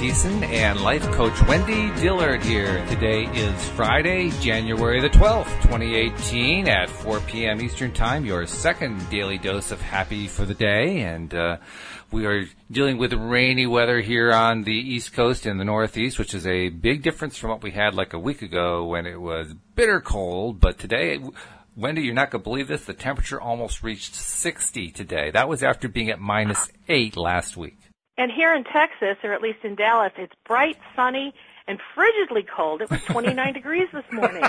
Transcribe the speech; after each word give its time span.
Thiessen 0.00 0.42
and 0.44 0.80
life 0.80 1.02
coach 1.12 1.38
Wendy 1.46 1.90
Dillard 2.00 2.42
here. 2.42 2.82
Today 2.86 3.24
is 3.34 3.68
Friday, 3.68 4.30
January 4.40 4.98
the 4.98 5.10
12th, 5.10 5.60
2018 5.60 6.66
at 6.68 6.88
4 6.88 7.20
p.m. 7.20 7.60
Eastern 7.60 7.92
Time, 7.92 8.24
your 8.24 8.46
second 8.46 9.10
daily 9.10 9.36
dose 9.36 9.72
of 9.72 9.82
happy 9.82 10.26
for 10.26 10.46
the 10.46 10.54
day. 10.54 11.02
And, 11.02 11.34
uh, 11.34 11.58
we 12.10 12.24
are 12.24 12.46
dealing 12.70 12.96
with 12.96 13.12
rainy 13.12 13.66
weather 13.66 14.00
here 14.00 14.32
on 14.32 14.64
the 14.64 14.72
East 14.72 15.12
Coast 15.12 15.44
and 15.44 15.60
the 15.60 15.66
Northeast, 15.66 16.18
which 16.18 16.32
is 16.32 16.46
a 16.46 16.70
big 16.70 17.02
difference 17.02 17.36
from 17.36 17.50
what 17.50 17.62
we 17.62 17.70
had 17.70 17.94
like 17.94 18.14
a 18.14 18.18
week 18.18 18.40
ago 18.40 18.86
when 18.86 19.04
it 19.04 19.20
was 19.20 19.52
bitter 19.74 20.00
cold. 20.00 20.60
But 20.60 20.78
today, 20.78 21.20
Wendy, 21.76 22.00
you're 22.00 22.14
not 22.14 22.30
going 22.30 22.42
to 22.42 22.48
believe 22.48 22.68
this. 22.68 22.86
The 22.86 22.94
temperature 22.94 23.38
almost 23.38 23.82
reached 23.82 24.14
60 24.14 24.92
today. 24.92 25.30
That 25.30 25.46
was 25.46 25.62
after 25.62 25.88
being 25.88 26.08
at 26.08 26.18
minus 26.18 26.70
8 26.88 27.18
last 27.18 27.58
week. 27.58 27.76
And 28.20 28.30
here 28.30 28.54
in 28.54 28.64
Texas, 28.64 29.16
or 29.24 29.32
at 29.32 29.40
least 29.40 29.60
in 29.64 29.76
Dallas, 29.76 30.12
it's 30.18 30.34
bright, 30.46 30.76
sunny, 30.94 31.32
and 31.66 31.80
frigidly 31.96 32.46
cold. 32.46 32.82
It 32.82 32.90
was 32.90 33.00
29 33.04 33.54
degrees 33.54 33.88
this 33.94 34.04
morning. 34.12 34.44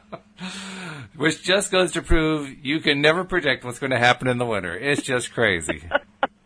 Which 1.16 1.42
just 1.42 1.72
goes 1.72 1.90
to 1.92 2.02
prove 2.02 2.54
you 2.62 2.78
can 2.78 3.00
never 3.00 3.24
predict 3.24 3.64
what's 3.64 3.80
going 3.80 3.90
to 3.90 3.98
happen 3.98 4.28
in 4.28 4.38
the 4.38 4.46
winter. 4.46 4.78
It's 4.78 5.02
just 5.02 5.34
crazy. 5.34 5.88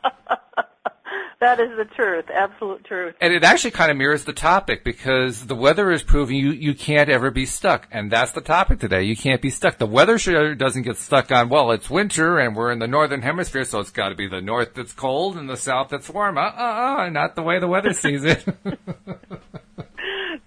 That 1.43 1.59
is 1.59 1.77
the 1.77 1.85
truth, 1.85 2.27
absolute 2.33 2.85
truth. 2.85 3.17
And 3.21 3.35
it 3.35 3.43
actually 3.43 3.73
kind 3.73 3.91
of 3.91 3.97
mirrors 3.97 4.23
the 4.23 4.33
topic 4.33 4.85
because 4.85 5.47
the 5.47 5.57
weather 5.57 5.91
is 5.91 6.05
proving 6.05 6.37
you, 6.37 6.53
you 6.53 6.73
can't 6.73 7.09
ever 7.09 7.33
be 7.33 7.47
stuck. 7.47 7.89
And 7.91 8.13
that's 8.13 8.31
the 8.31 8.41
topic 8.41 8.79
today. 8.79 9.03
You 9.03 9.17
can't 9.17 9.43
be 9.43 9.51
stuck. 9.51 9.79
The 9.79 9.87
weather 9.87 10.19
sure 10.19 10.55
doesn't 10.55 10.83
get 10.83 10.99
stuck 10.99 11.33
on, 11.33 11.49
well, 11.49 11.73
it's 11.73 11.91
winter 11.91 12.39
and 12.39 12.55
we're 12.55 12.71
in 12.71 12.79
the 12.79 12.87
northern 12.87 13.23
hemisphere, 13.23 13.65
so 13.65 13.81
it's 13.81 13.91
got 13.91 14.11
to 14.11 14.15
be 14.15 14.29
the 14.29 14.41
north 14.41 14.75
that's 14.75 14.93
cold 14.93 15.37
and 15.37 15.51
the 15.51 15.57
south 15.57 15.89
that's 15.89 16.09
warm. 16.09 16.39
Uh, 16.39 16.43
uh, 16.43 16.97
uh, 17.01 17.09
not 17.09 17.35
the 17.35 17.43
way 17.43 17.59
the 17.59 17.67
weather 17.67 17.93
sees 17.93 18.23
it. 18.23 18.47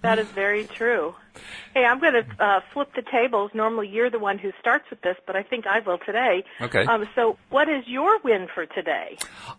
that 0.06 0.20
is 0.20 0.28
very 0.28 0.66
true. 0.66 1.16
Hey, 1.74 1.84
I'm 1.84 2.00
going 2.00 2.14
to 2.14 2.44
uh, 2.44 2.60
flip 2.74 2.90
the 2.96 3.02
tables. 3.02 3.52
Normally, 3.54 3.90
you're 3.90 4.10
the 4.10 4.20
one 4.20 4.38
who 4.38 4.52
starts 4.60 4.86
with 4.90 5.02
this, 5.02 5.18
but 5.28 5.36
I 5.36 5.44
think 5.44 5.68
I 5.68 5.80
will 5.80 5.98
today. 5.98 6.44
Okay. 6.62 6.86
Um, 6.86 7.08
so, 7.16 7.38
what 7.50 7.68
is 7.68 7.84
your 7.88 8.20
win 8.24 8.48
for 8.54 8.66
today? 8.66 9.18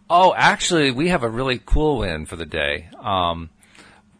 Oh, 0.08 0.34
actually, 0.36 0.90
we 0.90 1.08
have 1.08 1.22
a 1.22 1.28
really 1.28 1.60
cool 1.64 1.98
win 1.98 2.26
for 2.26 2.36
the 2.36 2.46
day. 2.46 2.88
Um, 2.98 3.50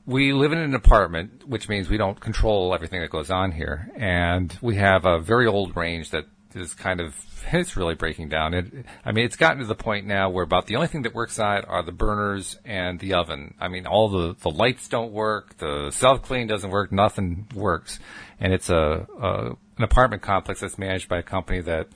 we 0.04 0.32
live 0.32 0.52
in 0.52 0.58
an 0.58 0.74
apartment, 0.74 1.48
which 1.48 1.68
means 1.68 1.88
we 1.88 1.96
don't 1.96 2.20
control 2.20 2.74
everything 2.74 3.00
that 3.00 3.10
goes 3.10 3.30
on 3.30 3.50
here, 3.50 3.90
and 3.96 4.56
we 4.60 4.76
have 4.76 5.04
a 5.04 5.18
very 5.18 5.46
old 5.46 5.76
range 5.76 6.10
that 6.10 6.26
is 6.56 6.74
kind 6.74 7.00
of 7.00 7.14
it's 7.52 7.76
really 7.76 7.94
breaking 7.94 8.28
down. 8.28 8.54
It, 8.54 8.66
I 9.04 9.12
mean, 9.12 9.24
it's 9.24 9.36
gotten 9.36 9.58
to 9.58 9.66
the 9.66 9.74
point 9.74 10.06
now 10.06 10.30
where 10.30 10.44
about 10.44 10.66
the 10.66 10.76
only 10.76 10.88
thing 10.88 11.02
that 11.02 11.14
works 11.14 11.38
on 11.38 11.58
it 11.58 11.64
are 11.68 11.82
the 11.82 11.92
burners 11.92 12.58
and 12.64 12.98
the 12.98 13.14
oven. 13.14 13.54
I 13.60 13.68
mean, 13.68 13.86
all 13.86 14.08
the, 14.08 14.36
the 14.40 14.50
lights 14.50 14.88
don't 14.88 15.12
work, 15.12 15.56
the 15.58 15.90
self 15.90 16.22
clean 16.22 16.46
doesn't 16.46 16.70
work, 16.70 16.92
nothing 16.92 17.46
works. 17.54 17.98
And 18.40 18.52
it's 18.52 18.70
a, 18.70 19.06
a, 19.20 19.46
an 19.50 19.82
apartment 19.82 20.22
complex 20.22 20.60
that's 20.60 20.78
managed 20.78 21.08
by 21.08 21.18
a 21.18 21.22
company 21.22 21.60
that 21.62 21.88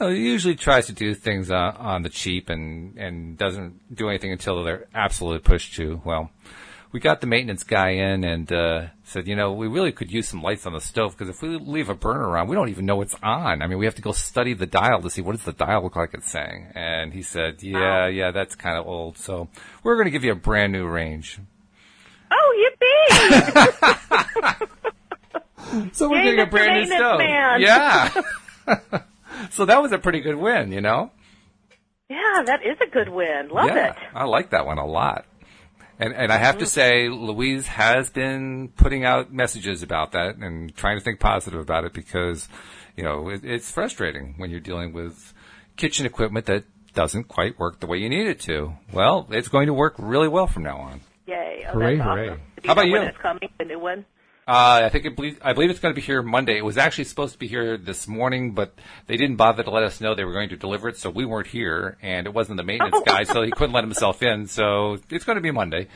you 0.00 0.06
know, 0.06 0.08
usually 0.08 0.54
tries 0.54 0.86
to 0.86 0.92
do 0.92 1.14
things 1.14 1.50
uh, 1.50 1.74
on 1.78 2.02
the 2.02 2.08
cheap 2.08 2.50
and, 2.50 2.96
and 2.98 3.38
doesn't 3.38 3.94
do 3.94 4.08
anything 4.08 4.32
until 4.32 4.64
they're 4.64 4.86
absolutely 4.94 5.40
pushed 5.40 5.74
to. 5.76 6.00
Well, 6.04 6.30
we 6.92 7.00
got 7.00 7.22
the 7.22 7.26
maintenance 7.26 7.64
guy 7.64 7.90
in 7.90 8.22
and 8.22 8.52
uh, 8.52 8.86
said, 9.04 9.26
you 9.26 9.34
know, 9.34 9.52
we 9.52 9.66
really 9.66 9.92
could 9.92 10.12
use 10.12 10.28
some 10.28 10.42
lights 10.42 10.66
on 10.66 10.74
the 10.74 10.80
stove 10.80 11.16
because 11.16 11.30
if 11.30 11.40
we 11.40 11.56
leave 11.56 11.88
a 11.88 11.94
burner 11.94 12.36
on, 12.36 12.46
we 12.48 12.54
don't 12.54 12.68
even 12.68 12.84
know 12.84 12.96
what's 12.96 13.16
on. 13.22 13.62
I 13.62 13.66
mean, 13.66 13.78
we 13.78 13.86
have 13.86 13.94
to 13.94 14.02
go 14.02 14.12
study 14.12 14.52
the 14.52 14.66
dial 14.66 15.00
to 15.00 15.08
see 15.08 15.22
what 15.22 15.32
does 15.32 15.44
the 15.44 15.52
dial 15.52 15.82
look 15.82 15.96
like 15.96 16.12
it's 16.12 16.30
saying. 16.30 16.72
And 16.74 17.12
he 17.12 17.22
said, 17.22 17.62
yeah, 17.62 18.08
yeah, 18.08 18.30
that's 18.30 18.54
kind 18.54 18.76
of 18.76 18.86
old. 18.86 19.16
So 19.16 19.48
we're 19.82 19.94
going 19.94 20.04
to 20.04 20.10
give 20.10 20.22
you 20.22 20.32
a 20.32 20.36
brand 20.36 20.72
new 20.72 20.86
range. 20.86 21.38
Oh, 22.30 22.70
yippee! 23.10 24.68
so 25.92 26.10
we're 26.10 26.22
getting 26.22 26.40
a 26.40 26.46
brand 26.46 26.74
new 26.74 26.94
stove. 26.94 27.18
Man. 27.18 27.60
Yeah. 27.62 28.10
so 29.50 29.64
that 29.64 29.80
was 29.80 29.92
a 29.92 29.98
pretty 29.98 30.20
good 30.20 30.36
win, 30.36 30.72
you 30.72 30.82
know? 30.82 31.10
yeah, 32.08 32.42
that 32.44 32.60
is 32.64 32.76
a 32.82 32.90
good 32.90 33.08
win. 33.08 33.48
Love 33.48 33.68
yeah, 33.68 33.90
it. 33.90 33.96
I 34.14 34.24
like 34.24 34.50
that 34.50 34.66
one 34.66 34.76
a 34.76 34.86
lot. 34.86 35.24
And, 36.02 36.14
and 36.14 36.32
I 36.32 36.36
have 36.36 36.58
to 36.58 36.64
mm-hmm. 36.64 36.68
say, 36.68 37.08
Louise 37.08 37.68
has 37.68 38.10
been 38.10 38.70
putting 38.70 39.04
out 39.04 39.32
messages 39.32 39.84
about 39.84 40.12
that 40.12 40.34
and 40.34 40.74
trying 40.74 40.98
to 40.98 41.04
think 41.04 41.20
positive 41.20 41.60
about 41.60 41.84
it 41.84 41.92
because, 41.92 42.48
you 42.96 43.04
know, 43.04 43.28
it, 43.28 43.44
it's 43.44 43.70
frustrating 43.70 44.34
when 44.36 44.50
you're 44.50 44.58
dealing 44.58 44.92
with 44.92 45.32
kitchen 45.76 46.04
equipment 46.04 46.46
that 46.46 46.64
doesn't 46.92 47.28
quite 47.28 47.56
work 47.56 47.78
the 47.78 47.86
way 47.86 47.98
you 47.98 48.08
need 48.08 48.26
it 48.26 48.40
to. 48.40 48.72
Well, 48.92 49.28
it's 49.30 49.46
going 49.46 49.66
to 49.66 49.74
work 49.74 49.94
really 49.96 50.26
well 50.26 50.48
from 50.48 50.64
now 50.64 50.78
on. 50.78 51.00
Yay! 51.28 51.66
Oh, 51.68 51.74
Hooray, 51.74 51.96
that's 51.96 52.08
hooray. 52.08 52.28
awesome. 52.30 52.40
Do 52.60 52.66
How 52.66 52.72
about 52.72 52.86
know 52.86 52.92
when 52.92 53.02
you? 53.02 53.08
It's 53.08 53.18
coming, 53.18 53.48
the 53.58 53.64
new 53.64 53.78
one. 53.78 54.04
Uh, 54.46 54.82
I 54.84 54.88
think 54.88 55.04
it 55.04 55.14
believe, 55.14 55.38
I 55.40 55.52
believe 55.52 55.70
it's 55.70 55.78
going 55.78 55.94
to 55.94 56.00
be 56.00 56.04
here 56.04 56.20
Monday. 56.20 56.56
It 56.58 56.64
was 56.64 56.76
actually 56.76 57.04
supposed 57.04 57.32
to 57.34 57.38
be 57.38 57.46
here 57.46 57.76
this 57.76 58.08
morning, 58.08 58.52
but 58.52 58.74
they 59.06 59.16
didn't 59.16 59.36
bother 59.36 59.62
to 59.62 59.70
let 59.70 59.84
us 59.84 60.00
know 60.00 60.16
they 60.16 60.24
were 60.24 60.32
going 60.32 60.48
to 60.48 60.56
deliver 60.56 60.88
it, 60.88 60.96
so 60.96 61.10
we 61.10 61.24
weren't 61.24 61.46
here, 61.46 61.96
and 62.02 62.26
it 62.26 62.34
wasn't 62.34 62.56
the 62.56 62.64
maintenance 62.64 62.96
Oh. 62.98 63.04
guy, 63.04 63.22
so 63.22 63.42
he 63.42 63.52
couldn't 63.52 63.72
let 63.72 63.84
himself 63.84 64.20
in. 64.20 64.48
So 64.48 64.98
it's 65.10 65.24
going 65.24 65.36
to 65.36 65.42
be 65.42 65.52
Monday. 65.52 65.86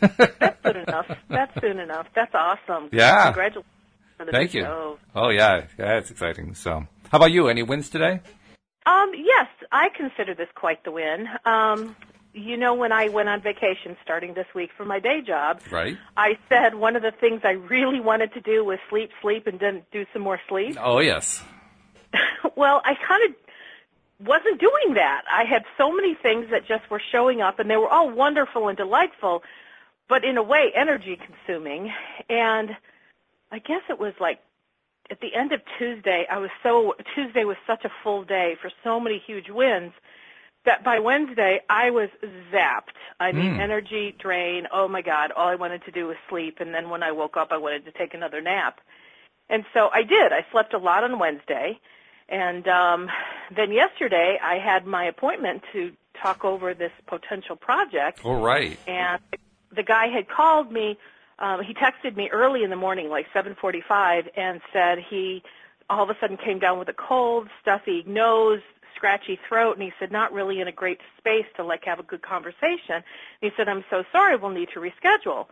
That's 0.00 0.62
soon 0.64 0.76
enough. 0.88 1.06
That's 1.28 1.60
soon 1.60 1.78
enough. 1.80 2.06
That's 2.14 2.34
awesome. 2.34 2.88
Yeah. 2.92 3.24
Congratulations. 3.24 3.66
on 4.20 4.26
the 4.26 4.32
Thank 4.32 4.54
you. 4.54 4.62
show. 4.62 4.98
Oh 5.14 5.28
yeah, 5.28 5.66
yeah, 5.78 5.98
it's 5.98 6.10
exciting. 6.10 6.54
So, 6.54 6.86
how 7.10 7.18
about 7.18 7.30
you? 7.30 7.48
Any 7.48 7.62
wins 7.62 7.90
today? 7.90 8.20
Um, 8.86 9.12
yes, 9.14 9.48
I 9.70 9.88
consider 9.94 10.34
this 10.34 10.48
quite 10.54 10.82
the 10.84 10.92
win. 10.92 11.28
Um, 11.44 11.94
you 12.34 12.56
know, 12.56 12.74
when 12.74 12.92
I 12.92 13.08
went 13.08 13.28
on 13.28 13.40
vacation 13.42 13.96
starting 14.02 14.34
this 14.34 14.46
week 14.54 14.70
for 14.76 14.84
my 14.84 14.98
day 14.98 15.20
job, 15.20 15.60
Right? 15.70 15.96
I 16.16 16.38
said 16.48 16.74
one 16.74 16.96
of 16.96 17.02
the 17.02 17.10
things 17.10 17.42
I 17.44 17.52
really 17.52 18.00
wanted 18.00 18.32
to 18.34 18.40
do 18.40 18.64
was 18.64 18.78
sleep, 18.88 19.10
sleep, 19.20 19.46
and 19.46 19.60
then 19.60 19.82
do 19.92 20.06
some 20.12 20.22
more 20.22 20.40
sleep. 20.48 20.76
Oh 20.80 21.00
yes. 21.00 21.42
well, 22.56 22.80
I 22.84 22.94
kind 22.94 23.22
of 23.28 24.26
wasn't 24.26 24.60
doing 24.60 24.94
that. 24.94 25.22
I 25.30 25.44
had 25.44 25.64
so 25.76 25.92
many 25.92 26.14
things 26.14 26.46
that 26.50 26.66
just 26.66 26.88
were 26.90 27.02
showing 27.10 27.40
up, 27.40 27.58
and 27.58 27.68
they 27.70 27.76
were 27.76 27.88
all 27.88 28.10
wonderful 28.10 28.68
and 28.68 28.76
delightful, 28.76 29.42
but 30.08 30.24
in 30.24 30.36
a 30.36 30.42
way, 30.42 30.72
energy 30.74 31.18
consuming. 31.18 31.92
And 32.28 32.70
I 33.50 33.58
guess 33.58 33.82
it 33.90 33.98
was 33.98 34.14
like 34.20 34.40
at 35.10 35.20
the 35.20 35.34
end 35.34 35.52
of 35.52 35.60
Tuesday, 35.78 36.26
I 36.30 36.38
was 36.38 36.50
so 36.62 36.94
Tuesday 37.14 37.44
was 37.44 37.56
such 37.66 37.84
a 37.84 37.90
full 38.02 38.24
day 38.24 38.56
for 38.60 38.70
so 38.82 38.98
many 38.98 39.22
huge 39.26 39.50
wins 39.50 39.92
that 40.64 40.84
by 40.84 40.98
Wednesday 40.98 41.60
I 41.68 41.90
was 41.90 42.08
zapped. 42.52 42.94
I 43.20 43.32
mean, 43.32 43.52
Mm. 43.52 43.60
energy 43.60 44.14
drain. 44.18 44.66
Oh 44.72 44.88
my 44.88 45.02
God! 45.02 45.32
All 45.32 45.48
I 45.48 45.54
wanted 45.54 45.84
to 45.84 45.90
do 45.90 46.06
was 46.06 46.16
sleep, 46.28 46.60
and 46.60 46.74
then 46.74 46.90
when 46.90 47.02
I 47.02 47.12
woke 47.12 47.36
up, 47.36 47.52
I 47.52 47.56
wanted 47.58 47.84
to 47.86 47.92
take 47.92 48.14
another 48.14 48.40
nap. 48.40 48.80
And 49.48 49.64
so 49.74 49.90
I 49.92 50.02
did. 50.02 50.32
I 50.32 50.46
slept 50.50 50.72
a 50.74 50.78
lot 50.78 51.04
on 51.04 51.18
Wednesday, 51.18 51.78
and 52.28 52.66
um, 52.68 53.10
then 53.54 53.72
yesterday 53.72 54.38
I 54.42 54.58
had 54.58 54.86
my 54.86 55.04
appointment 55.04 55.62
to 55.72 55.92
talk 56.20 56.44
over 56.44 56.74
this 56.74 56.92
potential 57.06 57.56
project 57.56 58.20
All 58.24 58.36
right. 58.36 58.78
and 58.86 59.18
the 59.74 59.82
guy 59.82 60.06
had 60.08 60.28
called 60.28 60.70
me 60.70 60.98
um 61.38 61.62
he 61.62 61.74
texted 61.74 62.16
me 62.16 62.28
early 62.30 62.62
in 62.62 62.70
the 62.70 62.76
morning 62.76 63.08
like 63.08 63.26
7:45 63.34 64.28
and 64.36 64.60
said 64.72 64.98
he 64.98 65.42
all 65.90 66.02
of 66.04 66.10
a 66.10 66.16
sudden 66.20 66.36
came 66.36 66.58
down 66.58 66.78
with 66.78 66.88
a 66.88 66.92
cold 66.92 67.48
stuffy 67.60 68.04
nose 68.06 68.60
scratchy 69.02 69.38
throat 69.48 69.72
and 69.72 69.82
he 69.82 69.92
said 69.98 70.12
not 70.12 70.32
really 70.32 70.60
in 70.60 70.68
a 70.68 70.72
great 70.72 71.00
space 71.18 71.46
to 71.56 71.64
like 71.64 71.84
have 71.84 71.98
a 71.98 72.04
good 72.04 72.22
conversation 72.22 72.96
and 72.96 73.02
he 73.40 73.50
said 73.56 73.68
i'm 73.68 73.84
so 73.90 74.04
sorry 74.12 74.36
we'll 74.36 74.50
need 74.50 74.68
to 74.72 74.78
reschedule 74.80 75.46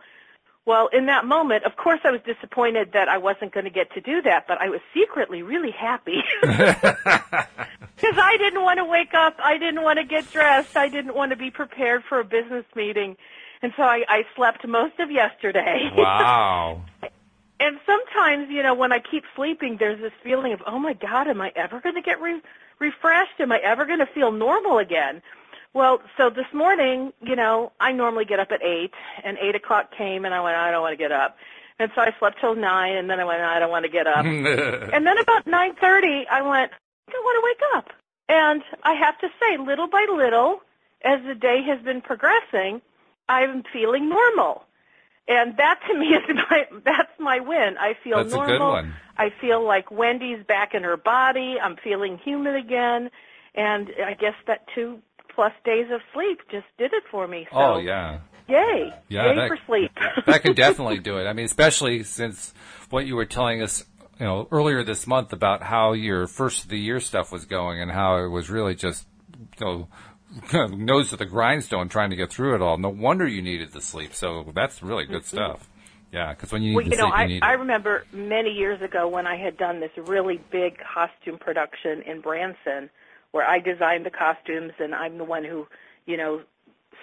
well 0.65 0.87
in 0.93 1.07
that 1.07 1.25
moment 1.25 1.65
of 1.65 1.75
course 1.75 1.99
i 2.05 2.11
was 2.11 2.21
disappointed 2.25 2.93
that 2.93 3.09
i 3.09 3.17
wasn't 3.17 3.51
going 3.51 3.65
to 3.65 3.69
get 3.69 3.91
to 3.93 3.99
do 3.99 4.21
that 4.21 4.45
but 4.47 4.61
i 4.61 4.69
was 4.69 4.79
secretly 4.93 5.41
really 5.41 5.71
happy 5.71 6.23
because 8.01 8.17
I 8.17 8.37
didn't 8.37 8.63
want 8.63 8.77
to 8.79 8.85
wake 8.85 9.13
up. 9.13 9.35
I 9.43 9.57
didn't 9.57 9.83
want 9.83 9.99
to 9.99 10.05
get 10.05 10.29
dressed. 10.31 10.75
I 10.75 10.89
didn't 10.89 11.15
want 11.15 11.31
to 11.31 11.35
be 11.35 11.51
prepared 11.51 12.03
for 12.03 12.19
a 12.19 12.23
business 12.23 12.65
meeting. 12.75 13.15
And 13.61 13.73
so 13.77 13.83
I, 13.83 14.03
I 14.07 14.25
slept 14.35 14.67
most 14.67 14.99
of 14.99 15.11
yesterday. 15.11 15.89
Wow. 15.95 16.81
and 17.59 17.79
sometimes, 17.85 18.49
you 18.49 18.63
know, 18.63 18.73
when 18.73 18.91
I 18.91 18.99
keep 18.99 19.23
sleeping, 19.35 19.77
there's 19.77 19.99
this 19.99 20.13
feeling 20.23 20.51
of, 20.53 20.61
oh 20.65 20.79
my 20.79 20.93
God, 20.93 21.27
am 21.27 21.41
I 21.41 21.51
ever 21.55 21.79
going 21.79 21.95
to 21.95 22.01
get 22.01 22.19
re- 22.19 22.41
refreshed? 22.81 23.39
Am 23.39 23.51
I 23.51 23.59
ever 23.59 23.85
going 23.85 23.99
to 23.99 24.05
feel 24.05 24.31
normal 24.31 24.79
again? 24.79 25.21
Well, 25.73 26.01
so 26.17 26.29
this 26.29 26.51
morning, 26.53 27.13
you 27.21 27.37
know, 27.37 27.71
I 27.79 27.93
normally 27.93 28.25
get 28.25 28.39
up 28.41 28.51
at 28.51 28.61
8, 28.61 28.91
and 29.23 29.37
8 29.37 29.55
o'clock 29.55 29.95
came, 29.97 30.25
and 30.25 30.33
I 30.33 30.41
went, 30.41 30.57
I 30.57 30.69
don't 30.71 30.81
want 30.81 30.91
to 30.91 30.97
get 30.97 31.13
up. 31.13 31.37
And 31.79 31.89
so 31.95 32.01
I 32.01 32.13
slept 32.19 32.41
till 32.41 32.55
9, 32.55 32.97
and 32.97 33.09
then 33.09 33.21
I 33.21 33.23
went, 33.23 33.41
I 33.41 33.59
don't 33.59 33.71
want 33.71 33.85
to 33.85 33.91
get 33.91 34.05
up. 34.07 34.25
And 34.93 35.07
then 35.07 35.17
about 35.17 35.45
9:30, 35.45 36.27
I 36.29 36.41
went, 36.41 36.71
I 37.07 37.11
don't 37.11 37.23
want 37.23 37.37
to 37.39 37.45
wake 37.49 37.63
up. 37.77 37.93
And 38.27 38.63
I 38.83 38.93
have 38.93 39.17
to 39.19 39.29
say, 39.39 39.57
little 39.57 39.87
by 39.87 40.05
little, 40.13 40.61
as 41.03 41.19
the 41.25 41.35
day 41.35 41.61
has 41.63 41.81
been 41.81 42.01
progressing, 42.01 42.81
I'm 43.29 43.63
feeling 43.71 44.09
normal. 44.09 44.65
And 45.27 45.55
that 45.57 45.79
to 45.87 45.97
me 45.97 46.07
is 46.15 46.23
my 46.49 46.65
that's 46.83 47.11
my 47.19 47.39
win. 47.39 47.77
I 47.79 47.95
feel 48.03 48.17
That's 48.17 48.33
a 48.33 48.35
normal. 48.35 48.57
good 48.57 48.59
one. 48.59 48.93
I 49.17 49.29
feel 49.39 49.65
like 49.65 49.91
Wendy's 49.91 50.43
back 50.47 50.73
in 50.73 50.83
her 50.83 50.97
body. 50.97 51.57
I'm 51.61 51.75
feeling 51.83 52.17
human 52.17 52.55
again. 52.55 53.09
And 53.53 53.89
I 54.05 54.13
guess 54.13 54.33
that 54.47 54.65
two 54.73 54.99
plus 55.33 55.51
days 55.63 55.87
of 55.91 56.01
sleep 56.13 56.39
just 56.49 56.65
did 56.77 56.93
it 56.93 57.03
for 57.11 57.27
me. 57.27 57.47
Oh, 57.51 57.55
so, 57.55 57.73
oh 57.75 57.79
yeah. 57.79 58.19
Yay! 58.47 58.93
Yeah, 59.07 59.27
yay 59.27 59.35
that, 59.35 59.47
for 59.47 59.57
sleep. 59.65 59.91
that 60.25 60.41
can 60.41 60.55
definitely 60.55 60.99
do 60.99 61.17
it. 61.17 61.25
I 61.25 61.33
mean, 61.33 61.45
especially 61.45 62.03
since 62.03 62.53
what 62.89 63.05
you 63.05 63.15
were 63.15 63.25
telling 63.25 63.61
us, 63.61 63.85
you 64.19 64.25
know, 64.25 64.47
earlier 64.51 64.83
this 64.83 65.07
month 65.07 65.31
about 65.31 65.63
how 65.63 65.93
your 65.93 66.27
first 66.27 66.63
of 66.63 66.69
the 66.69 66.79
year 66.79 66.99
stuff 66.99 67.31
was 67.31 67.45
going 67.45 67.81
and 67.81 67.89
how 67.89 68.17
it 68.23 68.27
was 68.27 68.49
really 68.49 68.75
just, 68.75 69.07
you 69.59 69.65
know, 69.65 69.87
nose 70.53 71.09
to 71.09 71.17
the 71.17 71.25
grindstone 71.25 71.89
trying 71.89 72.09
to 72.11 72.15
get 72.15 72.31
through 72.31 72.55
it 72.55 72.61
all. 72.61 72.77
No 72.77 72.89
wonder 72.89 73.27
you 73.27 73.41
needed 73.41 73.71
the 73.71 73.81
sleep. 73.81 74.13
So 74.13 74.51
that's 74.53 74.81
really 74.81 75.05
good 75.05 75.25
Mm-hmm. 75.25 75.27
stuff. 75.27 75.69
Yeah, 76.11 76.33
because 76.33 76.51
when 76.51 76.61
you 76.61 76.71
need 76.71 76.77
Well, 76.77 76.85
the 76.85 76.91
you 76.91 76.97
know, 76.97 77.07
sleep, 77.07 77.15
I, 77.15 77.21
you 77.21 77.27
need 77.27 77.43
I 77.43 77.53
it. 77.53 77.59
remember 77.59 78.05
many 78.11 78.51
years 78.51 78.81
ago 78.81 79.07
when 79.07 79.27
I 79.27 79.35
had 79.37 79.57
done 79.57 79.79
this 79.79 79.91
really 79.97 80.39
big 80.51 80.77
costume 80.79 81.37
production 81.37 82.01
in 82.01 82.21
Branson, 82.21 82.89
where 83.31 83.47
I 83.47 83.59
designed 83.59 84.05
the 84.05 84.09
costumes 84.11 84.73
and 84.79 84.93
I'm 84.93 85.17
the 85.17 85.23
one 85.23 85.43
who, 85.45 85.67
you 86.05 86.17
know, 86.17 86.41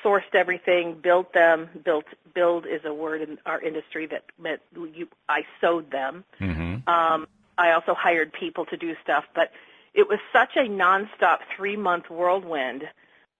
sourced 0.04 0.34
everything, 0.34 0.98
built 1.02 1.32
them. 1.32 1.69
Built 1.84 2.04
build 2.34 2.66
is 2.66 2.82
a 2.84 2.92
word 2.92 3.22
in 3.22 3.38
our 3.46 3.60
industry 3.60 4.06
that 4.06 4.24
meant 4.38 4.60
you, 4.74 5.08
I 5.28 5.42
sewed 5.60 5.90
them. 5.90 6.24
hmm 6.38 6.76
Um, 6.86 7.26
I 7.56 7.72
also 7.72 7.94
hired 7.94 8.32
people 8.32 8.64
to 8.66 8.76
do 8.76 8.94
stuff, 9.02 9.24
but 9.34 9.50
it 9.94 10.08
was 10.08 10.19
such 10.32 10.56
a 10.56 10.69
nonstop 10.69 11.38
three 11.56 11.76
month 11.76 12.08
whirlwind 12.10 12.84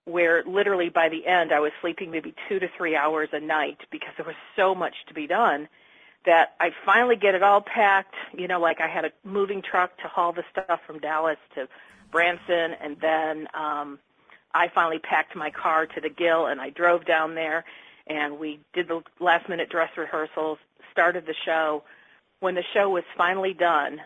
where 0.09 0.43
literally 0.45 0.89
by 0.89 1.09
the 1.09 1.27
end 1.27 1.53
I 1.53 1.61
was 1.61 1.73
sleeping 1.81 2.11
maybe 2.11 2.35
two 2.49 2.59
to 2.59 2.69
three 2.77 2.97
hours 2.97 3.29
a 3.33 3.41
night 3.41 3.79
because 3.91 4.11
there 4.17 4.27
was 4.27 4.37
so 4.57 4.75
much 4.75 4.95
to 5.09 5.15
be 5.15 5.27
done 5.27 5.69
that 6.25 6.55
I 6.61 6.71
finally 6.85 7.17
get 7.17 7.35
it 7.35 7.43
all 7.43 7.61
packed, 7.61 8.15
you 8.37 8.49
know, 8.49 8.59
like 8.59 8.81
I 8.81 8.89
had 8.89 9.05
a 9.05 9.11
moving 9.25 9.63
truck 9.63 9.97
to 9.99 10.09
haul 10.09 10.33
the 10.33 10.45
stuff 10.51 10.81
from 10.87 10.99
Dallas 10.99 11.39
to 11.55 11.69
Branson 12.11 12.75
and 12.81 12.97
then 13.01 13.49
um 13.55 13.99
I 14.55 14.69
finally 14.75 14.99
packed 14.99 15.37
my 15.37 15.51
car 15.51 15.87
to 15.87 16.01
the 16.01 16.09
Gill 16.09 16.47
and 16.47 16.61
I 16.61 16.71
drove 16.71 17.05
down 17.05 17.35
there 17.35 17.65
and 18.07 18.39
we 18.39 18.61
did 18.73 18.89
the 18.89 19.03
last 19.21 19.49
minute 19.49 19.69
dress 19.69 19.91
rehearsals, 19.97 20.59
started 20.91 21.27
the 21.27 21.35
show. 21.45 21.85
When 22.41 22.55
the 22.55 22.65
show 22.73 22.89
was 22.89 23.05
finally 23.17 23.53
done, 23.53 24.01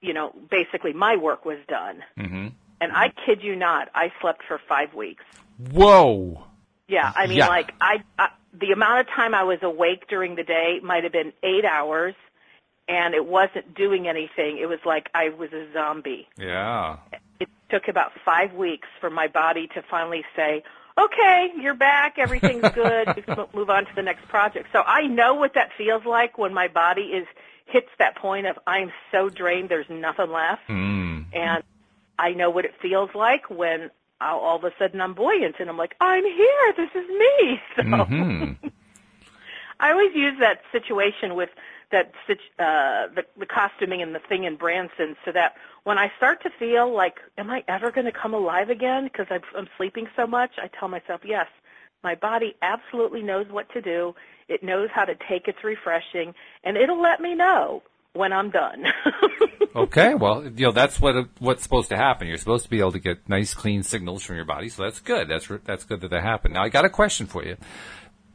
you 0.00 0.14
know, 0.14 0.32
basically 0.50 0.94
my 0.94 1.16
work 1.16 1.44
was 1.44 1.58
done. 1.68 2.02
hmm 2.16 2.48
And 2.84 2.92
I 2.92 3.10
kid 3.24 3.42
you 3.42 3.56
not, 3.56 3.88
I 3.94 4.12
slept 4.20 4.42
for 4.46 4.60
five 4.68 4.92
weeks. 4.92 5.24
Whoa. 5.72 6.44
Yeah, 6.86 7.10
I 7.16 7.26
mean, 7.26 7.38
Yeah. 7.38 7.48
like 7.48 7.72
I, 7.80 8.02
I, 8.18 8.28
the 8.52 8.72
amount 8.72 9.00
of 9.00 9.06
time 9.08 9.34
I 9.34 9.42
was 9.44 9.58
awake 9.62 10.06
during 10.08 10.34
the 10.36 10.42
day 10.44 10.80
might 10.82 11.02
have 11.02 11.12
been 11.12 11.32
eight 11.42 11.64
hours, 11.64 12.14
and 12.86 13.14
it 13.14 13.24
wasn't 13.24 13.74
doing 13.74 14.06
anything. 14.06 14.58
It 14.58 14.66
was 14.68 14.80
like 14.84 15.08
I 15.14 15.30
was 15.30 15.50
a 15.54 15.66
zombie. 15.72 16.28
Yeah. 16.38 16.98
It 17.40 17.48
took 17.70 17.88
about 17.88 18.12
five 18.22 18.52
weeks 18.52 18.86
for 19.00 19.08
my 19.08 19.28
body 19.28 19.66
to 19.68 19.82
finally 19.90 20.24
say, 20.36 20.62
"Okay, 20.98 21.52
you're 21.58 21.72
back. 21.74 22.18
Everything's 22.18 22.68
good. 22.74 23.08
we 23.16 23.22
can 23.22 23.46
move 23.54 23.70
on 23.70 23.86
to 23.86 23.94
the 23.96 24.02
next 24.02 24.28
project." 24.28 24.66
So 24.72 24.82
I 24.82 25.06
know 25.06 25.32
what 25.34 25.54
that 25.54 25.70
feels 25.78 26.04
like 26.04 26.36
when 26.36 26.52
my 26.52 26.68
body 26.68 27.04
is 27.14 27.26
hits 27.64 27.88
that 27.98 28.14
point 28.16 28.46
of 28.46 28.58
I'm 28.66 28.92
so 29.10 29.30
drained, 29.30 29.70
there's 29.70 29.88
nothing 29.88 30.30
left, 30.30 30.68
Mm. 30.68 31.24
and 31.32 31.62
I 32.18 32.32
know 32.32 32.50
what 32.50 32.64
it 32.64 32.74
feels 32.80 33.10
like 33.14 33.50
when 33.50 33.90
I'll, 34.20 34.38
all 34.38 34.56
of 34.56 34.64
a 34.64 34.72
sudden 34.78 35.00
I'm 35.00 35.14
buoyant 35.14 35.56
and 35.58 35.68
I'm 35.68 35.76
like, 35.76 35.94
I'm 36.00 36.24
here. 36.24 36.74
This 36.76 36.90
is 36.94 37.08
me. 37.08 37.60
So 37.76 37.82
hmm 37.82 38.52
I 39.80 39.90
always 39.90 40.14
use 40.14 40.34
that 40.40 40.62
situation 40.70 41.34
with 41.34 41.50
that 41.90 42.12
uh, 42.58 43.12
the, 43.14 43.24
the 43.38 43.46
costuming 43.46 44.02
and 44.02 44.14
the 44.14 44.20
thing 44.20 44.44
in 44.44 44.56
Branson, 44.56 45.16
so 45.24 45.32
that 45.32 45.54
when 45.82 45.98
I 45.98 46.10
start 46.16 46.42
to 46.44 46.50
feel 46.58 46.92
like, 46.92 47.16
am 47.38 47.50
I 47.50 47.62
ever 47.68 47.90
going 47.90 48.06
to 48.06 48.12
come 48.12 48.34
alive 48.34 48.70
again 48.70 49.04
because 49.04 49.26
I'm, 49.30 49.42
I'm 49.56 49.68
sleeping 49.76 50.08
so 50.16 50.26
much? 50.26 50.52
I 50.62 50.68
tell 50.68 50.88
myself, 50.88 51.20
yes, 51.24 51.46
my 52.02 52.14
body 52.14 52.56
absolutely 52.62 53.22
knows 53.22 53.46
what 53.50 53.70
to 53.72 53.80
do. 53.80 54.14
It 54.48 54.62
knows 54.62 54.88
how 54.92 55.04
to 55.04 55.14
take 55.28 55.48
its 55.48 55.62
refreshing, 55.62 56.34
and 56.62 56.76
it'll 56.76 57.00
let 57.00 57.20
me 57.20 57.34
know 57.34 57.82
when 58.14 58.32
I'm 58.32 58.50
done. 58.50 58.84
Okay, 59.76 60.14
well, 60.14 60.44
you 60.44 60.66
know 60.66 60.70
that's 60.70 61.00
what 61.00 61.16
what's 61.40 61.64
supposed 61.64 61.88
to 61.88 61.96
happen. 61.96 62.28
You're 62.28 62.36
supposed 62.38 62.62
to 62.62 62.70
be 62.70 62.78
able 62.78 62.92
to 62.92 63.00
get 63.00 63.28
nice, 63.28 63.54
clean 63.54 63.82
signals 63.82 64.22
from 64.22 64.36
your 64.36 64.44
body, 64.44 64.68
so 64.68 64.84
that's 64.84 65.00
good. 65.00 65.26
That's 65.28 65.48
that's 65.64 65.82
good 65.82 66.00
that 66.02 66.10
that 66.12 66.22
happened. 66.22 66.54
Now, 66.54 66.62
I 66.62 66.68
got 66.68 66.84
a 66.84 66.88
question 66.88 67.26
for 67.26 67.44
you. 67.44 67.56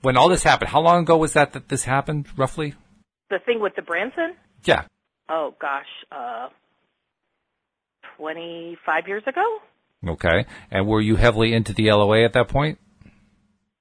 When 0.02 0.18
all 0.18 0.28
this 0.28 0.44
happened, 0.44 0.70
how 0.72 0.82
long 0.82 1.04
ago 1.04 1.16
was 1.16 1.32
that 1.34 1.54
that 1.54 1.70
this 1.70 1.86
happened, 1.86 2.28
roughly? 2.36 2.74
the 3.30 3.40
thing 3.46 3.62
with 3.62 3.74
the 3.78 3.82
Branson, 3.82 4.36
Yeah. 4.66 4.84
oh 5.30 5.56
gosh, 5.62 5.88
uh, 6.12 6.50
25 8.18 9.08
years 9.08 9.24
ago? 9.26 9.60
Okay. 10.06 10.46
And 10.72 10.88
were 10.88 11.00
you 11.00 11.16
heavily 11.16 11.54
into 11.54 11.72
the 11.72 11.90
LOA 11.92 12.26
at 12.26 12.34
that 12.34 12.50
point? 12.50 12.80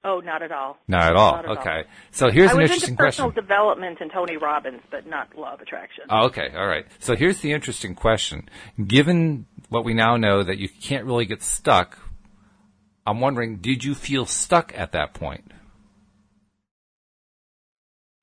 Oh, 0.04 0.20
not 0.20 0.42
at 0.42 0.52
all. 0.52 0.78
Not 0.86 1.10
at 1.10 1.16
all. 1.16 1.32
Not 1.32 1.44
at 1.44 1.50
all. 1.50 1.58
okay. 1.58 1.84
So 2.12 2.30
here's 2.30 2.50
I 2.50 2.54
an 2.54 2.58
was 2.58 2.70
interesting 2.70 2.92
into 2.92 3.02
personal 3.02 3.30
development 3.32 3.98
and 4.00 4.10
Tony 4.12 4.36
Robbins, 4.36 4.80
but 4.90 5.06
not 5.06 5.36
law 5.36 5.54
of 5.54 5.60
attraction. 5.60 6.04
Oh, 6.08 6.26
okay. 6.26 6.50
All 6.56 6.66
right. 6.66 6.86
So 7.00 7.16
here's 7.16 7.40
the 7.40 7.52
interesting 7.52 7.94
question. 7.94 8.48
Given 8.84 9.46
what 9.68 9.84
we 9.84 9.94
now 9.94 10.16
know 10.16 10.44
that 10.44 10.58
you 10.58 10.68
can't 10.68 11.04
really 11.04 11.26
get 11.26 11.42
stuck, 11.42 11.98
I'm 13.04 13.20
wondering, 13.20 13.56
did 13.56 13.82
you 13.84 13.94
feel 13.94 14.24
stuck 14.24 14.72
at 14.76 14.92
that 14.92 15.14
point? 15.14 15.52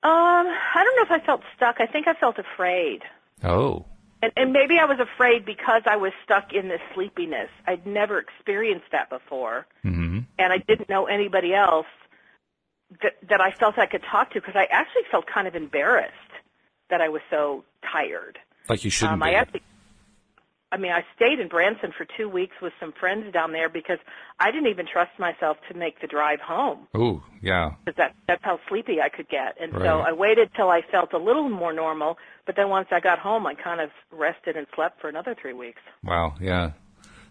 Um, 0.02 0.12
I 0.46 0.82
don't 0.84 0.96
know 0.96 1.16
if 1.16 1.22
I 1.22 1.26
felt 1.26 1.42
stuck. 1.56 1.76
I 1.80 1.86
think 1.86 2.06
I 2.08 2.14
felt 2.14 2.36
afraid. 2.38 3.02
Oh. 3.42 3.84
And, 4.22 4.32
and 4.36 4.52
maybe 4.52 4.78
I 4.80 4.86
was 4.86 4.98
afraid 4.98 5.44
because 5.44 5.82
I 5.86 5.96
was 5.96 6.12
stuck 6.24 6.52
in 6.52 6.68
this 6.68 6.80
sleepiness. 6.94 7.50
I'd 7.66 7.86
never 7.86 8.18
experienced 8.18 8.86
that 8.92 9.10
before, 9.10 9.66
hmm 9.82 10.20
and 10.38 10.52
I 10.52 10.58
didn't 10.58 10.88
know 10.88 11.06
anybody 11.06 11.54
else 11.54 11.86
that, 13.02 13.14
that 13.28 13.40
I 13.40 13.50
felt 13.52 13.78
I 13.78 13.86
could 13.86 14.02
talk 14.10 14.30
to 14.32 14.40
because 14.40 14.54
I 14.56 14.66
actually 14.70 15.02
felt 15.10 15.26
kind 15.26 15.46
of 15.48 15.54
embarrassed 15.54 16.12
that 16.90 17.00
I 17.00 17.08
was 17.08 17.22
so 17.30 17.64
tired. 17.92 18.38
Like 18.68 18.84
you 18.84 18.90
shouldn't 18.90 19.14
Um, 19.22 19.28
be. 19.28 19.34
I 19.34 19.40
actually, 19.40 19.62
I 20.76 20.78
mean, 20.78 20.92
I 20.92 21.04
stayed 21.14 21.40
in 21.40 21.48
Branson 21.48 21.90
for 21.96 22.06
two 22.18 22.28
weeks 22.28 22.54
with 22.60 22.74
some 22.78 22.92
friends 23.00 23.32
down 23.32 23.52
there 23.52 23.70
because 23.70 23.96
I 24.38 24.50
didn't 24.50 24.68
even 24.68 24.86
trust 24.86 25.18
myself 25.18 25.56
to 25.70 25.78
make 25.78 26.02
the 26.02 26.06
drive 26.06 26.38
home 26.40 26.86
Ooh, 26.94 27.22
yeah. 27.40 27.70
because 27.82 27.96
that, 27.96 28.14
that's 28.28 28.44
how 28.44 28.60
sleepy 28.68 29.00
I 29.00 29.08
could 29.08 29.28
get. 29.30 29.56
And 29.58 29.72
so 29.72 30.00
I 30.00 30.12
waited 30.12 30.50
till 30.54 30.68
I 30.68 30.82
felt 30.82 31.14
a 31.14 31.18
little 31.18 31.48
more 31.48 31.72
normal. 31.72 32.18
But 32.44 32.56
then 32.56 32.68
once 32.68 32.88
I 32.90 33.00
got 33.00 33.18
home, 33.18 33.46
I 33.46 33.54
kind 33.54 33.80
of 33.80 33.88
rested 34.12 34.54
and 34.58 34.66
slept 34.74 35.00
for 35.00 35.08
another 35.08 35.34
three 35.40 35.54
weeks. 35.54 35.80
Wow, 36.04 36.34
yeah. 36.40 36.72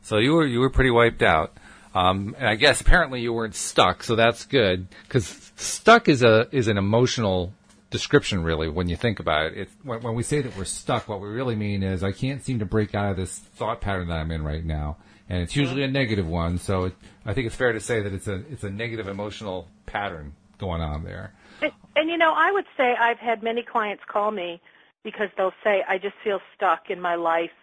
So 0.02 0.18
you 0.18 0.34
were 0.34 0.46
you 0.48 0.60
were 0.60 0.72
pretty 0.72 0.92
wiped 0.92 1.22
out. 1.22 1.56
Um, 1.94 2.36
and 2.40 2.48
I 2.48 2.56
guess 2.56 2.82
apparently 2.82 3.22
you 3.22 3.32
weren't 3.32 3.56
stuck, 3.56 4.04
so 4.04 4.16
that's 4.16 4.46
good. 4.46 4.88
Because 5.04 5.52
stuck 5.56 6.10
is 6.10 6.24
a 6.24 6.48
is 6.52 6.68
an 6.68 6.78
emotional 6.80 7.54
description, 7.96 8.44
really, 8.44 8.68
when 8.68 8.90
you 8.90 8.98
think 8.98 9.20
about 9.20 9.46
it. 9.46 9.58
It's, 9.58 9.76
when, 9.84 10.02
when 10.02 10.16
we 10.16 10.24
say 10.24 10.42
that 10.42 10.58
we're 10.58 10.66
stuck, 10.66 11.08
what 11.08 11.22
we 11.22 11.30
really 11.30 11.56
mean 11.56 11.82
is 11.82 12.04
I 12.04 12.12
can't 12.12 12.44
seem 12.44 12.60
to 12.60 12.66
break 12.66 12.94
out 12.94 13.12
of 13.12 13.18
this 13.18 13.40
thought 13.40 13.80
pattern 13.80 14.10
that 14.10 14.18
I'm 14.18 14.32
in 14.32 14.44
right 14.44 14.66
now, 14.66 14.98
and 15.30 15.42
it's 15.42 15.56
usually 15.56 15.84
a 15.84 15.88
negative 15.88 16.28
one. 16.28 16.58
So 16.58 16.86
it, 16.86 16.96
I 17.26 17.34
think 17.34 17.48
it's 17.48 17.56
fair 17.56 17.72
to 17.72 17.80
say 17.80 18.02
that 18.02 18.14
it's 18.14 18.28
a 18.28 18.44
it's 18.52 18.66
a 18.66 18.70
negative 18.70 19.08
emotional 19.08 19.70
pattern 19.86 20.34
going 20.58 20.82
on 20.82 21.04
there. 21.06 21.34
And, 21.62 21.72
and 21.96 22.10
you 22.10 22.18
know, 22.18 22.34
I 22.36 22.52
would 22.52 22.66
say 22.76 22.96
I've 23.00 23.20
had 23.20 23.42
many 23.42 23.64
clients 23.64 24.04
call 24.08 24.32
me 24.32 24.62
because 25.04 25.30
they'll 25.38 25.54
say, 25.64 25.84
I 25.88 25.98
just 25.98 26.16
feel 26.24 26.40
stuck 26.56 26.90
in 26.90 27.00
my 27.00 27.16
life, 27.16 27.56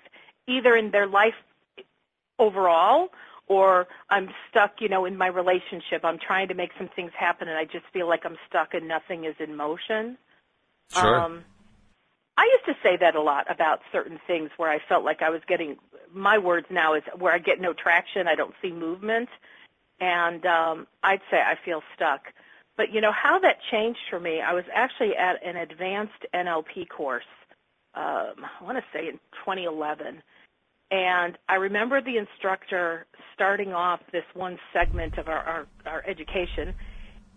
either 0.49 0.75
in 0.77 0.91
their 0.91 1.07
life 1.07 1.35
overall 2.39 3.09
or 3.49 3.87
I'm 4.11 4.29
stuck, 4.49 4.81
you 4.81 4.89
know, 4.89 5.05
in 5.05 5.17
my 5.17 5.27
relationship. 5.27 6.05
I'm 6.05 6.19
trying 6.19 6.49
to 6.49 6.55
make 6.55 6.71
some 6.79 6.89
things 6.95 7.13
happen 7.19 7.49
and 7.49 7.57
I 7.57 7.65
just 7.65 7.85
feel 7.93 8.09
like 8.09 8.25
I'm 8.25 8.37
stuck 8.49 8.75
and 8.75 8.89
nothing 8.89 9.25
is 9.25 9.35
in 9.39 9.57
motion. 9.57 10.17
Sure. 10.93 11.21
Um, 11.21 11.45
I 12.37 12.45
used 12.45 12.65
to 12.67 12.83
say 12.83 12.97
that 12.97 13.15
a 13.15 13.21
lot 13.21 13.51
about 13.51 13.81
certain 13.91 14.19
things 14.27 14.51
where 14.57 14.71
I 14.71 14.79
felt 14.89 15.05
like 15.05 15.23
I 15.23 15.31
was 15.31 15.43
getting, 15.47 15.77
my 16.13 16.39
words 16.39 16.67
now 16.71 16.95
is 16.95 17.03
where 17.19 17.33
I 17.33 17.39
get 17.39 17.61
no 17.61 17.73
traction, 17.73 18.27
I 18.27 18.35
don't 18.35 18.55
see 18.63 18.73
movement, 18.73 19.29
and 20.01 20.45
um, 20.47 20.87
I'd 21.03 21.21
say 21.31 21.39
I 21.39 21.57
feel 21.63 21.83
stuck. 21.95 22.33
But 22.77 22.93
you 22.93 23.03
know 23.03 23.13
how 23.13 23.39
that 23.41 23.59
changed 23.71 24.01
for 24.09 24.19
me, 24.19 24.41
I 24.41 24.55
was 24.55 24.65
actually 24.75 25.15
at 25.15 25.45
an 25.45 25.57
advanced 25.57 26.25
NLP 26.35 26.89
course, 26.89 27.25
um, 27.95 28.47
I 28.61 28.65
want 28.65 28.79
to 28.79 28.85
say 28.93 29.09
in 29.09 29.19
2011, 29.45 30.23
and 30.93 31.39
I 31.49 31.55
remember 31.55 32.03
the 32.03 32.19
instructor 32.19 33.07
starting 33.35 33.73
off 33.73 34.01
this 34.13 34.25
one 34.35 34.59
segment 34.75 35.17
of 35.17 35.27
our, 35.27 35.39
our, 35.39 35.67
our 35.87 36.05
education, 36.07 36.75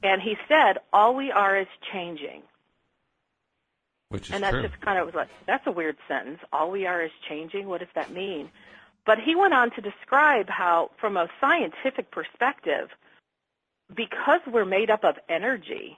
and 0.04 0.22
he 0.22 0.36
said, 0.50 0.80
all 0.92 1.16
we 1.16 1.32
are 1.32 1.58
is 1.58 1.68
changing. 1.94 2.44
Which 4.10 4.28
is 4.28 4.36
And 4.36 4.44
that 4.44 4.52
true. 4.52 4.62
just 4.62 4.80
kind 4.82 5.00
of 5.00 5.06
was 5.06 5.16
like, 5.16 5.30
that's 5.48 5.66
a 5.68 5.72
weird 5.72 5.96
sentence. 6.08 6.40
All 6.52 6.70
we 6.70 6.86
are 6.86 7.02
is 7.02 7.12
changing. 7.30 7.68
What 7.68 7.80
does 7.80 7.90
that 7.96 8.12
mean? 8.12 8.50
But 9.06 9.20
he 9.26 9.36
went 9.36 9.54
on 9.54 9.72
to 9.72 9.82
describe 9.82 10.50
how, 10.50 10.92
from 11.00 11.16
a 11.16 11.28
scientific 11.40 12.12
perspective, 12.12 12.90
because 13.96 14.42
we're 14.52 14.66
made 14.66 14.90
up 14.90 15.06
of 15.06 15.16
energy, 15.30 15.98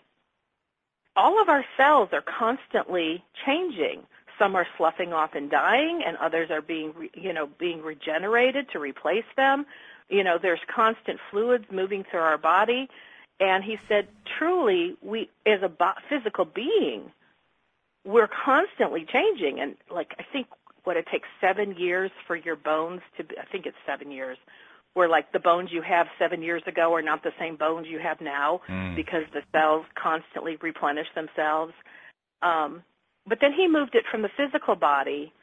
all 1.15 1.41
of 1.41 1.49
our 1.49 1.65
cells 1.75 2.09
are 2.13 2.21
constantly 2.21 3.23
changing. 3.45 4.03
Some 4.39 4.55
are 4.55 4.67
sloughing 4.77 5.13
off 5.13 5.31
and 5.33 5.49
dying, 5.49 6.03
and 6.05 6.17
others 6.17 6.49
are 6.51 6.61
being, 6.61 6.93
re- 6.95 7.11
you 7.15 7.33
know, 7.33 7.47
being 7.59 7.81
regenerated 7.81 8.69
to 8.71 8.79
replace 8.79 9.25
them. 9.35 9.65
You 10.09 10.23
know, 10.23 10.37
there's 10.41 10.59
constant 10.73 11.19
fluids 11.31 11.65
moving 11.71 12.03
through 12.09 12.21
our 12.21 12.37
body. 12.37 12.87
And 13.39 13.63
he 13.63 13.77
said, 13.87 14.07
truly, 14.37 14.95
we, 15.01 15.29
as 15.45 15.61
a 15.63 15.69
bo- 15.69 15.93
physical 16.09 16.45
being, 16.45 17.11
we're 18.05 18.29
constantly 18.29 19.05
changing. 19.05 19.59
And 19.59 19.75
like, 19.91 20.15
I 20.19 20.23
think 20.31 20.47
what 20.85 20.97
it 20.97 21.05
takes 21.11 21.27
seven 21.41 21.75
years 21.75 22.11
for 22.25 22.35
your 22.35 22.55
bones 22.55 23.01
to 23.17 23.23
be, 23.23 23.37
I 23.37 23.45
think 23.51 23.65
it's 23.65 23.77
seven 23.85 24.11
years, 24.11 24.37
where 24.93 25.09
like 25.09 25.31
the 25.33 25.39
bones 25.39 25.69
you 25.71 25.81
have 25.81 26.07
seven 26.17 26.41
years 26.41 26.63
ago 26.65 26.93
are 26.95 27.01
not 27.01 27.21
the 27.21 27.33
same 27.37 27.55
bones 27.57 27.87
you 27.87 27.99
have 27.99 28.21
now 28.21 28.61
Mm. 28.69 28.95
because 28.95 29.23
the 29.33 29.43
cells 29.51 29.85
constantly 29.95 30.55
replenish 30.61 31.07
themselves. 31.13 31.73
Um, 32.41 32.81
but 33.27 33.39
then 33.41 33.53
he 33.53 33.67
moved 33.67 33.95
it 33.95 34.05
from 34.09 34.21
the 34.21 34.29
physical 34.37 34.75
body 34.75 35.33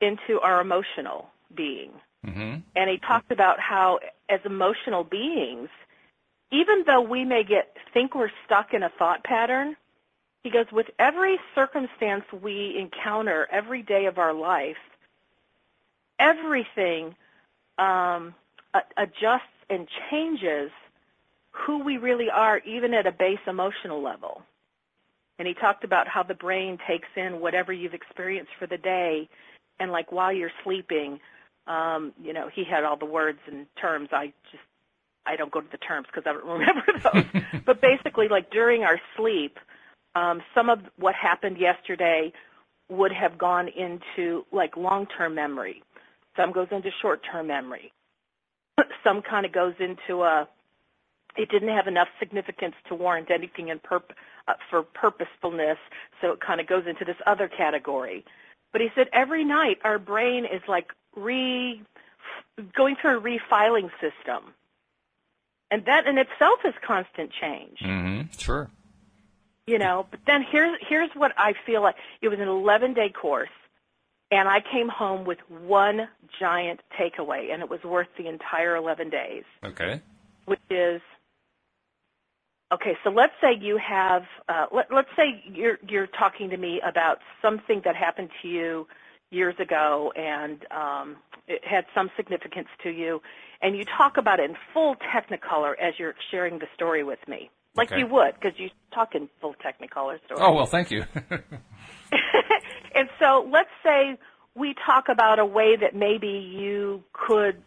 into 0.00 0.40
our 0.40 0.60
emotional 0.60 1.28
being. 1.54 1.92
hmm 2.24 2.56
And 2.76 2.90
he 2.90 2.98
talked 2.98 3.30
about 3.32 3.60
how 3.60 4.00
as 4.28 4.40
emotional 4.44 5.04
beings, 5.04 5.68
even 6.50 6.84
though 6.86 7.00
we 7.00 7.24
may 7.24 7.44
get 7.44 7.76
think 7.94 8.14
we're 8.14 8.30
stuck 8.44 8.74
in 8.74 8.82
a 8.82 8.90
thought 8.98 9.24
pattern, 9.24 9.76
he 10.42 10.50
goes, 10.50 10.66
with 10.72 10.86
every 10.98 11.38
circumstance 11.54 12.24
we 12.42 12.76
encounter 12.78 13.48
every 13.50 13.82
day 13.82 14.06
of 14.06 14.18
our 14.18 14.32
life, 14.32 14.76
everything 16.18 17.14
um, 17.78 18.34
adjusts 18.96 19.42
and 19.68 19.88
changes 20.10 20.70
who 21.50 21.82
we 21.82 21.96
really 21.98 22.30
are, 22.30 22.58
even 22.60 22.94
at 22.94 23.06
a 23.06 23.12
base 23.12 23.38
emotional 23.46 24.02
level. 24.02 24.42
And 25.38 25.46
he 25.46 25.54
talked 25.54 25.84
about 25.84 26.08
how 26.08 26.22
the 26.22 26.34
brain 26.34 26.78
takes 26.88 27.08
in 27.16 27.40
whatever 27.40 27.72
you've 27.72 27.94
experienced 27.94 28.50
for 28.58 28.66
the 28.66 28.78
day, 28.78 29.28
and 29.78 29.92
like 29.92 30.10
while 30.10 30.32
you're 30.32 30.50
sleeping, 30.64 31.20
um, 31.68 32.12
you 32.20 32.32
know, 32.32 32.48
he 32.52 32.64
had 32.64 32.84
all 32.84 32.96
the 32.96 33.06
words 33.06 33.38
and 33.46 33.66
terms. 33.80 34.08
I 34.12 34.32
just 34.50 34.64
I 35.26 35.36
don't 35.36 35.52
go 35.52 35.60
to 35.60 35.68
the 35.70 35.78
terms 35.78 36.06
because 36.12 36.24
I 36.26 36.32
don't 36.32 36.46
remember 36.58 36.82
those. 37.52 37.62
but 37.66 37.80
basically, 37.80 38.28
like 38.28 38.50
during 38.50 38.82
our 38.82 39.00
sleep, 39.16 39.58
um, 40.14 40.42
some 40.54 40.68
of 40.68 40.80
what 40.96 41.14
happened 41.14 41.58
yesterday 41.58 42.32
would 42.90 43.12
have 43.12 43.36
gone 43.36 43.68
into 43.68 44.44
like 44.50 44.76
long-term 44.76 45.34
memory. 45.34 45.82
Some 46.36 46.52
goes 46.52 46.68
into 46.70 46.90
short-term 47.02 47.46
memory. 47.46 47.92
Some 49.04 49.22
kind 49.22 49.44
of 49.44 49.52
goes 49.52 49.74
into 49.80 50.22
a. 50.22 50.48
It 51.38 51.48
didn't 51.50 51.68
have 51.68 51.86
enough 51.86 52.08
significance 52.18 52.74
to 52.88 52.94
warrant 52.96 53.30
anything 53.30 53.68
in 53.68 53.80
uh, 53.90 54.54
for 54.68 54.82
purposefulness, 54.82 55.78
so 56.20 56.32
it 56.32 56.40
kind 56.40 56.60
of 56.60 56.66
goes 56.66 56.84
into 56.86 57.04
this 57.04 57.16
other 57.26 57.48
category. 57.48 58.24
But 58.72 58.80
he 58.80 58.88
said 58.94 59.08
every 59.12 59.44
night 59.44 59.78
our 59.84 59.98
brain 59.98 60.44
is 60.44 60.60
like 60.66 60.92
re 61.16 61.80
going 62.74 62.96
through 62.96 63.18
a 63.18 63.20
refiling 63.20 63.90
system. 64.00 64.52
And 65.70 65.84
that 65.84 66.06
in 66.06 66.18
itself 66.18 66.60
is 66.64 66.74
constant 66.84 67.30
change. 67.30 67.78
hmm 67.80 68.22
Sure. 68.36 68.68
You 69.66 69.78
know, 69.78 70.06
but 70.10 70.20
then 70.26 70.42
here's 70.42 70.76
here's 70.88 71.10
what 71.14 71.32
I 71.38 71.54
feel 71.66 71.82
like 71.82 71.96
it 72.20 72.28
was 72.28 72.40
an 72.40 72.48
11 72.48 72.94
day 72.94 73.10
course 73.10 73.50
and 74.30 74.48
I 74.48 74.60
came 74.60 74.88
home 74.88 75.24
with 75.24 75.38
one 75.48 76.08
giant 76.38 76.80
takeaway 76.98 77.52
and 77.52 77.62
it 77.62 77.70
was 77.70 77.82
worth 77.84 78.08
the 78.18 78.26
entire 78.28 78.76
11 78.76 79.10
days, 79.10 79.44
Okay. 79.64 80.00
which 80.46 80.60
is 80.70 81.00
okay, 82.72 82.96
so 83.04 83.10
let's 83.10 83.32
say 83.40 83.54
you 83.58 83.78
have 83.78 84.22
uh 84.48 84.66
let, 84.72 84.92
let's 84.92 85.08
say 85.16 85.42
you're 85.52 85.78
you're 85.88 86.06
talking 86.06 86.50
to 86.50 86.56
me 86.56 86.80
about 86.86 87.18
something 87.42 87.82
that 87.84 87.96
happened 87.96 88.30
to 88.42 88.48
you 88.48 88.86
years 89.30 89.54
ago 89.58 90.12
and 90.16 90.64
um 90.70 91.16
it 91.46 91.64
had 91.64 91.84
some 91.94 92.10
significance 92.16 92.68
to 92.82 92.90
you 92.90 93.20
and 93.62 93.76
you 93.76 93.84
talk 93.84 94.16
about 94.16 94.40
it 94.40 94.50
in 94.50 94.56
full 94.72 94.96
technicolor 94.96 95.72
as 95.80 95.94
you're 95.98 96.14
sharing 96.30 96.58
the 96.58 96.66
story 96.74 97.02
with 97.02 97.18
me. 97.26 97.50
Like 97.74 97.90
Okay. 97.92 98.00
you 98.00 98.06
would, 98.08 98.34
because 98.34 98.58
you 98.58 98.70
talk 98.92 99.14
in 99.14 99.28
full 99.40 99.54
technicolor 99.54 100.18
story. 100.24 100.40
Oh 100.42 100.52
well, 100.52 100.66
thank 100.66 100.90
you. 100.90 101.04
and 102.94 103.08
so 103.20 103.48
let's 103.50 103.70
say 103.82 104.18
we 104.54 104.74
talk 104.74 105.08
about 105.08 105.38
a 105.38 105.46
way 105.46 105.76
that 105.76 105.94
maybe 105.94 106.28
you 106.28 107.02
could 107.12 107.62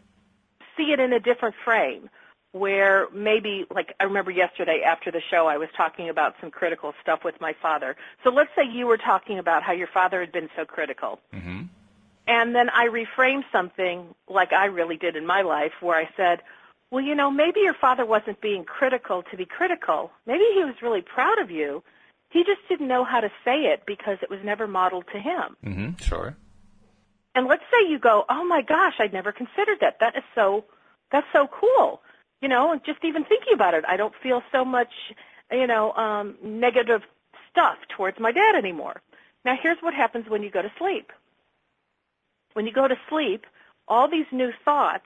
see 0.76 0.92
it 0.92 1.00
in 1.00 1.14
a 1.14 1.20
different 1.20 1.56
frame 1.64 2.10
where 2.54 3.08
maybe 3.14 3.66
like 3.74 3.94
I 4.00 4.04
remember 4.04 4.32
yesterday 4.32 4.82
after 4.86 5.12
the 5.12 5.22
show 5.30 5.48
I 5.48 5.58
was 5.58 5.70
talking 5.76 6.10
about 6.10 6.36
some 6.42 6.52
critical 6.52 6.94
stuff 7.02 7.24
with 7.24 7.40
my 7.40 7.54
father. 7.62 7.96
So 8.24 8.30
let's 8.30 8.50
say 8.56 8.64
you 8.70 8.88
were 8.88 8.98
talking 8.98 9.40
about 9.40 9.64
how 9.64 9.72
your 9.72 9.88
father 9.88 10.20
had 10.20 10.32
been 10.32 10.50
so 10.56 10.66
critical. 10.66 11.20
hmm 11.34 11.64
And 12.28 12.54
then 12.54 12.70
I 12.70 12.88
reframed 12.88 13.46
something 13.52 14.14
like 14.28 14.52
I 14.54 14.66
really 14.66 14.98
did 14.98 15.16
in 15.16 15.26
my 15.26 15.42
life 15.42 15.74
where 15.82 15.98
I 15.98 16.10
said, 16.18 16.42
well, 16.92 17.04
you 17.04 17.16
know, 17.16 17.32
maybe 17.32 17.62
your 17.62 17.74
father 17.74 18.06
wasn't 18.06 18.42
being 18.42 18.66
critical 18.66 19.24
to 19.32 19.38
be 19.38 19.46
critical. 19.46 20.12
Maybe 20.28 20.44
he 20.54 20.64
was 20.66 20.76
really 20.82 21.02
proud 21.02 21.40
of 21.40 21.50
you. 21.50 21.84
He 22.30 22.44
just 22.44 22.68
didn't 22.68 22.88
know 22.88 23.04
how 23.06 23.22
to 23.22 23.30
say 23.46 23.66
it 23.72 23.84
because 23.86 24.18
it 24.22 24.30
was 24.30 24.40
never 24.44 24.68
modeled 24.68 25.06
to 25.14 25.20
him. 25.20 25.56
hmm 25.64 25.90
Sure. 26.02 26.36
And 27.34 27.48
let's 27.48 27.64
say 27.72 27.90
you 27.90 27.98
go, 27.98 28.26
oh 28.30 28.44
my 28.44 28.62
gosh, 28.62 28.96
I'd 29.00 29.14
never 29.14 29.32
considered 29.32 29.80
that. 29.80 30.00
That 30.02 30.18
is 30.18 30.24
so, 30.36 30.66
that's 31.14 31.28
so 31.32 31.48
cool. 31.48 32.02
You 32.42 32.48
know, 32.48 32.80
just 32.86 33.00
even 33.04 33.24
thinking 33.24 33.54
about 33.54 33.74
it, 33.74 33.84
I 33.88 33.98
don't 33.98 34.14
feel 34.22 34.42
so 34.52 34.66
much, 34.66 34.92
you 35.52 35.68
know, 35.68 35.94
um, 35.94 36.36
negative 36.44 37.02
stuff 37.52 37.78
towards 37.96 38.20
my 38.20 38.32
dad 38.32 38.56
anymore. 38.56 39.02
Now 39.46 39.56
here's 39.62 39.78
what 39.82 39.94
happens 39.94 40.26
when 40.28 40.44
you 40.44 40.50
go 40.50 40.62
to 40.62 40.72
sleep. 40.78 41.12
When 42.54 42.66
you 42.66 42.74
go 42.74 42.88
to 42.88 42.96
sleep, 43.10 43.46
all 43.88 44.10
these 44.10 44.26
new 44.32 44.52
thoughts 44.66 45.06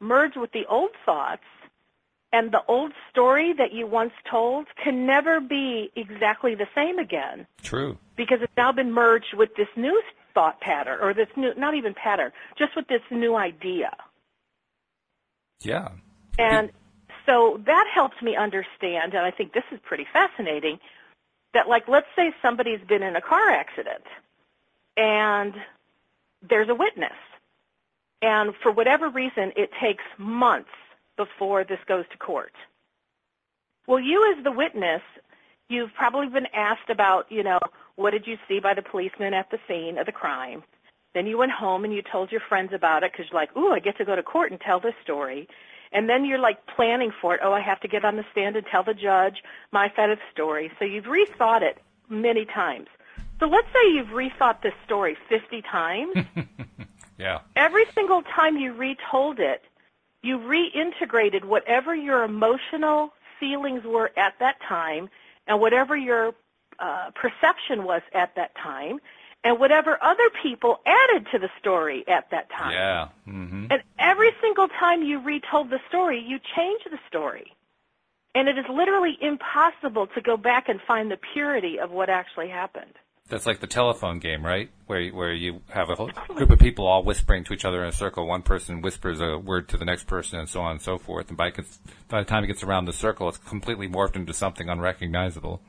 merge 0.00 0.36
with 0.36 0.52
the 0.52 0.66
old 0.68 0.90
thoughts 1.04 1.44
and 2.32 2.50
the 2.50 2.62
old 2.66 2.92
story 3.10 3.52
that 3.56 3.72
you 3.72 3.86
once 3.86 4.12
told 4.30 4.66
can 4.82 5.06
never 5.06 5.40
be 5.40 5.90
exactly 5.94 6.54
the 6.54 6.66
same 6.74 6.98
again 6.98 7.46
True. 7.62 7.98
because 8.16 8.38
it's 8.42 8.52
now 8.56 8.72
been 8.72 8.90
merged 8.90 9.34
with 9.34 9.50
this 9.56 9.68
new 9.76 10.02
thought 10.34 10.60
pattern 10.60 10.98
or 11.00 11.12
this 11.14 11.28
new 11.36 11.52
not 11.56 11.74
even 11.74 11.94
pattern 11.94 12.32
just 12.58 12.74
with 12.74 12.88
this 12.88 13.02
new 13.10 13.36
idea 13.36 13.94
Yeah. 15.60 15.88
And 16.38 16.70
so 17.26 17.60
that 17.66 17.86
helps 17.92 18.20
me 18.22 18.36
understand 18.36 19.14
and 19.14 19.24
i 19.24 19.30
think 19.30 19.52
this 19.52 19.64
is 19.70 19.78
pretty 19.84 20.06
fascinating 20.12 20.78
that 21.54 21.68
like 21.68 21.86
let's 21.88 22.06
say 22.16 22.32
somebody's 22.40 22.80
been 22.88 23.02
in 23.02 23.16
a 23.16 23.20
car 23.20 23.50
accident 23.50 24.04
and 24.96 25.54
there's 26.48 26.68
a 26.68 26.74
witness. 26.74 27.12
And 28.20 28.54
for 28.62 28.70
whatever 28.70 29.08
reason 29.08 29.52
it 29.56 29.70
takes 29.80 30.04
months 30.18 30.70
before 31.16 31.64
this 31.64 31.80
goes 31.86 32.04
to 32.10 32.18
court. 32.18 32.52
Well 33.86 34.00
you 34.00 34.34
as 34.36 34.44
the 34.44 34.52
witness 34.52 35.02
you've 35.68 35.94
probably 35.94 36.28
been 36.28 36.46
asked 36.54 36.90
about 36.90 37.30
you 37.30 37.42
know 37.42 37.60
what 37.96 38.12
did 38.12 38.26
you 38.26 38.38
see 38.48 38.58
by 38.58 38.74
the 38.74 38.82
policeman 38.82 39.34
at 39.34 39.50
the 39.50 39.58
scene 39.68 39.98
of 39.98 40.06
the 40.06 40.12
crime? 40.12 40.62
Then 41.14 41.26
you 41.26 41.36
went 41.36 41.52
home 41.52 41.84
and 41.84 41.92
you 41.92 42.02
told 42.02 42.32
your 42.32 42.40
friends 42.48 42.72
about 42.72 43.02
it 43.02 43.12
because 43.12 43.26
you're 43.30 43.40
like 43.40 43.56
ooh 43.56 43.72
i 43.72 43.78
get 43.78 43.96
to 43.98 44.04
go 44.04 44.16
to 44.16 44.22
court 44.22 44.50
and 44.50 44.60
tell 44.60 44.80
this 44.80 44.94
story 45.02 45.48
and 45.92 46.08
then 46.08 46.24
you're 46.24 46.38
like 46.38 46.66
planning 46.66 47.12
for 47.20 47.34
it. 47.34 47.40
Oh 47.42 47.52
i 47.52 47.60
have 47.60 47.80
to 47.80 47.88
get 47.88 48.04
on 48.04 48.16
the 48.16 48.24
stand 48.32 48.56
and 48.56 48.66
tell 48.66 48.82
the 48.82 48.94
judge 48.94 49.42
my 49.72 49.92
side 49.94 50.10
of 50.10 50.18
the 50.18 50.24
story. 50.32 50.70
So 50.78 50.84
you've 50.84 51.04
rethought 51.04 51.62
it 51.62 51.78
many 52.08 52.44
times. 52.44 52.88
So 53.40 53.46
let's 53.46 53.68
say 53.72 53.92
you've 53.92 54.08
rethought 54.08 54.62
this 54.62 54.74
story 54.84 55.16
50 55.28 55.62
times. 55.62 56.14
Yeah. 57.18 57.40
every 57.54 57.84
single 57.94 58.22
time 58.22 58.56
you 58.56 58.72
retold 58.72 59.38
it, 59.38 59.62
you 60.22 60.38
reintegrated 60.38 61.44
whatever 61.44 61.94
your 61.94 62.24
emotional 62.24 63.12
feelings 63.38 63.84
were 63.84 64.10
at 64.16 64.34
that 64.40 64.56
time 64.60 65.08
and 65.46 65.60
whatever 65.60 65.96
your 65.96 66.34
uh, 66.80 67.10
perception 67.14 67.84
was 67.84 68.02
at 68.12 68.34
that 68.34 68.54
time 68.56 68.98
and 69.44 69.58
whatever 69.58 69.98
other 70.02 70.30
people 70.42 70.80
added 70.86 71.26
to 71.32 71.38
the 71.38 71.48
story 71.58 72.04
at 72.08 72.30
that 72.30 72.50
time. 72.50 72.72
Yeah. 72.72 73.08
hmm 73.24 73.66
And 73.70 73.82
every 73.98 74.30
single 74.40 74.68
time 74.68 75.02
you 75.02 75.20
retold 75.20 75.70
the 75.70 75.80
story, 75.88 76.20
you 76.20 76.38
change 76.56 76.82
the 76.90 76.98
story. 77.08 77.52
And 78.34 78.48
it 78.48 78.56
is 78.56 78.64
literally 78.70 79.18
impossible 79.20 80.06
to 80.08 80.20
go 80.20 80.36
back 80.36 80.68
and 80.68 80.80
find 80.80 81.10
the 81.10 81.18
purity 81.34 81.78
of 81.78 81.90
what 81.90 82.08
actually 82.08 82.48
happened. 82.48 82.94
That's 83.28 83.46
like 83.46 83.60
the 83.60 83.66
telephone 83.66 84.18
game, 84.18 84.44
right? 84.44 84.70
Where 84.86 85.00
you- 85.00 85.14
where 85.14 85.32
you 85.32 85.62
have 85.70 85.90
a 85.90 85.94
whole 85.94 86.10
group 86.28 86.50
of 86.50 86.58
people 86.58 86.86
all 86.86 87.02
whispering 87.02 87.44
to 87.44 87.54
each 87.54 87.64
other 87.64 87.82
in 87.82 87.88
a 87.88 87.92
circle. 87.92 88.26
One 88.26 88.42
person 88.42 88.82
whispers 88.82 89.20
a 89.20 89.38
word 89.38 89.68
to 89.70 89.76
the 89.76 89.84
next 89.84 90.04
person, 90.04 90.38
and 90.38 90.48
so 90.48 90.60
on 90.60 90.72
and 90.72 90.82
so 90.82 90.98
forth. 90.98 91.28
And 91.28 91.36
by, 91.36 91.50
by 92.08 92.20
the 92.20 92.24
time 92.26 92.44
it 92.44 92.48
gets 92.48 92.62
around 92.62 92.86
the 92.86 92.92
circle, 92.92 93.28
it's 93.28 93.38
completely 93.38 93.88
morphed 93.88 94.16
into 94.16 94.32
something 94.32 94.68
unrecognizable. 94.68 95.62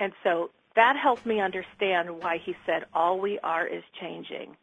And 0.00 0.12
so 0.22 0.50
that 0.76 0.96
helped 0.96 1.24
me 1.24 1.40
understand 1.40 2.20
why 2.20 2.38
he 2.38 2.56
said 2.66 2.84
all 2.92 3.20
we 3.20 3.38
are 3.40 3.66
is 3.66 3.82
changing. 4.00 4.56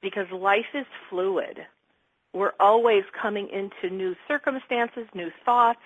Because 0.00 0.30
life 0.30 0.66
is 0.74 0.86
fluid. 1.08 1.60
We're 2.32 2.52
always 2.58 3.04
coming 3.20 3.48
into 3.48 3.94
new 3.94 4.14
circumstances, 4.26 5.06
new 5.14 5.30
thoughts, 5.44 5.80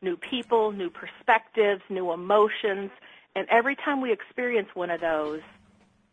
new 0.00 0.16
people, 0.16 0.72
new 0.72 0.90
perspectives, 0.90 1.82
new 1.90 2.12
emotions. 2.12 2.90
And 3.34 3.46
every 3.50 3.76
time 3.76 4.00
we 4.00 4.12
experience 4.12 4.68
one 4.74 4.90
of 4.90 5.00
those, 5.00 5.40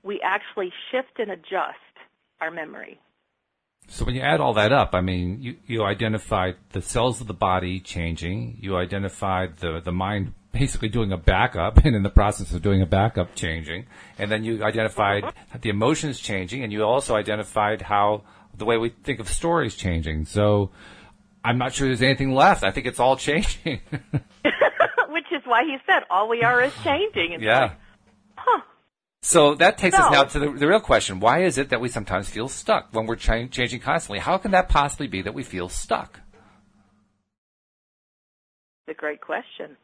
we 0.03 0.21
actually 0.21 0.71
shift 0.91 1.19
and 1.19 1.31
adjust 1.31 1.77
our 2.41 2.51
memory. 2.51 2.99
So 3.87 4.05
when 4.05 4.15
you 4.15 4.21
add 4.21 4.41
all 4.41 4.53
that 4.53 4.71
up, 4.71 4.93
I 4.93 5.01
mean, 5.01 5.41
you, 5.41 5.57
you 5.67 5.83
identified 5.83 6.55
the 6.71 6.81
cells 6.81 7.21
of 7.21 7.27
the 7.27 7.33
body 7.33 7.79
changing, 7.79 8.57
you 8.59 8.75
identified 8.77 9.57
the, 9.57 9.79
the 9.79 9.91
mind 9.91 10.33
basically 10.51 10.89
doing 10.89 11.11
a 11.11 11.17
backup 11.17 11.77
and 11.85 11.95
in 11.95 12.03
the 12.03 12.09
process 12.09 12.53
of 12.53 12.61
doing 12.61 12.81
a 12.81 12.85
backup 12.85 13.35
changing, 13.35 13.85
and 14.17 14.31
then 14.31 14.43
you 14.43 14.63
identified 14.63 15.23
uh-huh. 15.23 15.57
the 15.61 15.69
emotions 15.69 16.19
changing, 16.19 16.63
and 16.63 16.71
you 16.71 16.83
also 16.83 17.15
identified 17.15 17.81
how 17.81 18.23
the 18.57 18.65
way 18.65 18.77
we 18.77 18.89
think 18.89 19.19
of 19.19 19.29
stories 19.29 19.75
changing. 19.75 20.25
So 20.25 20.71
I'm 21.43 21.57
not 21.57 21.73
sure 21.73 21.87
there's 21.87 22.01
anything 22.01 22.33
left. 22.33 22.63
I 22.63 22.71
think 22.71 22.87
it's 22.87 22.99
all 22.99 23.17
changing. 23.17 23.81
Which 25.09 25.31
is 25.31 25.41
why 25.45 25.63
he 25.63 25.77
said 25.85 26.03
all 26.09 26.27
we 26.27 26.41
are 26.41 26.61
is 26.61 26.73
changing. 26.83 27.33
It's 27.33 27.43
yeah. 27.43 27.61
Like, 27.61 27.71
huh. 28.35 28.61
So 29.25 29.55
that 29.55 29.79
takes 29.79 29.97
us 29.97 30.11
now 30.11 30.23
to 30.25 30.39
the, 30.39 30.51
the 30.51 30.67
real 30.67 30.79
question. 30.79 31.19
Why 31.19 31.41
is 31.43 31.57
it 31.57 31.69
that 31.69 31.81
we 31.81 31.89
sometimes 31.89 32.29
feel 32.29 32.47
stuck 32.47 32.89
when 32.91 33.07
we're 33.07 33.15
cha- 33.15 33.47
changing 33.47 33.79
constantly? 33.79 34.19
How 34.19 34.37
can 34.37 34.51
that 34.51 34.69
possibly 34.69 35.07
be 35.07 35.23
that 35.23 35.33
we 35.33 35.41
feel 35.41 35.67
stuck? 35.67 36.19
It's 38.87 38.95
a 38.95 38.99
great 38.99 39.21
question. 39.21 39.77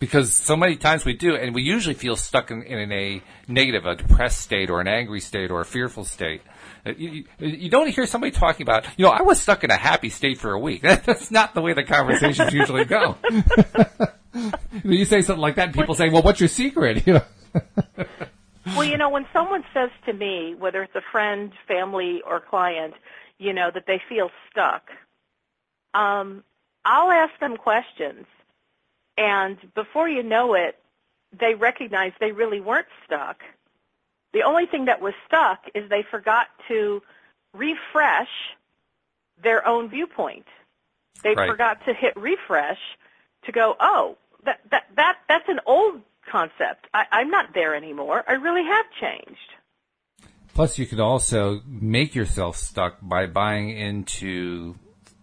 Because 0.00 0.34
so 0.34 0.56
many 0.56 0.74
times 0.74 1.04
we 1.04 1.12
do, 1.12 1.36
and 1.36 1.54
we 1.54 1.62
usually 1.62 1.94
feel 1.94 2.16
stuck 2.16 2.50
in, 2.50 2.64
in 2.64 2.90
a 2.90 3.22
negative, 3.46 3.86
a 3.86 3.94
depressed 3.94 4.40
state, 4.40 4.68
or 4.68 4.80
an 4.80 4.88
angry 4.88 5.20
state, 5.20 5.52
or 5.52 5.60
a 5.60 5.64
fearful 5.64 6.04
state. 6.04 6.42
Uh, 6.84 6.90
You, 6.98 7.10
you, 7.38 7.48
you 7.48 7.70
don't 7.70 7.88
hear 7.88 8.04
somebody 8.04 8.32
talking 8.32 8.62
about, 8.64 8.84
you 8.96 9.04
know, 9.04 9.12
I 9.12 9.22
was 9.22 9.40
stuck 9.40 9.62
in 9.62 9.70
a 9.70 9.76
happy 9.76 10.10
state 10.10 10.38
for 10.38 10.50
a 10.50 10.58
week. 10.58 10.82
That's 10.82 11.30
not 11.30 11.54
the 11.54 11.60
way 11.60 11.72
the 11.72 11.84
conversations 11.84 12.52
usually 12.52 12.84
go. 12.84 13.16
you 14.82 15.04
say 15.04 15.22
something 15.22 15.40
like 15.40 15.54
that, 15.54 15.66
and 15.66 15.74
people 15.74 15.94
say, 15.94 16.08
"Well, 16.08 16.22
what's 16.22 16.40
your 16.40 16.48
secret?" 16.48 17.06
You 17.06 17.12
know. 17.14 17.22
Well, 18.74 18.84
you 18.84 18.96
know, 18.96 19.10
when 19.10 19.26
someone 19.32 19.62
says 19.72 19.90
to 20.06 20.12
me, 20.12 20.54
whether 20.58 20.82
it's 20.82 20.94
a 20.96 21.02
friend, 21.12 21.52
family, 21.68 22.22
or 22.22 22.40
client, 22.40 22.94
you 23.38 23.52
know, 23.52 23.70
that 23.72 23.86
they 23.86 24.00
feel 24.08 24.30
stuck, 24.50 24.90
um, 25.92 26.42
I'll 26.84 27.10
ask 27.12 27.38
them 27.40 27.56
questions. 27.56 28.26
And 29.16 29.58
before 29.74 30.08
you 30.08 30.22
know 30.22 30.54
it, 30.54 30.78
they 31.38 31.54
recognize 31.54 32.12
they 32.18 32.32
really 32.32 32.60
weren't 32.60 32.88
stuck. 33.04 33.42
The 34.32 34.42
only 34.42 34.66
thing 34.66 34.86
that 34.86 35.00
was 35.00 35.14
stuck 35.26 35.60
is 35.74 35.88
they 35.88 36.02
forgot 36.02 36.48
to 36.68 37.00
refresh 37.52 38.56
their 39.40 39.66
own 39.66 39.88
viewpoint. 39.88 40.46
They 41.22 41.34
Right. 41.34 41.48
forgot 41.48 41.84
to 41.86 41.94
hit 41.94 42.16
refresh 42.16 42.80
to 43.44 43.52
go, 43.52 43.76
oh, 43.78 44.16
that, 44.44 44.60
that, 44.70 44.86
that, 44.96 45.18
that's 45.28 45.48
an 45.48 45.60
old 45.66 46.02
concept. 46.30 46.86
I, 46.92 47.04
I'm 47.10 47.30
not 47.30 47.54
there 47.54 47.74
anymore. 47.74 48.24
I 48.26 48.32
really 48.32 48.64
have 48.64 48.86
changed. 49.00 49.38
Plus, 50.54 50.78
you 50.78 50.86
could 50.86 51.00
also 51.00 51.60
make 51.66 52.14
yourself 52.14 52.56
stuck 52.56 52.98
by 53.02 53.26
buying 53.26 53.70
into 53.70 54.76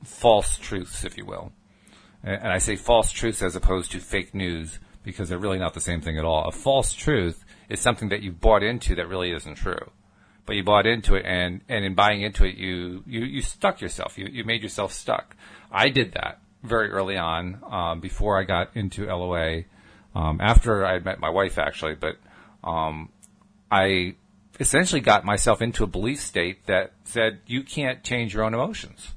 false 0.03 0.57
truths, 0.57 1.05
if 1.05 1.17
you 1.17 1.25
will. 1.25 1.53
And 2.23 2.49
I 2.49 2.59
say 2.59 2.75
false 2.75 3.11
truths 3.11 3.41
as 3.41 3.55
opposed 3.55 3.91
to 3.93 3.99
fake 3.99 4.35
news 4.35 4.79
because 5.03 5.29
they're 5.29 5.39
really 5.39 5.57
not 5.57 5.73
the 5.73 5.81
same 5.81 6.01
thing 6.01 6.17
at 6.17 6.25
all. 6.25 6.47
A 6.47 6.51
false 6.51 6.93
truth 6.93 7.43
is 7.69 7.79
something 7.79 8.09
that 8.09 8.21
you 8.21 8.31
bought 8.31 8.61
into 8.61 8.95
that 8.95 9.07
really 9.07 9.31
isn't 9.31 9.55
true. 9.55 9.91
But 10.45 10.55
you 10.55 10.63
bought 10.63 10.85
into 10.85 11.15
it 11.15 11.25
and, 11.25 11.61
and 11.69 11.85
in 11.85 11.95
buying 11.95 12.21
into 12.21 12.45
it, 12.45 12.57
you, 12.57 13.03
you, 13.07 13.21
you 13.21 13.41
stuck 13.41 13.79
yourself. 13.81 14.17
You, 14.17 14.27
you 14.29 14.43
made 14.43 14.61
yourself 14.61 14.91
stuck. 14.91 15.35
I 15.71 15.89
did 15.89 16.13
that 16.13 16.41
very 16.61 16.89
early 16.89 17.17
on, 17.17 17.61
um, 17.63 17.99
before 18.01 18.39
I 18.39 18.43
got 18.43 18.75
into 18.75 19.05
LOA, 19.05 19.63
um, 20.15 20.39
after 20.41 20.85
I 20.85 20.99
met 20.99 21.19
my 21.19 21.29
wife 21.29 21.57
actually, 21.57 21.95
but, 21.95 22.17
um, 22.63 23.09
I 23.71 24.15
essentially 24.59 25.01
got 25.01 25.25
myself 25.25 25.61
into 25.61 25.83
a 25.83 25.87
belief 25.87 26.21
state 26.21 26.67
that 26.67 26.91
said 27.03 27.39
you 27.47 27.63
can't 27.63 28.03
change 28.03 28.33
your 28.33 28.43
own 28.43 28.53
emotions, 28.53 29.15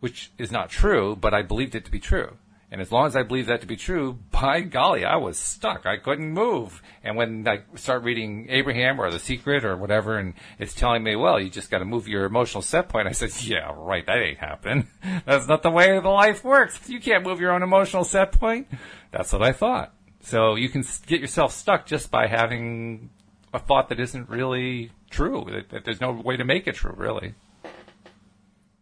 which 0.00 0.30
is 0.38 0.52
not 0.52 0.70
true, 0.70 1.16
but 1.16 1.34
I 1.34 1.42
believed 1.42 1.74
it 1.74 1.84
to 1.86 1.90
be 1.90 1.98
true. 1.98 2.36
And 2.70 2.80
as 2.80 2.90
long 2.90 3.06
as 3.06 3.16
I 3.16 3.22
believed 3.22 3.48
that 3.48 3.60
to 3.62 3.66
be 3.66 3.76
true, 3.76 4.18
by 4.30 4.60
golly, 4.60 5.04
I 5.04 5.16
was 5.16 5.38
stuck. 5.38 5.86
I 5.86 5.96
couldn't 5.96 6.30
move. 6.30 6.82
And 7.02 7.16
when 7.16 7.46
I 7.48 7.62
start 7.74 8.02
reading 8.02 8.48
Abraham 8.50 9.00
or 9.00 9.10
The 9.10 9.18
Secret 9.18 9.64
or 9.64 9.76
whatever, 9.76 10.18
and 10.18 10.34
it's 10.58 10.74
telling 10.74 11.02
me, 11.02 11.16
well, 11.16 11.40
you 11.40 11.48
just 11.48 11.70
got 11.70 11.78
to 11.78 11.84
move 11.84 12.06
your 12.06 12.24
emotional 12.24 12.62
set 12.62 12.88
point, 12.88 13.08
I 13.08 13.12
said, 13.12 13.30
yeah, 13.42 13.72
right, 13.74 14.04
that 14.06 14.18
ain't 14.18 14.38
happening. 14.38 14.88
That's 15.26 15.48
not 15.48 15.62
the 15.62 15.70
way 15.70 15.98
the 15.98 16.08
life 16.08 16.44
works. 16.44 16.88
You 16.88 17.00
can't 17.00 17.24
move 17.24 17.40
your 17.40 17.52
own 17.52 17.62
emotional 17.62 18.04
set 18.04 18.32
point. 18.32 18.68
That's 19.10 19.32
what 19.32 19.42
I 19.42 19.52
thought. 19.52 19.94
So 20.26 20.56
you 20.56 20.68
can 20.68 20.84
get 21.06 21.20
yourself 21.20 21.52
stuck 21.52 21.86
just 21.86 22.10
by 22.10 22.26
having 22.26 23.10
a 23.54 23.60
thought 23.60 23.90
that 23.90 24.00
isn't 24.00 24.28
really 24.28 24.90
true. 25.08 25.46
That, 25.48 25.68
that 25.68 25.84
there's 25.84 26.00
no 26.00 26.10
way 26.10 26.36
to 26.36 26.44
make 26.44 26.66
it 26.66 26.74
true, 26.74 26.94
really. 26.96 27.34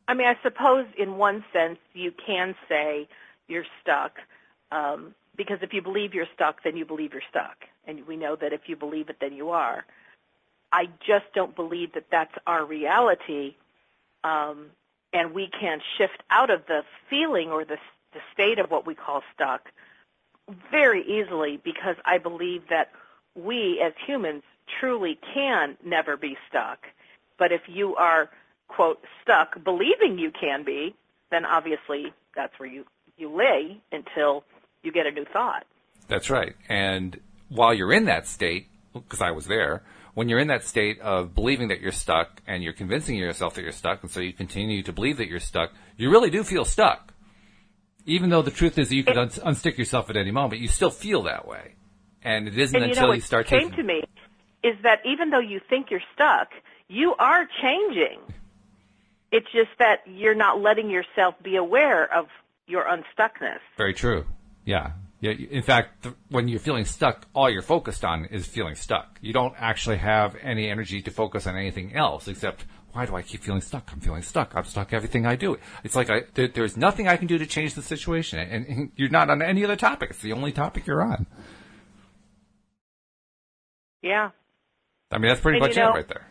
I 0.08 0.14
mean, 0.14 0.26
I 0.26 0.38
suppose 0.42 0.86
in 0.96 1.18
one 1.18 1.44
sense 1.52 1.78
you 1.92 2.12
can 2.12 2.54
say 2.66 3.06
you're 3.46 3.66
stuck, 3.82 4.20
um, 4.72 5.14
because 5.36 5.58
if 5.60 5.74
you 5.74 5.82
believe 5.82 6.14
you're 6.14 6.28
stuck, 6.34 6.62
then 6.62 6.78
you 6.78 6.86
believe 6.86 7.12
you're 7.12 7.28
stuck, 7.28 7.66
and 7.86 8.06
we 8.06 8.16
know 8.16 8.36
that 8.36 8.54
if 8.54 8.62
you 8.66 8.74
believe 8.74 9.10
it, 9.10 9.16
then 9.20 9.34
you 9.34 9.50
are. 9.50 9.84
I 10.72 10.86
just 11.06 11.26
don't 11.34 11.54
believe 11.54 11.92
that 11.92 12.06
that's 12.10 12.34
our 12.46 12.64
reality, 12.64 13.56
um, 14.24 14.70
and 15.12 15.34
we 15.34 15.48
can't 15.48 15.82
shift 15.98 16.22
out 16.30 16.48
of 16.48 16.64
the 16.68 16.84
feeling 17.10 17.50
or 17.50 17.66
the, 17.66 17.76
the 18.14 18.20
state 18.32 18.58
of 18.58 18.70
what 18.70 18.86
we 18.86 18.94
call 18.94 19.22
stuck 19.34 19.68
very 20.70 21.02
easily 21.02 21.58
because 21.62 21.96
I 22.04 22.18
believe 22.18 22.62
that 22.70 22.90
we 23.34 23.82
as 23.84 23.92
humans 24.06 24.42
truly 24.80 25.18
can 25.34 25.76
never 25.84 26.16
be 26.16 26.36
stuck. 26.48 26.86
But 27.38 27.52
if 27.52 27.62
you 27.66 27.96
are, 27.96 28.30
quote, 28.68 29.02
stuck 29.22 29.62
believing 29.62 30.18
you 30.18 30.30
can 30.30 30.64
be, 30.64 30.94
then 31.30 31.44
obviously 31.44 32.12
that's 32.36 32.58
where 32.58 32.68
you, 32.68 32.84
you 33.16 33.34
lay 33.34 33.80
until 33.90 34.44
you 34.82 34.92
get 34.92 35.06
a 35.06 35.10
new 35.10 35.24
thought. 35.24 35.64
That's 36.08 36.30
right. 36.30 36.54
And 36.68 37.18
while 37.48 37.74
you're 37.74 37.92
in 37.92 38.04
that 38.04 38.26
state, 38.26 38.68
because 38.92 39.20
I 39.20 39.30
was 39.30 39.46
there, 39.46 39.82
when 40.14 40.28
you're 40.28 40.38
in 40.38 40.48
that 40.48 40.64
state 40.64 41.00
of 41.00 41.34
believing 41.34 41.68
that 41.68 41.80
you're 41.80 41.92
stuck 41.92 42.40
and 42.46 42.62
you're 42.62 42.72
convincing 42.72 43.16
yourself 43.16 43.54
that 43.54 43.62
you're 43.62 43.72
stuck, 43.72 44.02
and 44.02 44.10
so 44.10 44.20
you 44.20 44.32
continue 44.32 44.82
to 44.84 44.92
believe 44.92 45.16
that 45.16 45.28
you're 45.28 45.40
stuck, 45.40 45.72
you 45.96 46.10
really 46.10 46.30
do 46.30 46.44
feel 46.44 46.64
stuck. 46.64 47.13
Even 48.06 48.30
though 48.30 48.42
the 48.42 48.50
truth 48.50 48.78
is 48.78 48.88
that 48.88 48.94
you 48.94 49.04
could 49.04 49.16
un- 49.16 49.28
unstick 49.28 49.78
yourself 49.78 50.10
at 50.10 50.16
any 50.16 50.30
moment, 50.30 50.60
you 50.60 50.68
still 50.68 50.90
feel 50.90 51.22
that 51.22 51.46
way. 51.48 51.74
And 52.22 52.48
it 52.48 52.58
isn't 52.58 52.76
And 52.76 52.84
you 52.84 52.90
until 52.90 53.08
know 53.08 53.12
you 53.12 53.18
what 53.18 53.24
start 53.24 53.46
came 53.46 53.70
taking 53.70 53.76
to 53.76 53.82
me 53.82 54.02
is 54.62 54.74
that 54.82 55.00
even 55.04 55.30
though 55.30 55.40
you 55.40 55.60
think 55.68 55.90
you're 55.90 56.02
stuck, 56.14 56.48
you 56.88 57.14
are 57.18 57.46
changing. 57.62 58.20
It's 59.30 59.46
just 59.52 59.70
that 59.78 60.02
you're 60.06 60.34
not 60.34 60.60
letting 60.60 60.90
yourself 60.90 61.34
be 61.42 61.56
aware 61.56 62.12
of 62.12 62.26
your 62.66 62.84
unstuckness. 62.84 63.58
Very 63.76 63.92
true. 63.92 64.24
Yeah. 64.64 64.92
Yeah. 65.20 65.32
In 65.32 65.62
fact, 65.62 66.04
th- 66.04 66.14
when 66.28 66.48
you're 66.48 66.60
feeling 66.60 66.84
stuck, 66.84 67.26
all 67.34 67.50
you're 67.50 67.62
focused 67.62 68.04
on 68.04 68.26
is 68.26 68.46
feeling 68.46 68.74
stuck. 68.74 69.18
You 69.20 69.32
don't 69.32 69.54
actually 69.58 69.98
have 69.98 70.36
any 70.42 70.68
energy 70.68 71.02
to 71.02 71.10
focus 71.10 71.46
on 71.46 71.56
anything 71.56 71.94
else 71.94 72.28
except, 72.28 72.64
why 72.94 73.06
do 73.06 73.14
I 73.16 73.22
keep 73.22 73.42
feeling 73.42 73.60
stuck? 73.60 73.90
I'm 73.92 74.00
feeling 74.00 74.22
stuck. 74.22 74.54
I'm 74.54 74.64
stuck 74.64 74.92
everything 74.92 75.26
I 75.26 75.36
do. 75.36 75.58
It's 75.82 75.96
like 75.96 76.08
I, 76.10 76.22
there, 76.34 76.48
there's 76.48 76.76
nothing 76.76 77.08
I 77.08 77.16
can 77.16 77.26
do 77.26 77.36
to 77.38 77.46
change 77.46 77.74
the 77.74 77.82
situation. 77.82 78.38
And, 78.38 78.66
and 78.66 78.92
you're 78.96 79.10
not 79.10 79.28
on 79.30 79.42
any 79.42 79.64
other 79.64 79.76
topic. 79.76 80.10
It's 80.10 80.22
the 80.22 80.32
only 80.32 80.52
topic 80.52 80.86
you're 80.86 81.02
on. 81.02 81.26
Yeah. 84.02 84.30
I 85.10 85.18
mean, 85.18 85.28
that's 85.28 85.40
pretty 85.40 85.58
And 85.58 85.66
much 85.66 85.76
you 85.76 85.82
know- 85.82 85.90
it 85.90 85.94
right 85.96 86.08
there. 86.08 86.30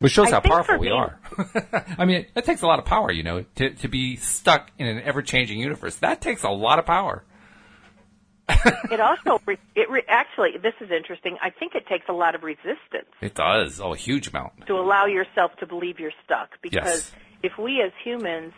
Which 0.00 0.12
shows 0.12 0.26
I 0.28 0.32
how 0.32 0.40
powerful 0.40 0.78
we 0.78 0.88
me- 0.88 0.92
are. 0.92 1.18
I 1.98 2.04
mean, 2.04 2.26
it 2.36 2.44
takes 2.44 2.60
a 2.60 2.66
lot 2.66 2.78
of 2.78 2.84
power, 2.84 3.10
you 3.10 3.22
know, 3.22 3.44
to, 3.54 3.70
to 3.70 3.88
be 3.88 4.16
stuck 4.16 4.70
in 4.76 4.86
an 4.86 5.00
ever-changing 5.00 5.58
universe. 5.58 5.96
That 5.96 6.20
takes 6.20 6.42
a 6.42 6.50
lot 6.50 6.78
of 6.78 6.84
power. 6.84 7.24
It 8.90 9.00
also, 9.00 9.40
re- 9.46 9.58
it 9.74 9.88
re- 9.90 10.04
actually, 10.08 10.52
this 10.62 10.74
is 10.80 10.90
interesting. 10.90 11.36
I 11.42 11.50
think 11.50 11.74
it 11.74 11.86
takes 11.86 12.06
a 12.08 12.12
lot 12.12 12.34
of 12.34 12.42
resistance 12.42 13.08
It 13.20 13.34
does. 13.34 13.80
Oh, 13.80 13.92
a 13.94 13.96
huge 13.96 14.28
amount. 14.28 14.66
to 14.66 14.74
allow 14.74 15.06
yourself 15.06 15.52
to 15.60 15.66
believe 15.66 15.98
you're 15.98 16.12
stuck 16.24 16.50
because 16.62 16.84
Yes. 16.84 17.12
if 17.42 17.52
we 17.58 17.80
as 17.82 17.92
humans 18.04 18.52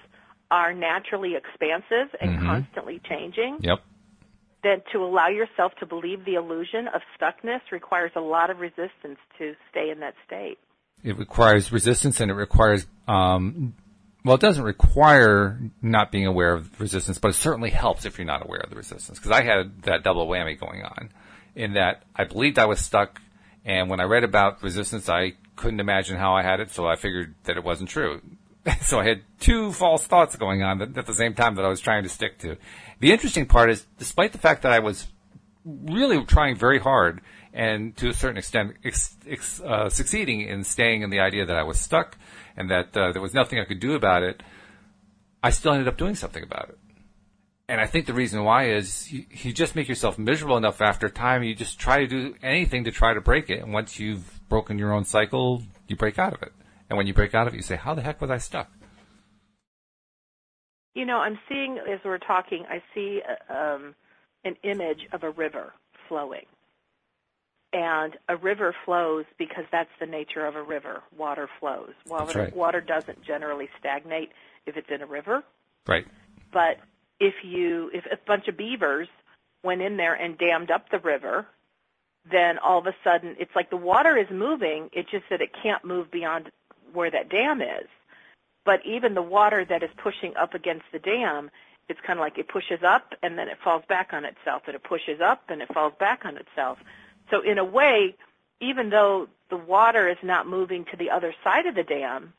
are 0.51 0.73
naturally 0.73 1.35
expansive 1.37 2.15
and 2.21 2.31
Mm-hmm. 2.37 2.47
constantly 2.47 3.01
changing, 3.09 3.59
Yep. 3.61 3.79
then 4.63 4.83
to 4.93 4.99
allow 5.05 5.29
yourself 5.29 5.73
to 5.81 5.87
believe 5.87 6.25
the 6.25 6.35
illusion 6.35 6.89
of 6.89 7.01
stuckness 7.19 7.61
requires 7.73 8.13
a 8.17 8.21
lot 8.21 8.51
of 8.51 8.59
resistance 8.59 9.19
to 9.39 9.55
stay 9.71 9.91
in 9.91 10.01
that 10.01 10.15
state. 10.27 10.59
it 11.05 11.17
requires 11.19 11.71
resistance 11.73 12.21
and 12.21 12.31
it 12.31 12.35
requires 12.35 12.87
um, 13.07 13.75
well 14.27 14.35
it 14.35 14.41
doesn't 14.41 14.65
require 14.65 15.59
not 15.81 16.11
being 16.11 16.27
aware 16.27 16.53
of 16.53 16.81
resistance 16.81 17.19
but 17.19 17.29
it 17.29 17.35
certainly 17.35 17.71
helps 17.71 18.05
if 18.05 18.19
you're 18.19 18.27
not 18.27 18.45
aware 18.45 18.61
of 18.61 18.71
the 18.71 18.77
resistance 18.77 19.19
because 19.19 19.31
i 19.31 19.43
had 19.43 19.83
that 19.83 20.03
double 20.03 20.27
whammy 20.27 20.59
going 20.59 20.83
on 20.83 21.09
in 21.55 21.75
that 21.75 22.03
i 22.15 22.25
believed 22.25 22.59
i 22.59 22.67
was 22.67 22.81
stuck 22.81 23.23
and 23.65 23.89
when 23.89 24.01
i 24.01 24.05
read 24.05 24.25
about 24.25 24.63
resistance 24.63 25.09
i 25.09 25.33
couldn't 25.55 25.81
imagine 25.81 26.17
how 26.17 26.35
i 26.35 26.43
had 26.43 26.61
it 26.61 26.71
so 26.71 26.87
i 26.87 26.97
figured 26.97 27.35
that 27.45 27.57
it 27.57 27.65
wasn't 27.65 27.89
true. 27.89 28.21
So 28.81 28.99
i 28.99 29.05
had 29.05 29.23
two 29.39 29.73
false 29.73 30.05
thoughts 30.05 30.35
going 30.35 30.65
on 30.65 30.83
at 30.83 31.07
the 31.07 31.15
same 31.15 31.35
time 31.35 31.55
that 31.55 31.65
i 31.65 31.69
was 31.69 31.81
trying 31.81 32.03
to 32.03 32.09
stick 32.09 32.39
to. 32.39 32.57
The 32.99 33.13
interesting 33.13 33.47
part 33.47 33.71
is 33.71 33.87
despite 33.97 34.33
the 34.33 34.39
fact 34.39 34.63
that 34.63 34.73
i 34.73 34.81
was 34.81 35.07
really 35.65 36.25
trying 36.25 36.57
very 36.57 36.81
hard 36.81 37.21
and 37.53 37.97
to 37.97 38.09
a 38.09 38.13
certain 38.13 38.37
extent 38.37 38.77
ex, 38.85 39.17
ex, 39.27 39.61
uh, 39.61 39.89
succeeding 39.89 40.43
in 40.43 40.63
staying 40.63 41.03
in 41.03 41.11
the 41.11 41.21
idea 41.21 41.47
that 41.47 41.57
I 41.57 41.63
was 41.63 41.79
stuck 41.79 42.17
and 42.57 42.71
that 42.71 42.97
uh, 42.97 43.13
there 43.13 43.23
was 43.23 43.35
nothing 43.35 43.59
I 43.59 43.65
could 43.65 43.81
do 43.81 43.95
about 43.95 44.23
it, 44.23 44.43
I 45.43 45.51
still 45.51 45.73
ended 45.73 45.89
up 45.89 45.97
doing 45.97 46.15
something 46.15 46.43
about 46.43 46.71
it. 46.71 46.79
And 47.69 47.81
I 47.81 47.87
think 47.87 48.07
the 48.07 48.15
reason 48.15 48.45
why 48.45 48.71
is 48.71 49.13
you, 49.13 49.25
you 49.31 49.53
just 49.53 49.75
make 49.75 49.89
yourself 49.89 50.19
miserable 50.19 50.57
enough 50.57 50.81
after 50.81 51.09
time. 51.09 51.43
You 51.43 51.55
just 51.55 51.81
try 51.81 51.99
to 51.99 52.07
do 52.07 52.35
anything 52.43 52.85
to 52.85 52.93
try 52.93 53.13
to 53.13 53.21
break 53.21 53.51
it. 53.51 53.61
And 53.61 53.73
once 53.73 53.99
you've 53.99 54.41
broken 54.49 54.79
your 54.79 54.93
own 54.93 55.05
cycle, 55.05 55.63
you 55.89 55.97
break 55.97 56.19
out 56.19 56.33
of 56.33 56.43
it. 56.43 56.53
And 56.89 56.97
when 56.97 57.09
you 57.09 57.15
break 57.15 57.35
out 57.35 57.49
of 57.49 57.55
it, 57.55 57.57
you 57.57 57.63
say, 57.63 57.77
how 57.77 57.95
the 57.95 58.03
heck 58.03 58.21
was 58.21 58.31
I 58.31 58.39
stuck? 58.39 58.71
You 60.95 61.05
know, 61.05 61.19
I'm 61.19 61.39
seeing, 61.49 61.79
as 61.79 61.99
we're 62.05 62.19
talking, 62.19 62.65
I 62.71 62.83
see 62.95 63.21
uh, 63.29 63.53
um, 63.53 63.95
an 64.45 64.55
image 64.63 65.01
of 65.13 65.25
a 65.25 65.31
river 65.31 65.75
flowing. 66.09 66.47
And 67.73 68.17
a 68.29 68.37
river 68.37 68.75
flows 68.85 69.25
because 69.39 69.65
that's 69.71 69.91
the 70.01 70.07
nature 70.07 70.47
of 70.47 70.57
a 70.57 70.63
river. 70.63 71.03
Water 71.17 71.49
flows. 71.61 71.93
Water, 72.07 72.39
right. 72.39 72.57
water 72.57 72.81
doesn't 72.81 73.23
generally 73.23 73.69
stagnate 73.79 74.31
if 74.67 74.77
it's 74.77 74.89
in 74.91 75.03
a 75.03 75.07
river. 75.07 75.43
Right. 75.87 76.07
But 76.53 76.79
if 77.21 77.35
you 77.45 77.91
if 77.93 78.05
a 78.07 78.19
bunch 78.27 78.49
of 78.49 78.57
beavers 78.57 79.09
went 79.63 79.83
in 79.83 79.97
there 79.97 80.15
and 80.15 80.39
dammed 80.39 80.71
up 80.71 80.91
the 80.91 80.99
river, 80.99 81.47
then 82.31 82.59
all 82.59 82.79
of 82.79 82.87
a 82.87 82.95
sudden 83.05 83.37
it's 83.39 83.55
like 83.55 83.71
the 83.71 83.77
water 83.77 84.17
is 84.17 84.31
moving, 84.31 84.91
it's 84.93 85.11
just 85.11 85.25
that 85.31 85.41
it 85.41 85.51
can't 85.63 85.85
move 85.85 86.11
beyond 86.11 86.51
where 86.93 87.11
that 87.11 87.29
dam 87.29 87.61
is. 87.61 87.89
But 88.65 88.85
even 88.85 89.15
the 89.15 89.23
water 89.23 89.65
that 89.65 89.83
is 89.83 89.91
pushing 89.97 90.35
up 90.37 90.55
against 90.55 90.85
the 90.93 90.99
dam, 90.99 91.51
it's 91.89 92.01
kind 92.01 92.19
of 92.19 92.23
like 92.23 92.37
it 92.37 92.49
pushes 92.49 92.83
up 92.83 93.15
and 93.23 93.39
then 93.39 93.49
it 93.49 93.59
falls 93.63 93.85
back 93.89 94.13
on 94.13 94.25
itself, 94.25 94.63
and 94.67 94.75
it 94.75 94.83
pushes 94.83 95.21
up 95.21 95.45
and 95.49 95.63
it 95.63 95.73
falls 95.73 95.93
back 96.01 96.25
on 96.25 96.37
itself. 96.37 96.79
So 97.31 97.41
in 97.41 97.59
a 97.59 97.65
way, 97.65 98.15
even 98.61 98.91
though 98.91 99.29
the 99.51 99.57
water 99.57 100.09
is 100.09 100.19
not 100.23 100.47
moving 100.47 100.85
to 100.91 100.97
the 100.97 101.11
other 101.11 101.35
side 101.45 101.67
of 101.67 101.75
the 101.75 101.83
dam, 101.83 102.33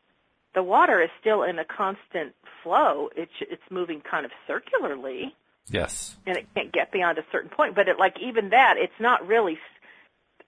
the 0.53 0.63
water 0.63 1.01
is 1.01 1.09
still 1.19 1.43
in 1.43 1.59
a 1.59 1.65
constant 1.65 2.33
flow. 2.63 3.09
It's 3.15 3.31
it's 3.41 3.61
moving 3.69 4.01
kind 4.01 4.25
of 4.25 4.31
circularly. 4.47 5.35
Yes. 5.69 6.15
And 6.25 6.37
it 6.37 6.47
can't 6.55 6.71
get 6.71 6.91
beyond 6.91 7.17
a 7.17 7.25
certain 7.31 7.49
point. 7.49 7.75
But 7.75 7.87
it, 7.87 7.99
like 7.99 8.17
even 8.21 8.49
that, 8.49 8.75
it's 8.77 8.99
not 8.99 9.27
really 9.27 9.59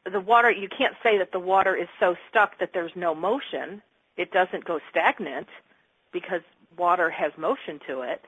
the 0.09 0.19
water. 0.19 0.49
You 0.49 0.69
can't 0.69 0.95
say 1.03 1.17
that 1.17 1.31
the 1.31 1.39
water 1.39 1.75
is 1.75 1.87
so 1.99 2.15
stuck 2.29 2.57
that 2.59 2.71
there's 2.73 2.93
no 2.95 3.13
motion. 3.13 3.81
It 4.17 4.31
doesn't 4.31 4.65
go 4.65 4.79
stagnant 4.89 5.47
because 6.11 6.41
water 6.77 7.09
has 7.09 7.31
motion 7.37 7.79
to 7.87 8.01
it. 8.01 8.23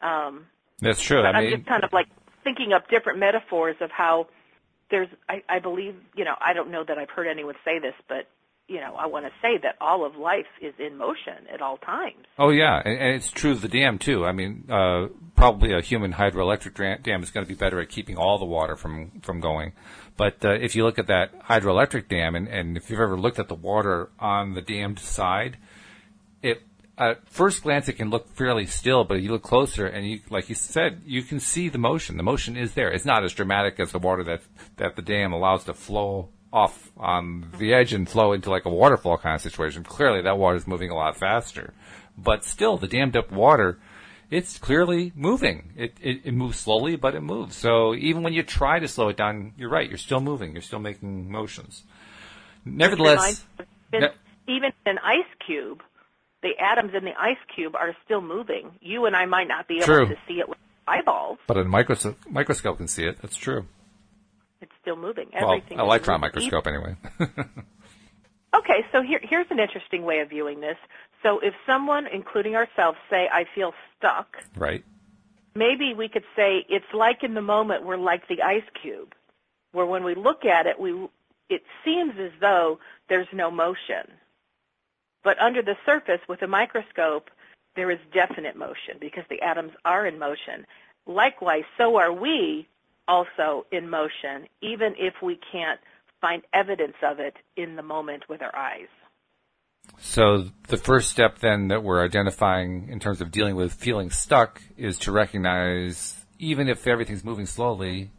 Um, 0.00 0.46
That's 0.80 1.02
true. 1.02 1.22
I 1.22 1.30
I'm 1.30 1.44
mean, 1.44 1.56
just 1.56 1.68
kind 1.68 1.84
of 1.84 1.92
like 1.92 2.06
thinking 2.44 2.72
up 2.72 2.88
different 2.88 3.18
metaphors 3.18 3.76
of 3.80 3.90
how 3.90 4.28
there's. 4.90 5.08
I, 5.28 5.42
I 5.48 5.58
believe 5.58 5.94
you 6.14 6.24
know. 6.24 6.34
I 6.40 6.52
don't 6.52 6.70
know 6.70 6.84
that 6.86 6.98
I've 6.98 7.10
heard 7.10 7.26
anyone 7.26 7.54
say 7.64 7.78
this, 7.78 7.94
but 8.08 8.26
you 8.68 8.80
know, 8.80 8.94
I 8.96 9.06
want 9.06 9.24
to 9.24 9.32
say 9.40 9.58
that 9.62 9.76
all 9.80 10.04
of 10.04 10.16
life 10.16 10.46
is 10.60 10.74
in 10.78 10.98
motion 10.98 11.46
at 11.52 11.62
all 11.62 11.78
times. 11.78 12.26
Oh 12.38 12.50
yeah, 12.50 12.80
and, 12.84 12.98
and 12.98 13.14
it's 13.14 13.30
true 13.30 13.52
of 13.52 13.62
the 13.62 13.68
dam 13.68 13.98
too. 13.98 14.26
I 14.26 14.32
mean, 14.32 14.64
uh, 14.70 15.06
probably 15.34 15.72
a 15.72 15.80
human 15.80 16.12
hydroelectric 16.12 17.02
dam 17.02 17.22
is 17.22 17.30
going 17.30 17.46
to 17.46 17.48
be 17.48 17.58
better 17.58 17.80
at 17.80 17.88
keeping 17.88 18.18
all 18.18 18.38
the 18.38 18.44
water 18.44 18.76
from 18.76 19.20
from 19.22 19.40
going. 19.40 19.72
But 20.16 20.44
uh, 20.44 20.50
if 20.52 20.76
you 20.76 20.84
look 20.84 20.98
at 20.98 21.06
that 21.06 21.46
hydroelectric 21.46 22.08
dam, 22.08 22.34
and, 22.34 22.46
and 22.46 22.76
if 22.76 22.90
you've 22.90 23.00
ever 23.00 23.18
looked 23.18 23.38
at 23.38 23.48
the 23.48 23.54
water 23.54 24.10
on 24.18 24.54
the 24.54 24.62
dammed 24.62 24.98
side, 24.98 25.56
it 26.42 26.60
at 26.98 27.28
first 27.28 27.62
glance 27.62 27.88
it 27.88 27.94
can 27.94 28.10
look 28.10 28.28
fairly 28.34 28.66
still, 28.66 29.04
but 29.04 29.22
you 29.22 29.30
look 29.30 29.42
closer 29.42 29.86
and 29.86 30.06
you, 30.06 30.20
like 30.30 30.48
you 30.48 30.54
said, 30.54 31.02
you 31.06 31.22
can 31.22 31.38
see 31.38 31.68
the 31.68 31.78
motion. 31.78 32.16
The 32.16 32.22
motion 32.22 32.56
is 32.56 32.74
there. 32.74 32.90
It's 32.90 33.04
not 33.04 33.24
as 33.24 33.32
dramatic 33.32 33.78
as 33.78 33.92
the 33.92 33.98
water 33.98 34.24
that 34.24 34.42
that 34.76 34.96
the 34.96 35.02
dam 35.02 35.32
allows 35.32 35.64
to 35.64 35.74
flow 35.74 36.30
off 36.52 36.90
on 36.96 37.52
the 37.58 37.72
edge 37.72 37.92
and 37.92 38.08
flow 38.08 38.32
into 38.32 38.50
like 38.50 38.64
a 38.64 38.70
waterfall 38.70 39.18
kind 39.18 39.36
of 39.36 39.40
situation. 39.40 39.84
Clearly, 39.84 40.22
that 40.22 40.38
water 40.38 40.56
is 40.56 40.66
moving 40.66 40.90
a 40.90 40.94
lot 40.94 41.16
faster, 41.16 41.72
but 42.16 42.44
still, 42.44 42.76
the 42.76 42.88
dammed 42.88 43.16
up 43.16 43.30
water, 43.30 43.78
it's 44.30 44.58
clearly 44.58 45.12
moving. 45.14 45.72
It, 45.76 45.94
it 46.00 46.22
it 46.24 46.32
moves 46.34 46.58
slowly, 46.58 46.96
but 46.96 47.14
it 47.14 47.22
moves. 47.22 47.56
So 47.56 47.94
even 47.94 48.22
when 48.22 48.32
you 48.32 48.42
try 48.42 48.80
to 48.80 48.88
slow 48.88 49.08
it 49.08 49.16
down, 49.16 49.52
you're 49.56 49.70
right. 49.70 49.88
You're 49.88 49.98
still 49.98 50.20
moving. 50.20 50.52
You're 50.52 50.62
still 50.62 50.80
making 50.80 51.30
motions. 51.30 51.84
Nevertheless, 52.64 53.46
ne- 53.92 54.10
even 54.48 54.72
an 54.86 54.98
ice 54.98 55.30
cube, 55.46 55.82
the 56.42 56.56
atoms 56.58 56.92
in 56.94 57.04
the 57.04 57.12
ice 57.20 57.36
cube 57.54 57.74
are 57.74 57.94
still 58.04 58.20
moving. 58.20 58.70
You 58.80 59.06
and 59.06 59.16
I 59.16 59.26
might 59.26 59.48
not 59.48 59.66
be 59.68 59.76
able 59.76 59.86
True. 59.86 60.06
to 60.08 60.16
see 60.26 60.40
it 60.40 60.48
with 60.48 60.58
eyeballs. 60.86 61.38
but 61.46 61.56
a 61.56 61.64
microscope 61.64 62.16
microscope 62.30 62.78
can 62.78 62.88
see 62.88 63.04
it. 63.04 63.18
That's 63.20 63.36
true. 63.36 63.66
It's 64.60 64.72
still 64.80 64.96
moving. 64.96 65.28
Well, 65.32 65.52
Everything 65.52 65.78
is 65.78 65.82
electron 65.82 66.20
moving. 66.20 66.32
microscope 66.48 66.66
anyway. 66.66 66.96
Okay, 68.54 68.84
so 68.92 69.02
here, 69.02 69.20
here's 69.22 69.46
an 69.50 69.60
interesting 69.60 70.04
way 70.04 70.20
of 70.20 70.30
viewing 70.30 70.60
this. 70.60 70.78
So 71.22 71.38
if 71.40 71.52
someone, 71.66 72.06
including 72.06 72.56
ourselves, 72.56 72.96
say, 73.10 73.28
I 73.30 73.44
feel 73.54 73.74
stuck, 73.96 74.38
right. 74.56 74.82
maybe 75.54 75.92
we 75.94 76.08
could 76.08 76.24
say 76.34 76.64
it's 76.68 76.86
like 76.94 77.22
in 77.22 77.34
the 77.34 77.42
moment 77.42 77.84
we're 77.84 77.98
like 77.98 78.26
the 78.26 78.42
ice 78.42 78.64
cube, 78.80 79.14
where 79.72 79.84
when 79.84 80.02
we 80.02 80.14
look 80.14 80.44
at 80.46 80.66
it, 80.66 80.80
we 80.80 81.08
it 81.50 81.62
seems 81.84 82.14
as 82.18 82.30
though 82.40 82.78
there's 83.10 83.28
no 83.34 83.50
motion. 83.50 84.06
But 85.24 85.38
under 85.40 85.62
the 85.62 85.76
surface 85.84 86.20
with 86.28 86.42
a 86.42 86.46
microscope, 86.46 87.30
there 87.76 87.90
is 87.90 87.98
definite 88.12 88.56
motion 88.56 88.96
because 89.00 89.24
the 89.30 89.40
atoms 89.42 89.72
are 89.84 90.06
in 90.06 90.18
motion. 90.18 90.66
Likewise, 91.06 91.64
so 91.76 91.96
are 91.96 92.12
we 92.12 92.68
also 93.06 93.66
in 93.72 93.88
motion, 93.88 94.46
even 94.60 94.94
if 94.98 95.14
we 95.22 95.38
can't 95.50 95.80
find 96.20 96.42
evidence 96.52 96.96
of 97.02 97.20
it 97.20 97.36
in 97.56 97.76
the 97.76 97.82
moment 97.82 98.28
with 98.28 98.42
our 98.42 98.54
eyes. 98.54 98.88
So 99.98 100.48
the 100.68 100.76
first 100.76 101.10
step 101.10 101.38
then 101.38 101.68
that 101.68 101.82
we're 101.82 102.04
identifying 102.04 102.88
in 102.90 103.00
terms 103.00 103.20
of 103.20 103.30
dealing 103.30 103.56
with 103.56 103.72
feeling 103.72 104.10
stuck 104.10 104.60
is 104.76 104.98
to 104.98 105.12
recognize 105.12 106.26
even 106.38 106.68
if 106.68 106.86
everything's 106.86 107.24
moving 107.24 107.46
slowly, 107.46 108.10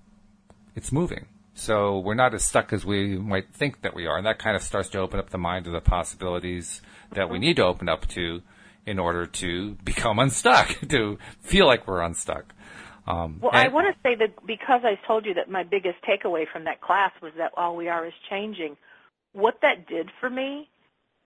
it's 0.75 0.91
moving. 0.91 1.27
So 1.59 1.99
we're 1.99 2.13
not 2.13 2.33
as 2.33 2.45
stuck 2.45 2.71
as 2.71 2.85
we 2.85 3.17
might 3.17 3.53
think 3.53 3.81
that 3.81 3.93
we 3.93 4.07
are. 4.07 4.15
And 4.15 4.25
that 4.25 4.39
kind 4.39 4.55
of 4.55 4.63
starts 4.63 4.87
to 4.89 4.99
open 4.99 5.19
up 5.19 5.29
the 5.29 5.37
mind 5.37 5.65
to 5.65 5.71
the 5.71 5.81
possibilities 5.81 6.81
that 7.11 7.29
we 7.29 7.37
need 7.37 7.57
to 7.57 7.65
open 7.65 7.89
up 7.89 8.07
to 8.07 8.41
in 8.85 8.97
order 8.97 9.25
to 9.25 9.73
become 9.83 10.19
unstuck, 10.19 10.69
to 10.89 11.19
feel 11.41 11.67
like 11.67 11.85
we're 11.85 12.01
unstuck. 12.01 12.53
Um, 13.05 13.39
Well, 13.41 13.51
I 13.53 13.67
want 13.67 13.93
to 13.93 13.99
say 14.07 14.15
that 14.15 14.45
because 14.47 14.81
I 14.85 14.97
told 15.05 15.25
you 15.25 15.33
that 15.33 15.49
my 15.49 15.63
biggest 15.63 15.97
takeaway 16.07 16.45
from 16.49 16.63
that 16.63 16.79
class 16.79 17.11
was 17.21 17.33
that 17.37 17.51
all 17.57 17.75
we 17.75 17.89
are 17.89 18.05
is 18.07 18.13
changing. 18.29 18.77
What 19.33 19.55
that 19.61 19.85
did 19.85 20.09
for 20.21 20.29
me 20.29 20.69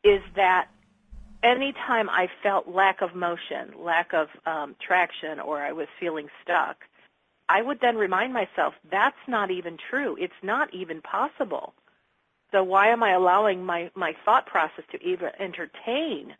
is 0.04 0.22
that 0.36 0.69
anytime 1.43 2.10
I 2.10 2.28
felt 2.41 2.67
lack 2.67 3.02
of 3.02 3.13
motion, 3.13 3.74
lack 3.78 4.13
of 4.13 4.30
um, 4.48 4.76
traction, 4.86 5.39
or 5.39 5.60
I 5.62 5.74
was 5.74 5.88
feeling 6.00 6.28
stuck, 6.41 6.78
I 7.54 7.62
would 7.62 7.80
then 7.82 7.98
remind 7.98 8.34
myself 8.34 8.74
that's 8.89 9.28
not 9.28 9.52
even 9.52 9.78
true. 9.78 10.18
It's 10.20 10.42
not 10.42 10.74
even 10.74 11.02
possible. 11.04 11.76
So 12.52 12.63
why 12.63 12.88
am 12.88 13.04
I 13.04 13.12
allowing 13.12 13.63
my, 13.63 13.92
my 13.94 14.16
thought 14.26 14.48
process 14.48 14.86
to 14.92 15.04
even 15.04 15.30
entertain 15.39 16.36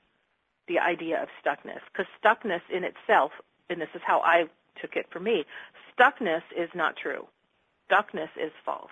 the 0.68 0.80
idea 0.80 1.22
of 1.22 1.30
stuckness? 1.40 1.82
Because 1.92 2.08
stuckness 2.20 2.62
in 2.76 2.84
itself, 2.84 3.32
and 3.70 3.80
this 3.80 3.94
is 3.94 4.02
how 4.04 4.22
I 4.22 4.46
took 4.82 4.96
it 4.96 5.06
for 5.12 5.20
me, 5.20 5.46
stuckness 5.96 6.42
is 6.58 6.70
not 6.74 6.98
true. 6.98 7.28
Stuckness 7.92 8.30
is 8.36 8.52
false. 8.66 8.90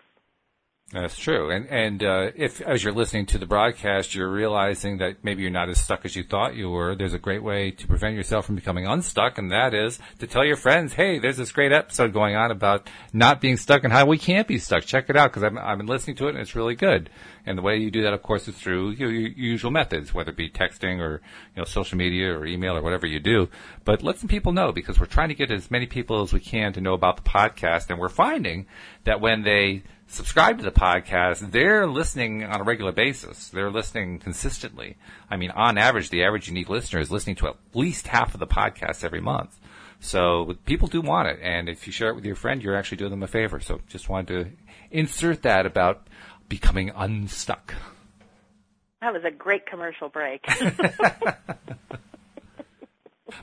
That's 0.93 1.17
true. 1.17 1.51
And 1.51 1.67
and 1.69 2.03
uh, 2.03 2.31
if 2.35 2.59
as 2.59 2.83
you're 2.83 2.91
listening 2.91 3.25
to 3.27 3.37
the 3.37 3.45
broadcast, 3.45 4.13
you're 4.13 4.29
realizing 4.29 4.97
that 4.97 5.23
maybe 5.23 5.41
you're 5.41 5.49
not 5.49 5.69
as 5.69 5.79
stuck 5.79 6.03
as 6.03 6.17
you 6.17 6.23
thought 6.23 6.55
you 6.55 6.69
were, 6.69 6.95
there's 6.95 7.13
a 7.13 7.19
great 7.19 7.41
way 7.41 7.71
to 7.71 7.87
prevent 7.87 8.13
yourself 8.13 8.45
from 8.45 8.55
becoming 8.55 8.85
unstuck, 8.85 9.37
and 9.37 9.51
that 9.51 9.73
is 9.73 9.99
to 10.19 10.27
tell 10.27 10.43
your 10.43 10.57
friends, 10.57 10.93
"Hey, 10.93 11.17
there's 11.17 11.37
this 11.37 11.53
great 11.53 11.71
episode 11.71 12.11
going 12.11 12.35
on 12.35 12.51
about 12.51 12.89
not 13.13 13.39
being 13.39 13.55
stuck 13.55 13.85
and 13.85 13.93
how 13.93 14.05
we 14.05 14.17
can't 14.17 14.49
be 14.49 14.57
stuck. 14.57 14.83
Check 14.83 15.09
it 15.09 15.15
out 15.15 15.31
because 15.31 15.43
I've, 15.43 15.55
I've 15.55 15.77
been 15.77 15.87
listening 15.87 16.17
to 16.17 16.27
it 16.27 16.31
and 16.31 16.39
it's 16.39 16.55
really 16.55 16.75
good." 16.75 17.09
And 17.45 17.57
the 17.57 17.61
way 17.61 17.77
you 17.77 17.89
do 17.89 18.03
that, 18.03 18.13
of 18.13 18.21
course, 18.21 18.49
is 18.49 18.55
through 18.55 18.91
your, 18.91 19.09
your 19.09 19.29
usual 19.29 19.71
methods, 19.71 20.13
whether 20.13 20.31
it 20.31 20.37
be 20.37 20.49
texting 20.49 20.99
or 20.99 21.21
you 21.55 21.61
know 21.61 21.63
social 21.63 21.97
media 21.97 22.37
or 22.37 22.45
email 22.45 22.75
or 22.75 22.81
whatever 22.81 23.07
you 23.07 23.21
do. 23.21 23.47
But 23.85 24.03
let 24.03 24.17
some 24.17 24.27
people 24.27 24.51
know 24.51 24.73
because 24.73 24.99
we're 24.99 25.05
trying 25.05 25.29
to 25.29 25.35
get 25.35 25.51
as 25.51 25.71
many 25.71 25.85
people 25.87 26.21
as 26.21 26.33
we 26.33 26.41
can 26.41 26.73
to 26.73 26.81
know 26.81 26.93
about 26.93 27.15
the 27.15 27.29
podcast, 27.29 27.89
and 27.89 27.97
we're 27.97 28.09
finding 28.09 28.67
that 29.05 29.21
when 29.21 29.43
they 29.43 29.83
subscribe 30.11 30.57
to 30.57 30.63
the 30.63 30.71
podcast, 30.71 31.51
they're 31.51 31.87
listening 31.87 32.43
on 32.43 32.61
a 32.61 32.63
regular 32.63 32.91
basis. 32.91 33.49
They're 33.49 33.71
listening 33.71 34.19
consistently. 34.19 34.97
I 35.29 35.37
mean, 35.37 35.51
on 35.51 35.77
average, 35.77 36.09
the 36.09 36.23
average 36.23 36.47
unique 36.47 36.69
listener 36.69 36.99
is 36.99 37.09
listening 37.09 37.37
to 37.37 37.47
at 37.47 37.55
least 37.73 38.07
half 38.07 38.33
of 38.33 38.39
the 38.39 38.47
podcast 38.47 39.03
every 39.03 39.21
month. 39.21 39.57
So 39.99 40.55
people 40.65 40.87
do 40.87 41.01
want 41.01 41.27
it, 41.27 41.39
and 41.41 41.69
if 41.69 41.85
you 41.85 41.93
share 41.93 42.09
it 42.09 42.15
with 42.15 42.25
your 42.25 42.35
friend, 42.35 42.61
you're 42.61 42.75
actually 42.75 42.97
doing 42.97 43.11
them 43.11 43.23
a 43.23 43.27
favor. 43.27 43.59
So 43.59 43.81
just 43.87 44.09
wanted 44.09 44.27
to 44.27 44.51
insert 44.89 45.43
that 45.43 45.65
about 45.65 46.07
becoming 46.49 46.91
unstuck. 46.95 47.75
That 49.01 49.13
was 49.13 49.23
a 49.23 49.31
great 49.31 49.65
commercial 49.65 50.09
break. 50.09 50.45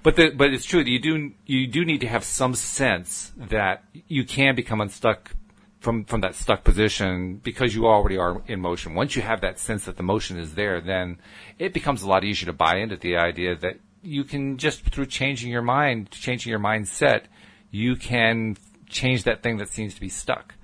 But 0.02 0.16
the, 0.16 0.31
but 0.31 0.52
it's 0.52 0.64
true 0.64 0.83
that 0.85 0.90
you 0.90 0.98
do 0.98 1.33
you 1.46 1.66
do 1.66 1.85
need 1.85 2.00
to 2.02 2.09
have 2.09 2.24
some 2.24 2.54
sense 2.54 3.33
that 3.37 3.85
you 4.07 4.24
can 4.24 4.54
become 4.54 4.81
unstuck 4.81 5.33
from 5.81 6.05
from 6.05 6.21
that 6.23 6.35
stuck 6.35 6.64
position 6.64 7.37
because 7.37 7.75
you 7.75 7.87
already 7.87 8.17
are 8.17 8.43
in 8.47 8.61
motion. 8.61 8.95
Once 8.95 9.14
you 9.14 9.23
have 9.23 9.41
that 9.41 9.59
sense 9.59 9.85
that 9.85 9.97
the 9.97 10.03
motion 10.03 10.38
is 10.38 10.55
there, 10.55 10.81
then 10.81 11.19
it 11.59 11.73
becomes 11.73 12.03
a 12.03 12.09
lot 12.09 12.25
easier 12.25 12.47
to 12.47 12.53
buy 12.53 12.77
into 12.77 12.97
the 12.97 13.17
idea 13.17 13.55
that 13.57 13.79
you 14.03 14.25
can 14.25 14.59
just 14.59 14.83
through 14.83 15.07
changing 15.07 15.51
your 15.51 15.62
mind, 15.62 16.11
changing 16.11 16.51
your 16.51 16.61
mindset, 16.61 17.25
you 17.71 17.97
can 17.97 18.57
change 18.88 19.25
that 19.25 19.43
thing 19.43 19.59
that 19.59 19.69
seems 19.69 19.95
to 19.95 20.01
be 20.01 20.09
stuck. 20.09 20.55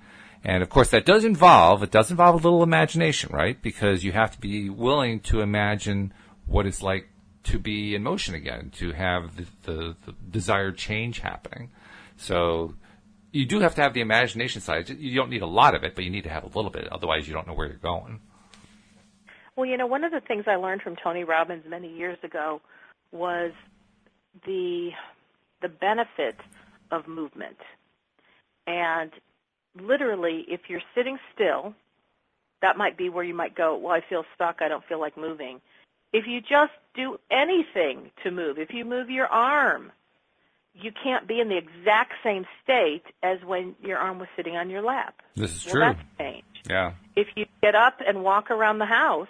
And 0.42 0.62
of 0.62 0.68
course, 0.68 0.90
that 0.90 1.06
does 1.06 1.24
involve 1.24 1.82
it 1.82 1.90
does 1.90 2.10
involve 2.10 2.34
a 2.34 2.48
little 2.48 2.62
imagination, 2.62 3.30
right? 3.32 3.60
Because 3.60 4.04
you 4.04 4.12
have 4.12 4.32
to 4.32 4.40
be 4.40 4.68
willing 4.68 5.20
to 5.20 5.40
imagine 5.40 6.12
what 6.46 6.66
it's 6.66 6.82
like 6.82 7.08
to 7.44 7.58
be 7.58 7.94
in 7.94 8.02
motion 8.02 8.34
again, 8.34 8.70
to 8.76 8.92
have 8.92 9.36
the, 9.36 9.46
the, 9.62 9.96
the 10.06 10.14
desired 10.30 10.76
change 10.76 11.20
happening. 11.20 11.70
So 12.16 12.74
you 13.34 13.44
do 13.44 13.58
have 13.58 13.74
to 13.74 13.82
have 13.82 13.94
the 13.94 14.00
imagination 14.00 14.60
side. 14.60 14.88
You 14.88 15.16
don't 15.16 15.28
need 15.28 15.42
a 15.42 15.46
lot 15.46 15.74
of 15.74 15.82
it, 15.82 15.96
but 15.96 16.04
you 16.04 16.10
need 16.10 16.22
to 16.22 16.30
have 16.30 16.44
a 16.44 16.46
little 16.46 16.70
bit. 16.70 16.86
Otherwise, 16.92 17.26
you 17.26 17.34
don't 17.34 17.48
know 17.48 17.52
where 17.52 17.66
you're 17.66 17.76
going. 17.76 18.20
Well, 19.56 19.66
you 19.66 19.76
know, 19.76 19.88
one 19.88 20.04
of 20.04 20.12
the 20.12 20.20
things 20.20 20.44
I 20.46 20.54
learned 20.54 20.82
from 20.82 20.94
Tony 21.02 21.24
Robbins 21.24 21.64
many 21.68 21.92
years 21.92 22.16
ago 22.22 22.60
was 23.10 23.50
the 24.46 24.90
the 25.62 25.68
benefit 25.68 26.36
of 26.92 27.08
movement. 27.08 27.56
And 28.68 29.10
literally, 29.80 30.44
if 30.46 30.60
you're 30.68 30.82
sitting 30.94 31.18
still, 31.34 31.74
that 32.62 32.76
might 32.76 32.96
be 32.96 33.08
where 33.08 33.24
you 33.24 33.34
might 33.34 33.56
go, 33.56 33.76
well, 33.76 33.94
I 33.94 34.00
feel 34.08 34.24
stuck, 34.34 34.58
I 34.60 34.68
don't 34.68 34.84
feel 34.84 35.00
like 35.00 35.16
moving. 35.16 35.60
If 36.12 36.26
you 36.28 36.40
just 36.40 36.72
do 36.94 37.18
anything 37.32 38.10
to 38.22 38.30
move, 38.30 38.58
if 38.58 38.72
you 38.72 38.84
move 38.84 39.10
your 39.10 39.26
arm, 39.26 39.90
you 40.74 40.90
can't 41.02 41.26
be 41.28 41.40
in 41.40 41.48
the 41.48 41.56
exact 41.56 42.12
same 42.22 42.44
state 42.62 43.04
as 43.22 43.38
when 43.44 43.74
your 43.82 43.98
arm 43.98 44.18
was 44.18 44.28
sitting 44.36 44.56
on 44.56 44.70
your 44.70 44.82
lap. 44.82 45.14
This 45.36 45.54
is 45.54 45.66
well, 45.66 45.72
true. 45.72 45.80
That's 45.82 46.00
change. 46.18 46.44
Yeah. 46.68 46.92
If 47.16 47.28
you 47.36 47.46
get 47.62 47.74
up 47.74 47.98
and 48.06 48.22
walk 48.22 48.50
around 48.50 48.78
the 48.78 48.86
house, 48.86 49.28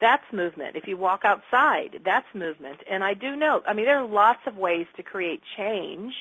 that's 0.00 0.24
movement. 0.32 0.76
If 0.76 0.88
you 0.88 0.96
walk 0.96 1.22
outside, 1.24 2.00
that's 2.04 2.26
movement. 2.34 2.78
And 2.90 3.04
I 3.04 3.14
do 3.14 3.36
know, 3.36 3.62
I 3.66 3.74
mean, 3.74 3.84
there 3.84 3.98
are 3.98 4.08
lots 4.08 4.40
of 4.46 4.56
ways 4.56 4.86
to 4.96 5.02
create 5.02 5.40
change 5.56 6.14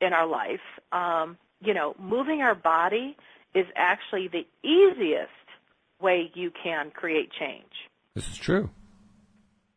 in 0.00 0.12
our 0.12 0.26
life. 0.26 0.60
Um, 0.92 1.36
you 1.60 1.74
know, 1.74 1.94
moving 1.98 2.40
our 2.42 2.54
body 2.54 3.16
is 3.54 3.66
actually 3.76 4.28
the 4.28 4.46
easiest 4.66 5.30
way 6.00 6.30
you 6.34 6.50
can 6.62 6.90
create 6.90 7.30
change. 7.38 7.70
This 8.14 8.28
is 8.28 8.36
true. 8.36 8.70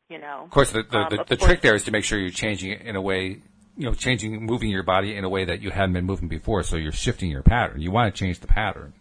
You 0.09 0.19
know, 0.19 0.43
of 0.43 0.51
course, 0.51 0.71
the 0.71 0.83
the, 0.83 0.97
um, 0.97 1.07
the, 1.09 1.17
the 1.27 1.37
course, 1.37 1.49
trick 1.49 1.61
there 1.61 1.73
is 1.73 1.85
to 1.85 1.91
make 1.91 2.03
sure 2.03 2.19
you're 2.19 2.29
changing 2.29 2.71
it 2.71 2.81
in 2.81 2.95
a 2.95 3.01
way, 3.01 3.41
you 3.77 3.85
know, 3.85 3.93
changing, 3.93 4.45
moving 4.45 4.69
your 4.69 4.83
body 4.83 5.15
in 5.15 5.23
a 5.23 5.29
way 5.29 5.45
that 5.45 5.61
you 5.61 5.71
hadn't 5.71 5.93
been 5.93 6.05
moving 6.05 6.27
before. 6.27 6.63
So 6.63 6.77
you're 6.77 6.91
shifting 6.91 7.29
your 7.29 7.43
pattern. 7.43 7.81
You 7.81 7.91
want 7.91 8.13
to 8.13 8.17
change 8.17 8.39
the 8.39 8.47
pattern. 8.47 8.93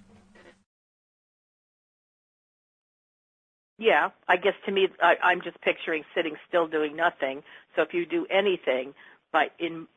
Yeah, 3.78 4.10
I 4.28 4.36
guess 4.36 4.54
to 4.66 4.72
me, 4.72 4.88
I, 5.00 5.14
I'm 5.22 5.42
just 5.42 5.60
picturing 5.60 6.04
sitting 6.14 6.36
still 6.48 6.68
doing 6.68 6.96
nothing. 6.96 7.42
So 7.74 7.82
if 7.82 7.92
you 7.92 8.06
do 8.06 8.26
anything, 8.30 8.94
by 9.32 9.46
in 9.58 9.88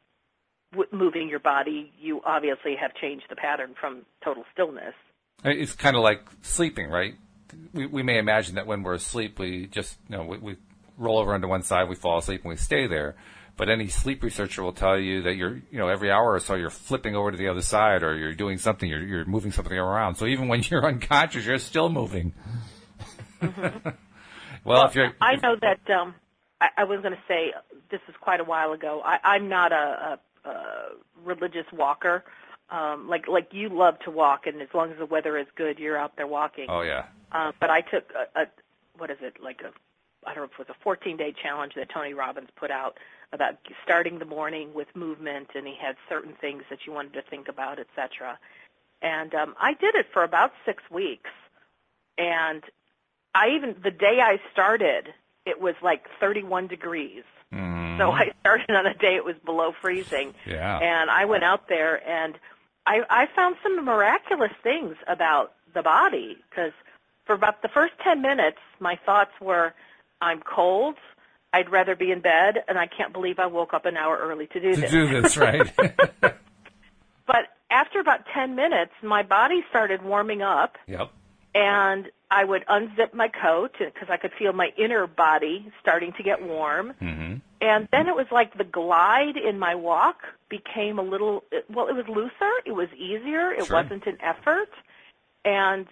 w- 0.72 0.90
moving 0.92 1.30
your 1.30 1.40
body, 1.40 1.92
you 2.00 2.22
obviously 2.26 2.76
have 2.80 2.94
changed 2.96 3.26
the 3.30 3.36
pattern 3.36 3.76
from 3.80 4.04
total 4.24 4.46
stillness. 4.52 4.94
Uh, 5.46 5.50
it's 5.50 5.74
kind 5.74 5.96
of 5.96 6.02
like 6.02 6.28
sleeping, 6.42 6.90
right? 6.90 7.13
We, 7.72 7.86
we 7.86 8.04
may 8.04 8.18
imagine 8.18 8.56
that 8.56 8.66
when 8.66 8.82
we're 8.82 8.96
asleep, 8.96 9.38
we 9.38 9.68
just, 9.68 9.98
you 10.10 10.18
know, 10.18 10.24
we, 10.26 10.38
we 10.40 10.56
roll 10.98 11.20
over 11.20 11.34
onto 11.34 11.48
one 11.48 11.62
side, 11.62 11.88
we 11.88 11.96
fall 11.96 12.18
asleep, 12.18 12.42
and 12.42 12.50
we 12.50 12.56
stay 12.56 12.88
there. 12.88 13.16
But 13.58 13.70
any 13.70 13.88
sleep 13.88 14.22
researcher 14.22 14.62
will 14.62 14.72
tell 14.74 15.00
you 15.00 15.24
that 15.24 15.36
you're, 15.36 15.56
you 15.72 15.80
know, 15.80 15.88
every 15.88 16.12
hour 16.12 16.34
or 16.34 16.39
so 16.39 16.54
you're 16.54 16.70
flipping 16.70 17.15
over 17.15 17.32
to 17.32 17.38
the 17.38 17.48
other 17.48 17.62
side 17.62 18.04
or 18.04 18.15
you're 18.15 18.36
doing 18.36 18.60
something, 18.60 18.88
you're, 18.88 19.02
you're 19.04 19.26
moving 19.26 19.52
something 19.52 19.78
around. 19.78 20.15
So 20.15 20.28
even 20.28 20.48
when 20.48 20.62
you're 20.70 20.86
unconscious, 20.86 21.46
you're 21.46 21.58
still 21.58 21.89
moving. 21.89 22.34
Mm-hmm. 23.41 23.89
well, 24.63 24.86
if 24.86 24.96
you're, 24.96 25.12
I 25.20 25.36
know 25.38 25.56
that 25.60 25.89
um, 25.91 26.13
I, 26.62 26.67
I 26.78 26.84
was 26.84 27.02
going 27.02 27.13
to 27.13 27.22
say 27.28 27.52
this 27.89 28.02
is 28.08 28.15
quite 28.22 28.39
a 28.39 28.43
while 28.43 28.74
ago. 28.74 29.02
I, 29.04 29.17
I'm 29.24 29.50
not 29.50 29.72
a, 29.72 30.20
a, 30.46 30.50
a 30.50 30.89
religious 31.26 31.65
walker. 31.74 32.24
Um, 32.70 33.08
like 33.08 33.30
like 33.30 33.54
you 33.54 33.70
love 33.70 33.98
to 34.00 34.12
walk, 34.12 34.46
and 34.46 34.62
as 34.62 34.67
long 34.74 34.91
as 34.91 34.98
the 34.98 35.06
weather 35.06 35.38
is 35.38 35.48
good, 35.56 35.80
you're 35.80 35.98
out 35.98 36.17
there 36.17 36.28
walking. 36.28 36.65
oh 36.67 36.82
yeah, 36.82 37.06
Uh, 37.32 37.54
but 37.62 37.70
I 37.70 37.80
took 37.80 38.12
a, 38.13 38.41
a 38.41 38.46
what 38.98 39.10
is 39.10 39.20
it 39.22 39.41
like 39.41 39.62
a 39.62 39.72
I 40.28 40.34
don't 40.34 40.44
know 40.44 40.50
if 40.54 40.60
it 40.60 40.68
was 40.68 40.70
a 40.70 40.84
14 40.84 41.18
day 41.18 41.34
challenge 41.42 41.74
that 41.76 41.90
Tony 41.90 42.13
Robbins 42.13 42.50
put 42.56 42.72
out 42.72 42.98
about 43.34 43.56
starting 43.84 44.20
the 44.20 44.26
morning 44.26 44.74
with 44.74 44.88
movement, 44.96 45.50
and 45.56 45.66
he 45.66 45.76
had 45.82 45.96
certain 46.08 46.34
things 46.40 46.63
that 46.70 46.80
you 46.86 46.94
wanted 46.94 47.13
to 47.13 47.22
think 47.24 47.48
about, 47.48 47.80
etc. 47.80 48.38
And 49.02 49.34
um, 49.34 49.56
I 49.60 49.74
did 49.74 49.96
it 49.96 50.08
for 50.13 50.24
about 50.24 50.52
six 50.66 50.84
weeks, 50.92 51.30
and 52.18 52.63
I 53.34 53.50
even 53.56 53.76
the 53.84 53.92
day 53.92 54.20
I 54.22 54.40
started, 54.52 55.10
it 55.46 55.62
was 55.62 55.76
like 55.82 56.06
31 56.20 56.68
degrees. 56.68 57.24
mm 57.54 57.98
So 57.98 58.12
I 58.12 58.32
started 58.42 58.72
on 58.72 58.86
a 58.86 58.94
day 58.94 59.16
it 59.16 59.26
was 59.26 59.36
below 59.46 59.74
freezing, 59.82 60.34
yeah. 60.46 60.78
and 60.80 61.10
I 61.10 61.26
went 61.26 61.44
out 61.44 61.68
there 61.68 62.08
and 62.08 62.38
I, 62.88 63.02
I 63.10 63.28
found 63.36 63.58
some 63.62 63.84
miraculous 63.84 64.54
things 64.63 64.96
about 65.08 65.54
the 65.74 65.84
body 65.84 66.38
because 66.50 66.72
for 67.26 67.34
about 67.34 67.62
the 67.62 67.68
first 67.68 67.94
10 68.04 68.22
minutes, 68.22 68.58
my 68.80 68.98
thoughts 69.06 69.32
were, 69.42 69.74
I'm 70.22 70.42
cold, 70.42 70.96
I'd 71.54 71.70
rather 71.70 71.96
be 71.96 72.12
in 72.12 72.22
bed, 72.22 72.64
and 72.68 72.78
I 72.78 72.88
can't 72.88 73.14
believe 73.14 73.40
I 73.40 73.46
woke 73.48 73.74
up 73.74 73.86
an 73.86 73.98
hour 73.98 74.18
early 74.18 74.48
to 74.48 74.60
do 74.60 74.74
to 74.76 74.82
this. 74.82 74.92
do 74.92 75.22
this, 75.22 75.38
right? 75.38 75.72
But 77.26 77.48
after 77.70 78.00
about 78.00 78.22
10 78.34 78.56
minutes, 78.56 78.94
my 79.04 79.22
body 79.24 79.64
started 79.70 80.02
warming 80.02 80.42
up, 80.42 80.78
yep. 80.88 81.10
and 81.54 82.08
I 82.32 82.46
would 82.46 82.66
unzip 82.68 83.14
my 83.14 83.28
coat 83.28 83.76
because 83.80 84.08
I 84.10 84.16
could 84.18 84.32
feel 84.40 84.54
my 84.54 84.70
inner 84.78 85.08
body 85.08 85.70
starting 85.82 86.14
to 86.14 86.24
get 86.24 86.42
warm. 86.42 86.94
hmm 87.00 87.36
And 87.60 87.88
then 87.92 88.08
it 88.08 88.16
was 88.16 88.28
like 88.32 88.58
the 88.58 88.64
glide 88.64 89.36
in 89.36 89.60
my 89.60 89.76
walk 89.76 90.22
became 90.50 91.00
a 91.00 91.02
little, 91.04 91.44
well, 91.70 91.88
it 91.90 91.96
was 91.96 92.08
looser, 92.08 92.52
it 92.66 92.72
was 92.74 92.88
easier, 92.98 93.52
it 93.52 93.66
Sure. 93.66 93.84
wasn't 93.84 94.06
an 94.08 94.18
effort. 94.22 94.70
And 95.48 95.88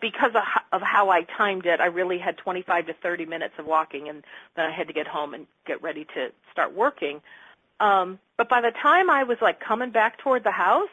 because 0.00 0.32
of 0.72 0.80
how 0.80 1.10
I 1.10 1.24
timed 1.36 1.66
it, 1.66 1.80
I 1.80 1.86
really 1.86 2.16
had 2.18 2.38
25 2.38 2.86
to 2.86 2.94
30 2.94 3.26
minutes 3.26 3.54
of 3.58 3.66
walking, 3.66 4.08
and 4.08 4.24
then 4.56 4.64
I 4.64 4.70
had 4.70 4.86
to 4.88 4.94
get 4.94 5.06
home 5.06 5.34
and 5.34 5.46
get 5.66 5.82
ready 5.82 6.06
to 6.14 6.32
start 6.50 6.72
working. 6.74 7.20
Um, 7.78 8.18
but 8.38 8.48
by 8.48 8.62
the 8.62 8.70
time 8.70 9.10
I 9.10 9.24
was 9.24 9.36
like 9.42 9.60
coming 9.60 9.90
back 9.90 10.16
toward 10.18 10.44
the 10.44 10.50
house, 10.50 10.88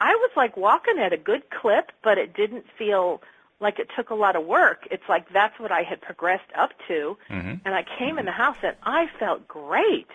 I 0.00 0.16
was 0.16 0.30
like 0.36 0.56
walking 0.56 0.98
at 0.98 1.12
a 1.12 1.16
good 1.16 1.48
clip, 1.50 1.92
but 2.02 2.18
it 2.18 2.34
didn't 2.34 2.64
feel 2.76 3.22
like 3.60 3.78
it 3.78 3.88
took 3.96 4.10
a 4.10 4.16
lot 4.16 4.34
of 4.34 4.44
work. 4.44 4.88
It's 4.90 5.08
like 5.08 5.32
that's 5.32 5.60
what 5.60 5.70
I 5.70 5.82
had 5.82 6.00
progressed 6.00 6.50
up 6.56 6.70
to. 6.88 7.16
hmm 7.28 7.54
And 7.64 7.72
I 7.72 7.84
came 7.98 8.18
in 8.18 8.24
the 8.24 8.32
house 8.32 8.56
and 8.64 8.74
I 8.82 9.06
felt 9.20 9.46
great. 9.46 10.08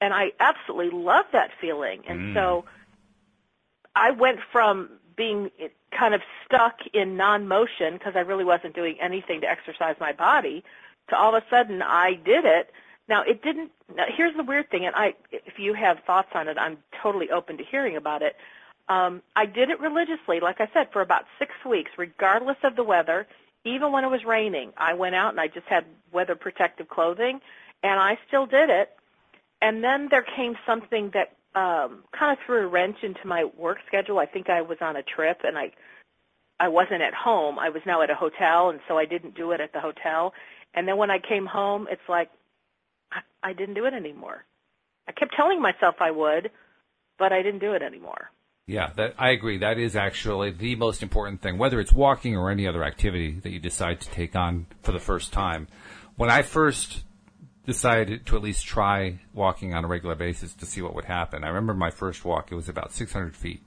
And 0.00 0.12
I 0.12 0.32
absolutely 0.40 0.98
loved 0.98 1.28
that 1.32 1.52
feeling. 1.60 2.02
And 2.08 2.18
Mm. 2.18 2.34
so 2.34 2.64
I 3.94 4.10
went 4.10 4.40
from 4.50 4.98
being 5.16 5.50
kind 5.98 6.14
of 6.14 6.20
stuck 6.44 6.78
in 6.92 7.16
non-motion 7.16 7.94
because 7.94 8.14
I 8.16 8.20
really 8.20 8.44
wasn't 8.44 8.74
doing 8.74 8.96
anything 9.00 9.40
to 9.40 9.48
exercise 9.48 9.96
my 9.98 10.12
body 10.12 10.62
to 11.08 11.16
all 11.16 11.34
of 11.34 11.42
a 11.42 11.46
sudden 11.50 11.82
I 11.82 12.14
did 12.14 12.44
it. 12.44 12.70
Now 13.08 13.22
it 13.22 13.42
didn't, 13.42 13.70
now 13.94 14.04
here's 14.14 14.36
the 14.36 14.42
weird 14.42 14.70
thing 14.70 14.84
and 14.86 14.94
I, 14.94 15.14
if 15.30 15.58
you 15.58 15.74
have 15.74 15.98
thoughts 16.06 16.30
on 16.34 16.48
it, 16.48 16.58
I'm 16.58 16.78
totally 17.02 17.30
open 17.30 17.56
to 17.58 17.64
hearing 17.64 17.96
about 17.96 18.22
it. 18.22 18.36
Um, 18.88 19.22
I 19.34 19.46
did 19.46 19.70
it 19.70 19.80
religiously, 19.80 20.40
like 20.40 20.60
I 20.60 20.68
said, 20.72 20.88
for 20.92 21.02
about 21.02 21.24
six 21.38 21.52
weeks, 21.68 21.90
regardless 21.96 22.58
of 22.62 22.76
the 22.76 22.84
weather. 22.84 23.26
Even 23.64 23.90
when 23.90 24.04
it 24.04 24.10
was 24.10 24.24
raining, 24.24 24.72
I 24.76 24.94
went 24.94 25.16
out 25.16 25.30
and 25.30 25.40
I 25.40 25.48
just 25.48 25.66
had 25.66 25.84
weather 26.12 26.36
protective 26.36 26.88
clothing, 26.88 27.40
and 27.82 27.98
I 27.98 28.16
still 28.28 28.46
did 28.46 28.70
it. 28.70 28.90
And 29.60 29.82
then 29.82 30.06
there 30.08 30.22
came 30.22 30.56
something 30.64 31.10
that 31.14 31.34
um, 31.56 32.04
kind 32.16 32.32
of 32.32 32.38
threw 32.44 32.64
a 32.64 32.66
wrench 32.68 32.98
into 33.02 33.26
my 33.26 33.44
work 33.56 33.78
schedule. 33.86 34.18
I 34.18 34.26
think 34.26 34.50
I 34.50 34.60
was 34.60 34.78
on 34.82 34.94
a 34.96 35.02
trip 35.02 35.40
and 35.42 35.56
I 35.56 35.72
I 36.60 36.68
wasn't 36.68 37.02
at 37.02 37.14
home. 37.14 37.58
I 37.58 37.68
was 37.68 37.82
now 37.84 38.00
at 38.00 38.10
a 38.10 38.14
hotel, 38.14 38.70
and 38.70 38.80
so 38.88 38.96
I 38.96 39.04
didn't 39.04 39.34
do 39.34 39.52
it 39.52 39.60
at 39.60 39.74
the 39.74 39.80
hotel. 39.80 40.32
And 40.72 40.88
then 40.88 40.96
when 40.96 41.10
I 41.10 41.18
came 41.18 41.44
home, 41.44 41.86
it's 41.90 42.08
like 42.08 42.30
I, 43.12 43.20
I 43.42 43.52
didn't 43.52 43.74
do 43.74 43.86
it 43.86 43.94
anymore. 43.94 44.44
I 45.08 45.12
kept 45.12 45.34
telling 45.34 45.60
myself 45.60 45.96
I 46.00 46.10
would, 46.10 46.50
but 47.18 47.32
I 47.32 47.42
didn't 47.42 47.60
do 47.60 47.72
it 47.72 47.82
anymore. 47.82 48.30
Yeah, 48.66 48.90
that, 48.96 49.14
I 49.16 49.30
agree. 49.30 49.58
That 49.58 49.78
is 49.78 49.94
actually 49.94 50.50
the 50.50 50.74
most 50.76 51.02
important 51.02 51.40
thing, 51.40 51.56
whether 51.56 51.78
it's 51.78 51.92
walking 51.92 52.36
or 52.36 52.50
any 52.50 52.66
other 52.66 52.82
activity 52.82 53.38
that 53.40 53.50
you 53.50 53.60
decide 53.60 54.00
to 54.00 54.10
take 54.10 54.34
on 54.34 54.66
for 54.82 54.92
the 54.92 54.98
first 54.98 55.32
time. 55.32 55.68
When 56.16 56.30
I 56.30 56.42
first 56.42 57.04
decided 57.66 58.26
to 58.26 58.36
at 58.36 58.42
least 58.42 58.64
try 58.64 59.20
walking 59.34 59.74
on 59.74 59.84
a 59.84 59.88
regular 59.88 60.14
basis 60.14 60.54
to 60.54 60.66
see 60.66 60.82
what 60.82 60.94
would 60.94 61.04
happen, 61.04 61.44
I 61.44 61.48
remember 61.48 61.74
my 61.74 61.90
first 61.90 62.24
walk, 62.24 62.50
it 62.50 62.54
was 62.54 62.68
about 62.68 62.92
600 62.92 63.36
feet. 63.36 63.62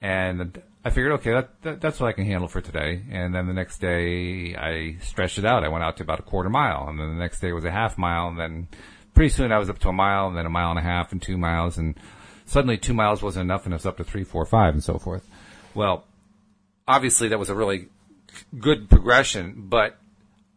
And 0.00 0.60
I 0.84 0.90
figured, 0.90 1.12
okay, 1.12 1.32
that, 1.32 1.62
that, 1.62 1.80
that's 1.80 1.98
what 1.98 2.08
I 2.08 2.12
can 2.12 2.26
handle 2.26 2.48
for 2.48 2.60
today. 2.60 3.02
And 3.10 3.34
then 3.34 3.46
the 3.46 3.54
next 3.54 3.78
day, 3.78 4.54
I 4.54 4.98
stretched 5.00 5.38
it 5.38 5.46
out. 5.46 5.64
I 5.64 5.68
went 5.68 5.82
out 5.82 5.96
to 5.96 6.02
about 6.02 6.20
a 6.20 6.24
quarter 6.24 6.50
mile, 6.50 6.86
and 6.88 6.98
then 6.98 7.08
the 7.08 7.20
next 7.20 7.40
day 7.40 7.52
was 7.52 7.64
a 7.64 7.70
half 7.70 7.96
mile, 7.96 8.28
and 8.28 8.38
then 8.38 8.68
pretty 9.14 9.30
soon 9.30 9.50
I 9.50 9.58
was 9.58 9.70
up 9.70 9.78
to 9.80 9.88
a 9.88 9.94
mile, 9.94 10.28
and 10.28 10.36
then 10.36 10.44
a 10.44 10.50
mile 10.50 10.70
and 10.70 10.78
a 10.78 10.82
half, 10.82 11.10
and 11.10 11.22
two 11.22 11.38
miles, 11.38 11.78
and 11.78 11.98
suddenly 12.46 12.76
two 12.76 12.94
miles 12.94 13.22
wasn't 13.22 13.44
enough 13.44 13.64
and 13.64 13.74
it's 13.74 13.86
up 13.86 13.96
to 13.96 14.04
three, 14.04 14.24
four, 14.24 14.44
five, 14.44 14.74
and 14.74 14.82
so 14.82 14.98
forth. 14.98 15.26
Well, 15.74 16.04
obviously 16.86 17.28
that 17.28 17.38
was 17.38 17.50
a 17.50 17.54
really 17.54 17.88
good 18.58 18.88
progression, 18.88 19.66
but 19.68 19.98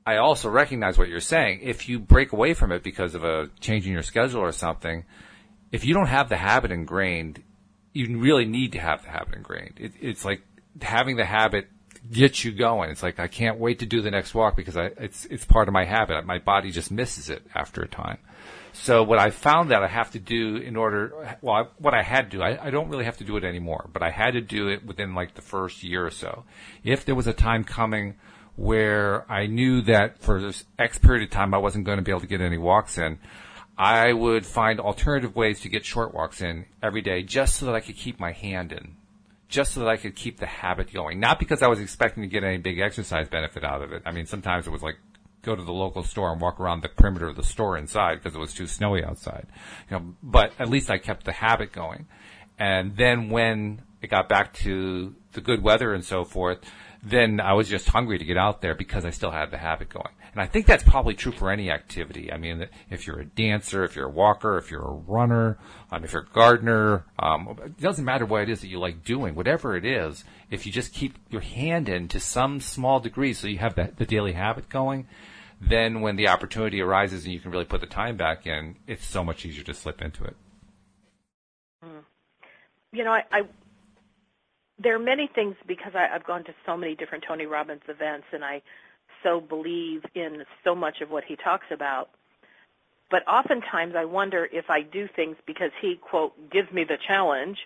I 0.07 0.19
also 0.19 0.47
recognize 0.47 0.97
what 0.97 1.09
you're 1.09 1.19
saying. 1.19 1.59
If 1.63 1.89
you 1.89 1.99
break 1.99 2.31
away 2.31 2.53
from 2.53 2.71
it 2.71 2.81
because 2.81 3.13
of 3.13 3.25
a 3.25 3.49
change 3.59 3.85
in 3.85 3.91
your 3.91 4.03
schedule 4.03 4.39
or 4.39 4.53
something, 4.53 5.03
if 5.73 5.83
you 5.83 5.93
don't 5.93 6.07
have 6.07 6.29
the 6.29 6.37
habit 6.37 6.71
ingrained, 6.71 7.43
you 7.91 8.17
really 8.17 8.45
need 8.45 8.71
to 8.71 8.79
have 8.79 9.03
the 9.03 9.09
habit 9.09 9.35
ingrained. 9.35 9.73
It, 9.75 9.91
it's 9.99 10.23
like 10.23 10.43
having 10.81 11.17
the 11.17 11.25
habit 11.25 11.67
gets 12.09 12.45
you 12.45 12.53
going. 12.53 12.89
It's 12.89 13.03
like 13.03 13.19
I 13.19 13.27
can't 13.27 13.59
wait 13.59 13.79
to 13.79 13.85
do 13.85 14.01
the 14.01 14.09
next 14.09 14.33
walk 14.33 14.55
because 14.55 14.77
I, 14.77 14.91
it's 14.97 15.25
it's 15.25 15.43
part 15.43 15.67
of 15.67 15.73
my 15.73 15.83
habit. 15.83 16.25
My 16.25 16.39
body 16.39 16.71
just 16.71 16.89
misses 16.89 17.29
it 17.29 17.45
after 17.53 17.81
a 17.81 17.87
time. 17.89 18.19
So 18.71 19.03
what 19.03 19.19
I 19.19 19.31
found 19.31 19.71
that 19.71 19.83
I 19.83 19.87
have 19.87 20.11
to 20.11 20.19
do 20.19 20.55
in 20.55 20.77
order, 20.77 21.37
well, 21.41 21.55
I, 21.55 21.63
what 21.79 21.93
I 21.93 22.01
had 22.01 22.31
to 22.31 22.37
do, 22.37 22.41
I, 22.41 22.67
I 22.67 22.69
don't 22.69 22.87
really 22.87 23.03
have 23.03 23.17
to 23.17 23.25
do 23.25 23.35
it 23.35 23.43
anymore, 23.43 23.89
but 23.91 24.03
I 24.03 24.11
had 24.11 24.35
to 24.35 24.41
do 24.41 24.69
it 24.69 24.85
within 24.85 25.15
like 25.15 25.33
the 25.33 25.41
first 25.41 25.83
year 25.83 26.05
or 26.05 26.11
so. 26.11 26.45
If 26.85 27.03
there 27.03 27.15
was 27.15 27.27
a 27.27 27.33
time 27.33 27.65
coming 27.65 28.15
where 28.57 29.31
I 29.31 29.45
knew 29.45 29.81
that 29.83 30.19
for 30.19 30.41
this 30.41 30.65
X 30.77 30.97
period 30.97 31.23
of 31.23 31.29
time 31.29 31.53
I 31.53 31.59
wasn't 31.59 31.85
going 31.85 31.99
to 31.99 32.03
be 32.03 32.11
able 32.11 32.21
to 32.21 32.27
get 32.27 32.41
any 32.41 32.57
walks 32.57 32.97
in, 32.97 33.19
I 33.77 34.11
would 34.11 34.45
find 34.45 34.79
alternative 34.79 35.35
ways 35.35 35.61
to 35.61 35.69
get 35.69 35.85
short 35.85 36.13
walks 36.13 36.41
in 36.41 36.65
every 36.81 37.01
day 37.01 37.21
just 37.21 37.55
so 37.55 37.67
that 37.67 37.75
I 37.75 37.79
could 37.79 37.95
keep 37.95 38.19
my 38.19 38.31
hand 38.31 38.71
in. 38.71 38.95
Just 39.47 39.73
so 39.73 39.79
that 39.81 39.87
I 39.87 39.95
could 39.95 40.15
keep 40.15 40.39
the 40.39 40.45
habit 40.45 40.91
going. 40.91 41.21
Not 41.21 41.39
because 41.39 41.61
I 41.61 41.67
was 41.67 41.79
expecting 41.79 42.23
to 42.23 42.27
get 42.27 42.43
any 42.43 42.57
big 42.57 42.79
exercise 42.79 43.29
benefit 43.29 43.63
out 43.63 43.81
of 43.81 43.93
it. 43.93 44.01
I 44.05 44.11
mean, 44.11 44.25
sometimes 44.25 44.67
it 44.67 44.71
was 44.71 44.81
like 44.81 44.97
go 45.43 45.55
to 45.55 45.63
the 45.63 45.71
local 45.71 46.03
store 46.03 46.33
and 46.33 46.41
walk 46.41 46.59
around 46.59 46.81
the 46.81 46.89
perimeter 46.89 47.27
of 47.27 47.37
the 47.37 47.43
store 47.43 47.77
inside 47.77 48.15
because 48.15 48.35
it 48.35 48.39
was 48.39 48.53
too 48.53 48.67
snowy 48.67 49.05
outside. 49.05 49.45
You 49.89 49.97
know, 49.97 50.15
but 50.21 50.51
at 50.59 50.67
least 50.67 50.89
I 50.89 50.97
kept 50.97 51.23
the 51.23 51.31
habit 51.31 51.71
going. 51.71 52.07
And 52.59 52.97
then 52.97 53.29
when 53.29 53.83
it 54.01 54.09
got 54.09 54.27
back 54.27 54.53
to 54.55 55.15
the 55.33 55.41
good 55.41 55.63
weather 55.63 55.93
and 55.93 56.03
so 56.03 56.25
forth, 56.25 56.59
then 57.09 57.39
I 57.39 57.53
was 57.53 57.69
just 57.69 57.87
hungry 57.87 58.17
to 58.17 58.25
get 58.25 58.37
out 58.37 58.61
there 58.61 58.75
because 58.75 59.05
I 59.05 59.11
still 59.11 59.31
had 59.31 59.51
the 59.51 59.57
habit 59.57 59.89
going. 59.89 60.13
And 60.33 60.41
I 60.41 60.45
think 60.45 60.65
that's 60.65 60.83
probably 60.83 61.13
true 61.13 61.31
for 61.31 61.49
any 61.49 61.71
activity. 61.71 62.31
I 62.31 62.37
mean, 62.37 62.67
if 62.89 63.07
you're 63.07 63.19
a 63.19 63.25
dancer, 63.25 63.83
if 63.83 63.95
you're 63.95 64.07
a 64.07 64.11
walker, 64.11 64.57
if 64.57 64.69
you're 64.69 64.83
a 64.83 64.93
runner, 64.93 65.57
um, 65.91 66.03
if 66.03 66.13
you're 66.13 66.23
a 66.23 66.33
gardener, 66.33 67.05
um, 67.17 67.57
it 67.63 67.79
doesn't 67.79 68.05
matter 68.05 68.25
what 68.25 68.43
it 68.43 68.49
is 68.49 68.61
that 68.61 68.67
you 68.67 68.79
like 68.79 69.03
doing, 69.03 69.35
whatever 69.35 69.75
it 69.75 69.85
is, 69.85 70.23
if 70.51 70.65
you 70.65 70.71
just 70.71 70.93
keep 70.93 71.17
your 71.29 71.41
hand 71.41 71.89
in 71.89 72.07
to 72.09 72.19
some 72.19 72.59
small 72.59 72.99
degree 72.99 73.33
so 73.33 73.47
you 73.47 73.57
have 73.57 73.75
the, 73.75 73.91
the 73.97 74.05
daily 74.05 74.33
habit 74.33 74.69
going, 74.69 75.07
then 75.61 76.01
when 76.01 76.17
the 76.17 76.27
opportunity 76.27 76.81
arises 76.81 77.23
and 77.23 77.33
you 77.33 77.39
can 77.39 77.51
really 77.51 77.65
put 77.65 77.81
the 77.81 77.87
time 77.87 78.17
back 78.17 78.45
in, 78.45 78.75
it's 78.85 79.05
so 79.05 79.23
much 79.23 79.45
easier 79.45 79.63
to 79.63 79.73
slip 79.73 80.01
into 80.01 80.23
it. 80.23 80.35
Hmm. 81.83 81.99
You 82.91 83.03
know, 83.03 83.11
I, 83.11 83.23
I 83.31 83.41
there 84.79 84.95
are 84.95 84.99
many 84.99 85.27
things 85.33 85.55
because 85.67 85.93
I, 85.95 86.07
I've 86.13 86.25
gone 86.25 86.43
to 86.45 86.53
so 86.65 86.77
many 86.77 86.95
different 86.95 87.23
Tony 87.27 87.45
Robbins 87.45 87.81
events 87.87 88.27
and 88.31 88.43
I 88.43 88.61
so 89.23 89.41
believe 89.41 90.03
in 90.13 90.43
so 90.63 90.75
much 90.75 91.01
of 91.01 91.09
what 91.09 91.23
he 91.23 91.35
talks 91.35 91.65
about. 91.71 92.09
But 93.09 93.27
oftentimes 93.27 93.95
I 93.95 94.05
wonder 94.05 94.47
if 94.51 94.69
I 94.69 94.81
do 94.81 95.07
things 95.15 95.37
because 95.45 95.71
he, 95.81 95.95
quote, 95.95 96.33
gives 96.51 96.71
me 96.71 96.83
the 96.83 96.97
challenge 97.07 97.57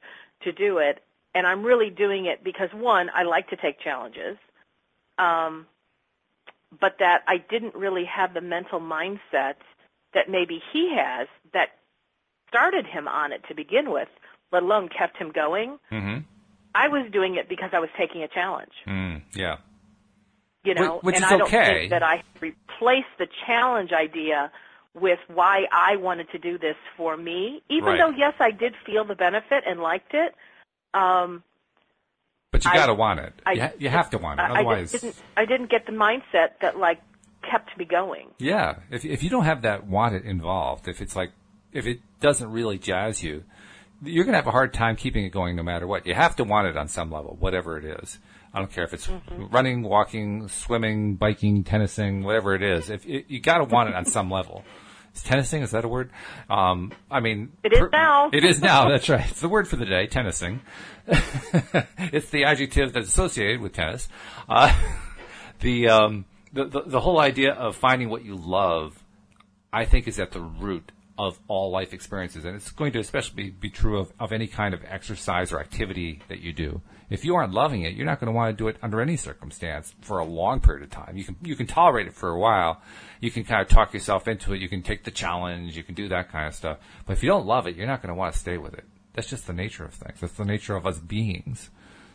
to 0.43 0.51
do 0.51 0.77
it. 0.77 1.03
And 1.33 1.47
I'm 1.47 1.63
really 1.63 1.89
doing 1.89 2.25
it 2.25 2.43
because, 2.43 2.69
one, 2.73 3.09
I 3.13 3.23
like 3.23 3.49
to 3.49 3.55
take 3.55 3.79
challenges. 3.79 4.37
Um, 5.17 5.65
but 6.79 6.97
that 6.99 7.23
I 7.27 7.37
didn't 7.37 7.75
really 7.75 8.05
have 8.05 8.33
the 8.33 8.41
mental 8.41 8.79
mindset 8.79 9.55
that 10.13 10.29
maybe 10.29 10.61
he 10.71 10.95
has 10.95 11.27
that 11.53 11.69
started 12.47 12.85
him 12.85 13.07
on 13.07 13.31
it 13.31 13.41
to 13.47 13.55
begin 13.55 13.91
with, 13.91 14.09
let 14.51 14.63
alone 14.63 14.89
kept 14.89 15.17
him 15.17 15.31
going. 15.31 15.79
Mm-hmm. 15.91 16.19
I 16.73 16.87
was 16.87 17.05
doing 17.11 17.35
it 17.35 17.49
because 17.49 17.69
I 17.73 17.79
was 17.79 17.89
taking 17.97 18.23
a 18.23 18.27
challenge. 18.27 18.71
Mm, 18.87 19.21
yeah. 19.33 19.57
You 20.63 20.75
know, 20.75 20.95
which, 20.97 21.03
which 21.03 21.15
and 21.15 21.25
is 21.25 21.31
I 21.31 21.37
don't 21.37 21.47
okay. 21.47 21.79
think 21.79 21.89
that 21.91 22.03
I 22.03 22.23
replaced 22.39 23.07
the 23.17 23.27
challenge 23.47 23.91
idea 23.91 24.51
with 24.93 25.19
why 25.27 25.63
I 25.71 25.95
wanted 25.97 26.29
to 26.31 26.37
do 26.37 26.57
this 26.57 26.75
for 26.97 27.17
me. 27.17 27.63
Even 27.69 27.85
Right. 27.89 27.97
though 27.97 28.09
yes, 28.15 28.33
I 28.39 28.51
did 28.51 28.73
feel 28.85 29.03
the 29.05 29.15
benefit 29.15 29.63
and 29.65 29.79
liked 29.79 30.13
it. 30.13 30.35
Um, 30.93 31.43
But 32.51 32.63
you 32.65 32.71
got 32.73 32.87
to 32.87 32.93
want 32.93 33.19
it. 33.21 33.33
I- 33.45 33.51
you, 33.53 33.61
ha- 33.61 33.71
you 33.79 33.89
have 33.89 34.09
to 34.11 34.17
want 34.17 34.39
it. 34.39 34.43
I, 34.43 34.47
I 34.47 34.51
Otherwise, 34.59 34.91
didn't. 34.91 35.15
I 35.37 35.45
didn't 35.45 35.69
get 35.71 35.85
the 35.85 35.93
mindset 35.93 36.59
that 36.61 36.77
like 36.77 37.01
kept 37.49 37.75
me 37.77 37.85
going. 37.85 38.27
yeah. 38.37 38.75
If 38.91 39.03
if 39.05 39.23
you 39.23 39.29
don't 39.29 39.45
have 39.45 39.63
that 39.63 39.87
want 39.87 40.13
it 40.15 40.25
involved, 40.25 40.87
if 40.87 41.01
it's 41.01 41.15
like 41.15 41.31
if 41.73 41.87
it 41.87 42.01
doesn't 42.19 42.51
really 42.51 42.77
jazz 42.77 43.23
you, 43.23 43.43
you're 44.03 44.23
going 44.23 44.33
to 44.33 44.37
have 44.37 44.47
a 44.47 44.51
hard 44.51 44.73
time 44.73 44.95
keeping 44.95 45.25
it 45.25 45.29
going 45.29 45.55
no 45.55 45.63
matter 45.63 45.87
what. 45.87 46.05
You 46.05 46.13
have 46.13 46.35
to 46.37 46.43
want 46.43 46.67
it 46.67 46.77
on 46.77 46.87
some 46.87 47.11
level, 47.11 47.37
whatever 47.39 47.77
it 47.77 47.85
is. 47.85 48.19
I 48.53 48.59
don't 48.59 48.71
care 48.71 48.83
if 48.83 48.93
it's 48.93 49.09
running, 49.29 49.83
walking, 49.83 50.47
swimming, 50.49 51.15
biking, 51.15 51.63
tennising, 51.63 52.23
whatever 52.23 52.53
it 52.53 52.63
is. 52.63 52.89
If 52.89 53.05
it, 53.05 53.25
you 53.29 53.39
got 53.39 53.59
to 53.59 53.63
want 53.63 53.89
it 53.89 53.95
on 53.95 54.05
some 54.05 54.29
level. 54.31 54.63
Is 55.13 55.23
tennising 55.23 55.61
is 55.61 55.71
that 55.71 55.85
a 55.85 55.87
word? 55.87 56.09
Um, 56.49 56.91
I 57.09 57.19
mean, 57.19 57.51
It 57.63 57.73
is 57.73 57.83
now. 57.91 58.29
It 58.31 58.43
is 58.43 58.61
now. 58.61 58.89
That's 58.89 59.09
right. 59.09 59.29
It's 59.29 59.41
the 59.41 59.49
word 59.49 59.67
for 59.67 59.75
the 59.75 59.85
day. 59.85 60.07
Tennising. 60.07 60.59
it's 61.07 62.29
the 62.29 62.45
adjective 62.45 62.93
that's 62.93 63.09
associated 63.09 63.61
with 63.61 63.73
tennis. 63.73 64.07
Uh, 64.47 64.73
the, 65.59 65.89
um, 65.89 66.25
the 66.53 66.65
the 66.65 66.81
the 66.85 66.99
whole 66.99 67.19
idea 67.19 67.53
of 67.53 67.75
finding 67.75 68.09
what 68.09 68.23
you 68.23 68.35
love, 68.35 69.01
I 69.71 69.85
think, 69.85 70.07
is 70.07 70.19
at 70.19 70.31
the 70.31 70.41
root 70.41 70.91
of 71.17 71.39
all 71.47 71.71
life 71.71 71.93
experiences, 71.93 72.45
and 72.45 72.55
it's 72.55 72.71
going 72.71 72.91
to 72.93 72.99
especially 72.99 73.49
be, 73.49 73.69
true 73.69 73.99
of, 73.99 74.11
of 74.19 74.31
any 74.31 74.47
kind 74.47 74.73
of 74.73 74.83
exercise 74.85 75.51
or 75.51 75.59
activity 75.59 76.21
that 76.29 76.39
you 76.39 76.53
do. 76.53 76.81
If 77.09 77.25
you 77.25 77.35
aren't 77.35 77.53
loving 77.53 77.81
it, 77.81 77.93
you're 77.93 78.05
not 78.05 78.19
going 78.19 78.27
to 78.27 78.35
want 78.35 78.57
to 78.57 78.63
do 78.63 78.69
it 78.69 78.77
under 78.81 79.01
any 79.01 79.17
circumstance 79.17 79.93
for 80.01 80.19
a 80.19 80.25
long 80.25 80.61
period 80.61 80.83
of 80.83 80.89
time. 80.89 81.17
You 81.17 81.25
can 81.25 81.35
you 81.43 81.55
can 81.57 81.67
tolerate 81.67 82.07
it 82.07 82.13
for 82.13 82.29
a 82.29 82.39
while. 82.39 82.81
You 83.19 83.29
can 83.31 83.43
kind 83.43 83.61
of 83.61 83.67
talk 83.67 83.93
yourself 83.93 84.27
into 84.27 84.53
it. 84.53 84.61
You 84.61 84.69
can 84.69 84.81
take 84.81 85.03
the 85.03 85.11
challenge. 85.11 85.75
You 85.75 85.83
can 85.83 85.93
do 85.93 86.07
that 86.07 86.31
kind 86.31 86.47
of 86.47 86.55
stuff. 86.55 86.77
But 87.05 87.13
if 87.13 87.23
you 87.23 87.29
don't 87.29 87.45
love 87.45 87.67
it, 87.67 87.75
you're 87.75 87.87
not 87.87 88.01
going 88.01 88.13
to 88.13 88.15
want 88.15 88.33
to 88.33 88.39
stay 88.39 88.57
with 88.57 88.73
it. 88.73 88.85
That's 89.13 89.29
just 89.29 89.45
the 89.45 89.53
nature 89.53 89.83
of 89.83 89.93
things. 89.93 90.21
That's 90.21 90.33
the 90.33 90.45
nature 90.45 90.75
of 90.75 90.87
us 90.87 90.99
beings. 90.99 91.69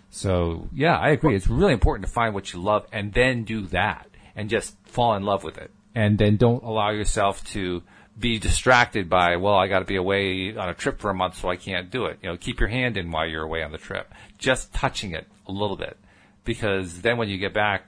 So 0.09 0.69
yeah, 0.73 0.97
I 0.97 1.11
agree. 1.11 1.37
It's 1.37 1.49
really 1.49 1.75
important 1.75 2.07
to 2.07 2.13
find 2.13 2.35
what 2.35 2.55
you 2.55 2.63
love 2.63 2.87
and 2.91 3.13
then 3.13 3.45
do 3.45 3.67
that 3.67 4.09
and 4.35 4.49
just 4.49 4.77
fall 4.87 5.15
in 5.15 5.25
love 5.25 5.45
with 5.45 5.59
it. 5.59 5.71
And 5.95 6.19
then 6.19 6.37
don't 6.37 6.63
allow 6.63 6.91
yourself 6.91 7.45
to 7.53 7.83
be 8.18 8.38
distracted 8.38 9.09
by, 9.09 9.37
well, 9.37 9.55
I 9.55 9.68
got 9.68 9.81
to 9.81 9.85
be 9.85 9.96
away 9.96 10.57
on 10.57 10.68
a 10.68 10.74
trip 10.74 11.00
for 11.00 11.11
a 11.11 11.14
month, 11.14 11.37
so 11.37 11.48
I 11.48 11.57
can't 11.57 11.90
do 11.90 12.07
it. 12.07 12.18
You 12.22 12.31
know, 12.31 12.37
keep 12.37 12.61
your 12.61 12.68
hand 12.68 12.96
in 12.96 13.11
while 13.11 13.26
you're 13.26 13.42
away 13.42 13.62
on 13.62 13.72
the 13.72 13.79
trip. 13.79 14.12
Just 14.38 14.72
touching 14.72 15.12
it 15.12 15.26
a 15.46 15.52
little 15.52 15.76
bit. 15.76 15.98
Because 16.44 17.02
then 17.02 17.18
when 17.18 17.29
you 17.29 17.38
get 17.38 17.52
back, 17.52 17.87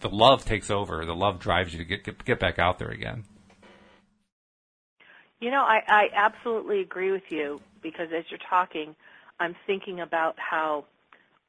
the 0.00 0.08
love 0.08 0.44
takes 0.44 0.70
over. 0.70 1.04
The 1.04 1.14
love 1.14 1.38
drives 1.38 1.72
you 1.72 1.78
to 1.78 1.84
get, 1.84 2.04
get, 2.04 2.24
get 2.24 2.40
back 2.40 2.58
out 2.58 2.78
there 2.78 2.90
again. 2.90 3.24
You 5.40 5.50
know, 5.50 5.62
I, 5.62 5.80
I 5.86 6.08
absolutely 6.14 6.80
agree 6.80 7.12
with 7.12 7.24
you 7.28 7.60
because 7.82 8.08
as 8.16 8.24
you're 8.30 8.40
talking, 8.48 8.94
I'm 9.38 9.54
thinking 9.66 10.00
about 10.00 10.36
how, 10.38 10.86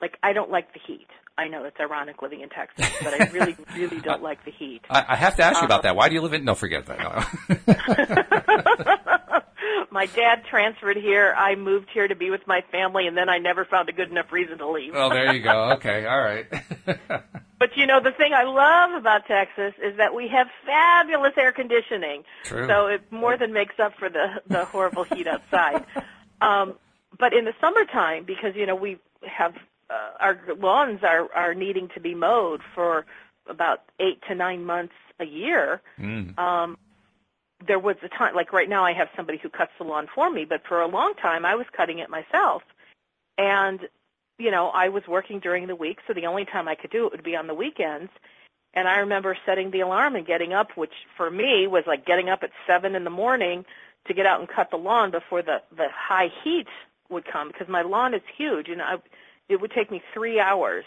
like, 0.02 0.18
I 0.24 0.34
don't 0.34 0.50
like 0.50 0.74
the 0.74 0.80
heat. 0.86 1.08
I 1.38 1.48
know 1.48 1.64
it's 1.64 1.80
ironic 1.80 2.22
living 2.22 2.42
in 2.42 2.50
Texas, 2.50 2.88
but 3.02 3.20
I 3.20 3.30
really, 3.32 3.56
really 3.76 4.00
don't 4.02 4.22
like 4.22 4.46
the 4.46 4.52
heat. 4.52 4.82
I, 4.90 5.04
I 5.10 5.16
have 5.16 5.36
to 5.38 5.44
ask 5.44 5.62
you 5.62 5.66
about 5.66 5.84
that. 5.84 5.96
Why 5.96 6.08
do 6.10 6.16
you 6.16 6.22
live 6.22 6.34
in? 6.34 6.46
No, 6.46 6.54
forget 6.54 6.86
that. 6.86 7.28
My 9.92 10.06
dad 10.08 10.44
transferred 10.50 10.98
here. 10.98 11.34
I 11.38 11.56
moved 11.56 11.90
here 11.94 12.08
to 12.08 12.16
be 12.16 12.30
with 12.32 12.48
my 12.48 12.62
family, 12.72 13.06
and 13.06 13.16
then 13.16 13.30
I 13.30 13.38
never 13.38 13.64
found 13.64 13.90
a 13.90 13.92
good 13.92 14.10
enough 14.10 14.32
reason 14.32 14.58
to 14.58 14.68
leave. 14.68 14.94
well, 14.94 15.10
there 15.10 15.34
you 15.34 15.42
go. 15.44 15.72
Okay, 15.74 16.06
all 16.06 16.20
right. 16.20 16.48
But 17.60 17.78
you 17.78 17.86
know, 17.86 18.02
the 18.02 18.12
thing 18.12 18.34
I 18.34 18.44
love 18.44 19.00
about 19.00 19.26
Texas 19.28 19.74
is 19.82 19.98
that 19.98 20.14
we 20.14 20.28
have 20.30 20.48
fabulous 20.66 21.34
air 21.38 21.52
conditioning. 21.52 22.24
True. 22.44 22.68
So 22.68 22.88
it 22.88 23.12
more 23.12 23.38
than 23.38 23.54
makes 23.54 23.80
up 23.80 23.94
for 23.98 24.10
the 24.10 24.42
the 24.48 24.66
horrible 24.66 25.04
heat 25.04 25.28
outside. 25.28 25.86
Um, 26.42 26.74
but 27.18 27.34
in 27.34 27.46
the 27.46 27.54
summertime, 27.62 28.26
because 28.26 28.56
you 28.56 28.66
know 28.66 28.76
we 28.76 28.98
have 29.26 29.54
uh, 29.94 30.12
our 30.20 30.40
lawns 30.60 31.04
are 31.04 31.32
are 31.34 31.54
needing 31.54 31.90
to 31.90 32.00
be 32.00 32.16
mowed 32.16 32.62
for 32.74 33.06
about 33.48 33.84
eight 34.00 34.22
to 34.28 34.36
nine 34.36 34.66
months 34.66 34.94
a 35.20 35.26
year. 35.26 35.82
Mm. 36.00 36.38
Um, 36.38 36.78
there 37.66 37.80
was 37.80 37.96
a 38.04 38.10
time, 38.10 38.36
like 38.36 38.52
right 38.52 38.68
now, 38.68 38.84
I 38.84 38.94
have 38.94 39.08
somebody 39.16 39.38
who 39.38 39.50
cuts 39.50 39.72
the 39.78 39.86
lawn 39.86 40.08
for 40.14 40.30
me, 40.30 40.46
but 40.46 40.62
for 40.68 40.82
a 40.82 40.88
long 40.88 41.14
time, 41.22 41.46
I 41.46 41.56
was 41.56 41.66
cutting 41.76 42.00
it 42.00 42.10
myself. 42.10 42.64
And 43.38 43.82
you 44.40 44.52
know, 44.52 44.70
I 44.70 44.90
was 44.90 45.04
working 45.08 45.40
during 45.40 45.68
the 45.68 45.76
week, 45.76 46.00
so 46.08 46.14
the 46.14 46.26
only 46.26 46.46
time 46.46 46.68
I 46.68 46.76
could 46.76 46.92
do 46.92 47.06
it 47.06 47.12
would 47.12 47.24
be 47.24 47.36
on 47.36 47.48
the 47.48 47.54
weekends. 47.54 48.12
And 48.74 48.88
I 48.88 48.98
remember 48.98 49.38
setting 49.46 49.70
the 49.70 49.82
alarm 49.82 50.16
and 50.16 50.26
getting 50.26 50.54
up, 50.54 50.76
which 50.76 50.94
for 51.16 51.30
me 51.30 51.68
was 51.68 51.84
like 51.86 52.06
getting 52.06 52.30
up 52.30 52.42
at 52.42 52.50
seven 52.66 52.96
in 52.96 53.04
the 53.04 53.12
morning 53.12 53.66
to 54.08 54.14
get 54.14 54.26
out 54.26 54.40
and 54.40 54.50
cut 54.50 54.72
the 54.72 54.78
lawn 54.78 55.12
before 55.12 55.42
the 55.42 55.62
the 55.76 55.88
high 55.94 56.30
heat 56.44 56.68
would 57.10 57.26
come 57.26 57.50
because 57.50 57.68
my 57.68 57.84
lawn 57.84 58.14
is 58.14 58.22
huge, 58.36 58.70
and 58.70 58.82
I, 58.82 58.96
it 59.50 59.60
would 59.62 59.72
take 59.72 59.92
me 59.92 60.02
three 60.14 60.40
hours 60.40 60.86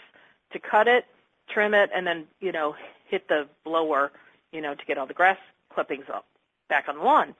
to 0.51 0.59
cut 0.59 0.87
it, 0.87 1.05
trim 1.49 1.73
it, 1.73 1.89
and 1.93 2.05
then 2.07 2.25
you 2.39 2.51
know 2.51 2.75
hit 3.09 3.27
the 3.27 3.47
blower, 3.63 4.11
you 4.51 4.61
know, 4.61 4.75
to 4.75 4.85
get 4.85 4.97
all 4.97 5.05
the 5.07 5.13
grass 5.13 5.37
clippings 5.73 6.05
up 6.13 6.25
back 6.69 6.89
on 6.89 6.97
the 6.97 7.03
lawn. 7.03 7.33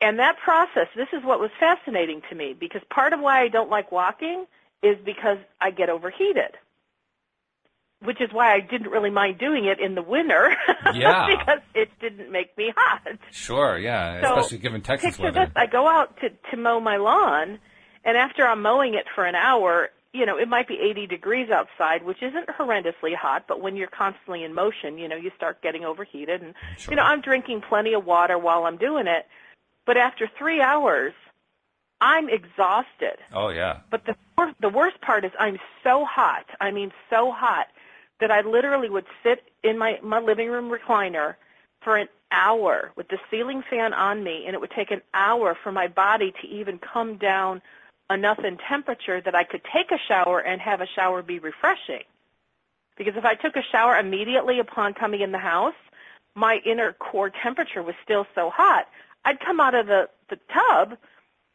And 0.00 0.18
that 0.18 0.36
process, 0.42 0.88
this 0.96 1.08
is 1.12 1.24
what 1.24 1.38
was 1.40 1.50
fascinating 1.58 2.20
to 2.28 2.34
me 2.34 2.52
because 2.58 2.82
part 2.90 3.12
of 3.12 3.20
why 3.20 3.42
I 3.42 3.48
don't 3.48 3.70
like 3.70 3.90
walking 3.92 4.46
is 4.82 4.96
because 5.04 5.38
I 5.60 5.70
get 5.70 5.88
overheated. 5.88 6.56
Which 8.02 8.20
is 8.20 8.28
why 8.32 8.52
I 8.52 8.60
didn't 8.60 8.90
really 8.90 9.08
mind 9.08 9.38
doing 9.38 9.64
it 9.64 9.80
in 9.80 9.94
the 9.94 10.02
winter. 10.02 10.54
Yeah. 10.94 11.26
because 11.26 11.60
it 11.74 11.88
didn't 12.00 12.30
make 12.30 12.56
me 12.58 12.72
hot. 12.76 13.02
Sure, 13.32 13.78
yeah, 13.78 14.20
So, 14.22 14.36
especially 14.36 14.58
given 14.58 14.82
Texas 14.82 15.12
Picture 15.16 15.22
weather. 15.24 15.46
this: 15.46 15.52
I 15.56 15.66
go 15.66 15.88
out 15.88 16.16
to 16.20 16.28
to 16.50 16.56
mow 16.58 16.78
my 16.78 16.98
lawn, 16.98 17.58
and 18.04 18.16
after 18.16 18.46
I'm 18.46 18.62
mowing 18.62 18.94
it 18.94 19.06
for 19.14 19.24
an 19.24 19.34
hour, 19.34 19.90
you 20.12 20.26
know, 20.26 20.38
it 20.38 20.48
might 20.48 20.68
be 20.68 20.78
80 20.80 21.06
degrees 21.08 21.50
outside, 21.50 22.04
which 22.04 22.22
isn't 22.22 22.46
horrendously 22.48 23.14
hot, 23.16 23.44
but 23.48 23.60
when 23.60 23.76
you're 23.76 23.88
constantly 23.88 24.44
in 24.44 24.54
motion, 24.54 24.96
you 24.98 25.08
know, 25.08 25.16
you 25.16 25.32
start 25.36 25.60
getting 25.60 25.84
overheated. 25.84 26.42
And 26.42 26.54
Sure. 26.78 26.92
you 26.92 26.96
know, 26.96 27.02
I'm 27.02 27.20
drinking 27.20 27.62
plenty 27.62 27.94
of 27.94 28.06
water 28.06 28.38
while 28.38 28.64
I'm 28.64 28.76
doing 28.76 29.06
it, 29.06 29.26
but 29.86 29.96
after 29.96 30.28
three 30.38 30.60
hours, 30.60 31.14
I'm 32.00 32.28
exhausted. 32.28 33.18
Oh 33.32 33.48
yeah. 33.48 33.80
But 33.90 34.04
the 34.04 34.16
the 34.60 34.68
worst 34.68 35.00
part 35.00 35.24
is 35.24 35.32
I'm 35.38 35.58
so 35.82 36.04
hot. 36.04 36.44
I 36.60 36.70
mean, 36.70 36.92
so 37.08 37.32
hot 37.32 37.68
that 38.20 38.30
I 38.30 38.42
literally 38.42 38.90
would 38.90 39.06
sit 39.22 39.42
in 39.62 39.78
my 39.78 39.98
my 40.02 40.20
living 40.20 40.50
room 40.50 40.70
recliner 40.70 41.36
for 41.82 41.96
an 41.96 42.08
hour 42.30 42.92
with 42.96 43.08
the 43.08 43.18
ceiling 43.30 43.62
fan 43.68 43.92
on 43.94 44.22
me, 44.22 44.44
and 44.46 44.54
it 44.54 44.60
would 44.60 44.70
take 44.70 44.90
an 44.90 45.02
hour 45.12 45.56
for 45.62 45.72
my 45.72 45.88
body 45.88 46.32
to 46.42 46.48
even 46.48 46.78
come 46.78 47.16
down 47.16 47.62
enough 48.10 48.38
in 48.40 48.58
temperature 48.68 49.20
that 49.20 49.34
I 49.34 49.44
could 49.44 49.62
take 49.72 49.90
a 49.90 49.98
shower 50.08 50.40
and 50.40 50.60
have 50.60 50.80
a 50.80 50.86
shower 50.94 51.22
be 51.22 51.38
refreshing. 51.38 52.04
Because 52.96 53.14
if 53.16 53.24
I 53.24 53.34
took 53.34 53.56
a 53.56 53.62
shower 53.72 53.96
immediately 53.96 54.60
upon 54.60 54.94
coming 54.94 55.20
in 55.20 55.32
the 55.32 55.38
house, 55.38 55.74
my 56.34 56.58
inner 56.64 56.92
core 56.92 57.30
temperature 57.30 57.82
was 57.82 57.94
still 58.04 58.26
so 58.34 58.50
hot. 58.50 58.86
I'd 59.24 59.40
come 59.40 59.58
out 59.60 59.74
of 59.74 59.86
the, 59.86 60.08
the 60.28 60.38
tub 60.52 60.98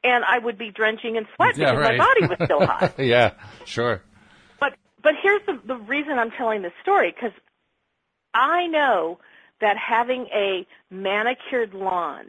and 0.04 0.24
I 0.26 0.40
would 0.40 0.58
be 0.58 0.72
drenching 0.72 1.16
in 1.16 1.28
sweat 1.36 1.58
Yeah, 1.58 1.72
because 1.72 1.84
right. 1.84 1.98
my 1.98 2.06
body 2.06 2.28
was 2.28 2.38
still 2.46 2.66
hot. 2.66 2.96
yeah, 3.00 3.34
sure. 3.66 4.02
But 4.60 4.76
but 5.02 5.14
here's 5.22 5.42
the 5.46 5.60
the 5.66 5.76
reason 5.76 6.18
I'm 6.18 6.32
telling 6.32 6.62
this 6.62 6.74
story 6.82 7.12
because 7.12 7.34
I 8.34 8.68
know 8.68 9.20
that 9.62 9.78
having 9.78 10.28
a 10.34 10.66
manicured 10.90 11.74
lawn 11.74 12.28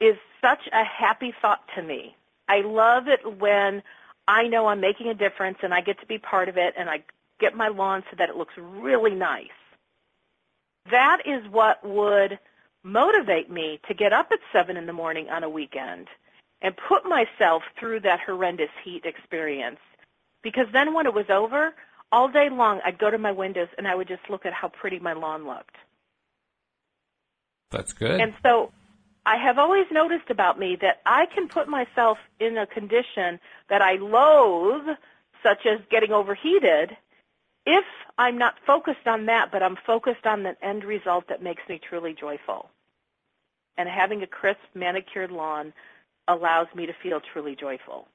is 0.00 0.16
such 0.40 0.60
a 0.72 0.84
happy 0.84 1.34
thought 1.42 1.60
to 1.76 1.82
me. 1.82 2.16
I 2.50 2.62
love 2.62 3.06
it 3.06 3.38
when 3.38 3.80
I 4.26 4.48
know 4.48 4.66
I'm 4.66 4.80
making 4.80 5.06
a 5.06 5.14
difference 5.14 5.58
and 5.62 5.72
I 5.72 5.82
get 5.82 6.00
to 6.00 6.06
be 6.06 6.18
part 6.18 6.48
of 6.48 6.56
it 6.56 6.74
and 6.76 6.90
I 6.90 7.04
get 7.38 7.56
my 7.56 7.68
lawn 7.68 8.02
so 8.10 8.16
that 8.18 8.28
it 8.28 8.36
looks 8.36 8.54
really 8.58 9.14
nice. 9.14 9.46
That 10.90 11.18
is 11.24 11.48
what 11.48 11.86
would 11.86 12.40
motivate 12.82 13.50
me 13.50 13.78
to 13.86 13.94
get 13.94 14.12
up 14.12 14.30
at 14.32 14.40
seven 14.52 14.76
in 14.76 14.86
the 14.86 14.92
morning 14.92 15.28
on 15.28 15.44
a 15.44 15.48
weekend 15.48 16.08
and 16.60 16.74
put 16.76 17.04
myself 17.04 17.62
through 17.78 18.00
that 18.00 18.18
horrendous 18.26 18.70
heat 18.84 19.04
experience 19.04 19.78
because 20.42 20.66
then 20.72 20.92
when 20.92 21.06
it 21.06 21.14
was 21.14 21.30
over, 21.30 21.72
all 22.10 22.28
day 22.28 22.48
long 22.50 22.80
I'd 22.84 22.98
go 22.98 23.12
to 23.12 23.18
my 23.18 23.30
windows 23.30 23.68
and 23.78 23.86
I 23.86 23.94
would 23.94 24.08
just 24.08 24.28
look 24.28 24.44
at 24.44 24.52
how 24.52 24.68
pretty 24.68 24.98
my 24.98 25.12
lawn 25.12 25.46
looked. 25.46 25.76
That's 27.70 27.92
good. 27.92 28.20
And 28.20 28.34
so 28.42 28.72
I 29.30 29.36
have 29.36 29.58
always 29.58 29.86
noticed 29.92 30.28
about 30.28 30.58
me 30.58 30.76
that 30.80 31.02
I 31.06 31.26
can 31.32 31.46
put 31.46 31.68
myself 31.68 32.18
in 32.40 32.58
a 32.58 32.66
condition 32.66 33.38
that 33.68 33.80
I 33.80 33.92
loathe, 33.92 34.96
such 35.40 35.66
as 35.66 35.78
getting 35.88 36.10
overheated, 36.10 36.96
if 37.64 37.84
I'm 38.18 38.38
not 38.38 38.54
focused 38.66 39.06
on 39.06 39.26
that, 39.26 39.52
but 39.52 39.62
I'm 39.62 39.76
focused 39.86 40.26
on 40.26 40.42
the 40.42 40.56
end 40.60 40.82
result 40.82 41.28
that 41.28 41.44
makes 41.44 41.62
me 41.68 41.78
truly 41.78 42.12
joyful. 42.12 42.70
And 43.78 43.88
having 43.88 44.20
a 44.24 44.26
crisp, 44.26 44.58
manicured 44.74 45.30
lawn 45.30 45.74
allows 46.26 46.66
me 46.74 46.86
to 46.86 46.92
feel 47.00 47.20
truly 47.32 47.54
joyful. 47.54 48.08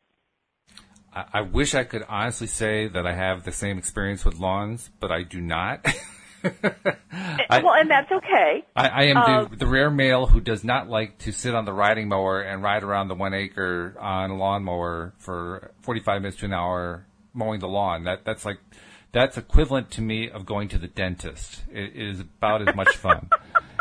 I, 1.13 1.39
wish 1.39 1.73
I 1.75 1.85
could 1.85 2.03
honestly 2.09 2.47
say 2.47 2.89
that 2.89 3.07
I 3.07 3.13
have 3.13 3.45
the 3.45 3.53
same 3.53 3.77
experience 3.77 4.25
with 4.25 4.37
lawns, 4.37 4.89
but 4.99 5.13
I 5.13 5.23
do 5.23 5.39
not. 5.39 5.85
I- 6.45 7.59
well, 7.63 7.73
and 7.73 7.89
that's 7.89 8.11
okay. 8.11 8.63
I, 8.75 8.87
I 8.87 9.03
am 9.03 9.17
Uh, 9.17 9.45
the, 9.45 9.55
the 9.57 9.67
rare 9.67 9.89
male 9.89 10.27
who 10.27 10.39
does 10.39 10.63
not 10.63 10.89
like 10.89 11.17
to 11.19 11.31
sit 11.31 11.55
on 11.55 11.65
the 11.65 11.73
riding 11.73 12.07
mower 12.09 12.41
and 12.41 12.61
ride 12.63 12.83
around 12.83 13.07
the 13.07 13.15
one 13.15 13.33
acre 13.33 13.95
on 13.99 14.31
a 14.31 14.35
lawnmower 14.37 15.13
for 15.17 15.71
45 15.81 16.21
minutes 16.21 16.37
to 16.39 16.45
an 16.45 16.53
hour 16.53 17.05
mowing 17.33 17.59
the 17.59 17.67
lawn. 17.67 18.03
That 18.05 18.25
that's 18.25 18.45
like 18.45 18.59
that's 19.11 19.37
equivalent 19.37 19.91
to 19.91 20.01
me 20.01 20.29
of 20.29 20.45
going 20.45 20.67
to 20.69 20.77
the 20.77 20.87
dentist. 20.87 21.63
It 21.71 21.95
is 21.95 22.19
about 22.19 22.67
as 22.67 22.75
much 22.75 22.95
fun. 22.97 23.29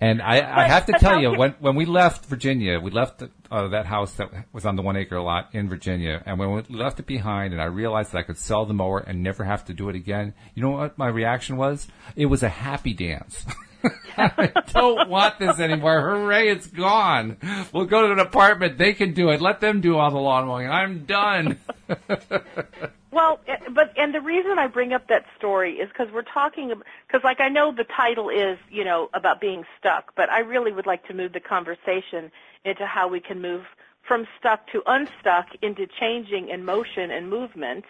And 0.00 0.20
I, 0.20 0.64
I 0.64 0.68
have 0.68 0.86
to 0.86 0.92
tell 0.92 1.20
you, 1.20 1.32
when 1.38 1.52
when 1.58 1.74
we 1.74 1.86
left 1.86 2.26
Virginia, 2.26 2.78
we 2.80 2.90
left 2.90 3.22
uh, 3.50 3.68
that 3.68 3.86
house 3.86 4.12
that 4.14 4.30
was 4.52 4.66
on 4.66 4.76
the 4.76 4.82
one 4.82 4.96
acre 4.96 5.20
lot 5.20 5.48
in 5.52 5.68
Virginia, 5.68 6.22
and 6.26 6.38
when 6.38 6.52
we 6.52 6.62
left 6.68 7.00
it 7.00 7.06
behind, 7.06 7.52
and 7.52 7.62
I 7.62 7.66
realized 7.66 8.12
that 8.12 8.18
I 8.18 8.22
could 8.22 8.38
sell 8.38 8.66
the 8.66 8.74
mower 8.74 8.98
and 8.98 9.22
never 9.22 9.44
have 9.44 9.64
to 9.66 9.74
do 9.74 9.88
it 9.88 9.96
again. 9.96 10.34
You 10.54 10.62
know 10.62 10.70
what 10.70 10.98
my 10.98 11.08
reaction 11.08 11.56
was? 11.56 11.88
It 12.14 12.26
was 12.26 12.42
a 12.42 12.48
happy 12.48 12.92
dance. 12.92 13.46
I 14.16 14.50
don't 14.72 15.08
want 15.08 15.38
this 15.38 15.60
anymore. 15.60 16.00
Hooray, 16.00 16.48
it's 16.48 16.66
gone. 16.66 17.36
We'll 17.72 17.84
go 17.84 18.06
to 18.06 18.12
an 18.12 18.18
apartment. 18.18 18.78
They 18.78 18.94
can 18.94 19.12
do 19.12 19.30
it. 19.30 19.40
Let 19.40 19.60
them 19.60 19.80
do 19.80 19.96
all 19.96 20.10
the 20.10 20.18
lawn 20.18 20.46
mowing. 20.46 20.68
I'm 20.68 21.04
done. 21.04 21.58
Well, 23.16 23.40
eh, 23.48 23.56
but 23.72 23.94
and 23.96 24.14
the 24.14 24.20
reason 24.20 24.58
I 24.58 24.66
bring 24.66 24.92
up 24.92 25.08
that 25.08 25.24
story 25.38 25.76
is 25.76 25.88
because 25.88 26.12
we're 26.12 26.20
talking 26.20 26.68
because 27.06 27.24
like 27.24 27.40
I 27.40 27.48
know 27.48 27.72
the 27.72 27.84
title 27.84 28.28
is 28.28 28.58
you 28.70 28.84
know 28.84 29.08
about 29.14 29.40
being 29.40 29.64
stuck, 29.78 30.14
but 30.14 30.28
I 30.30 30.40
really 30.40 30.70
would 30.70 30.84
like 30.84 31.06
to 31.08 31.14
move 31.14 31.32
the 31.32 31.40
conversation 31.40 32.30
into 32.66 32.84
how 32.84 33.08
we 33.08 33.20
can 33.20 33.40
move 33.40 33.62
from 34.06 34.26
stuck 34.38 34.70
to 34.72 34.82
unstuck 34.86 35.46
into 35.62 35.86
changing 35.86 36.50
in 36.50 36.66
motion 36.66 37.10
and 37.10 37.30
movement. 37.30 37.86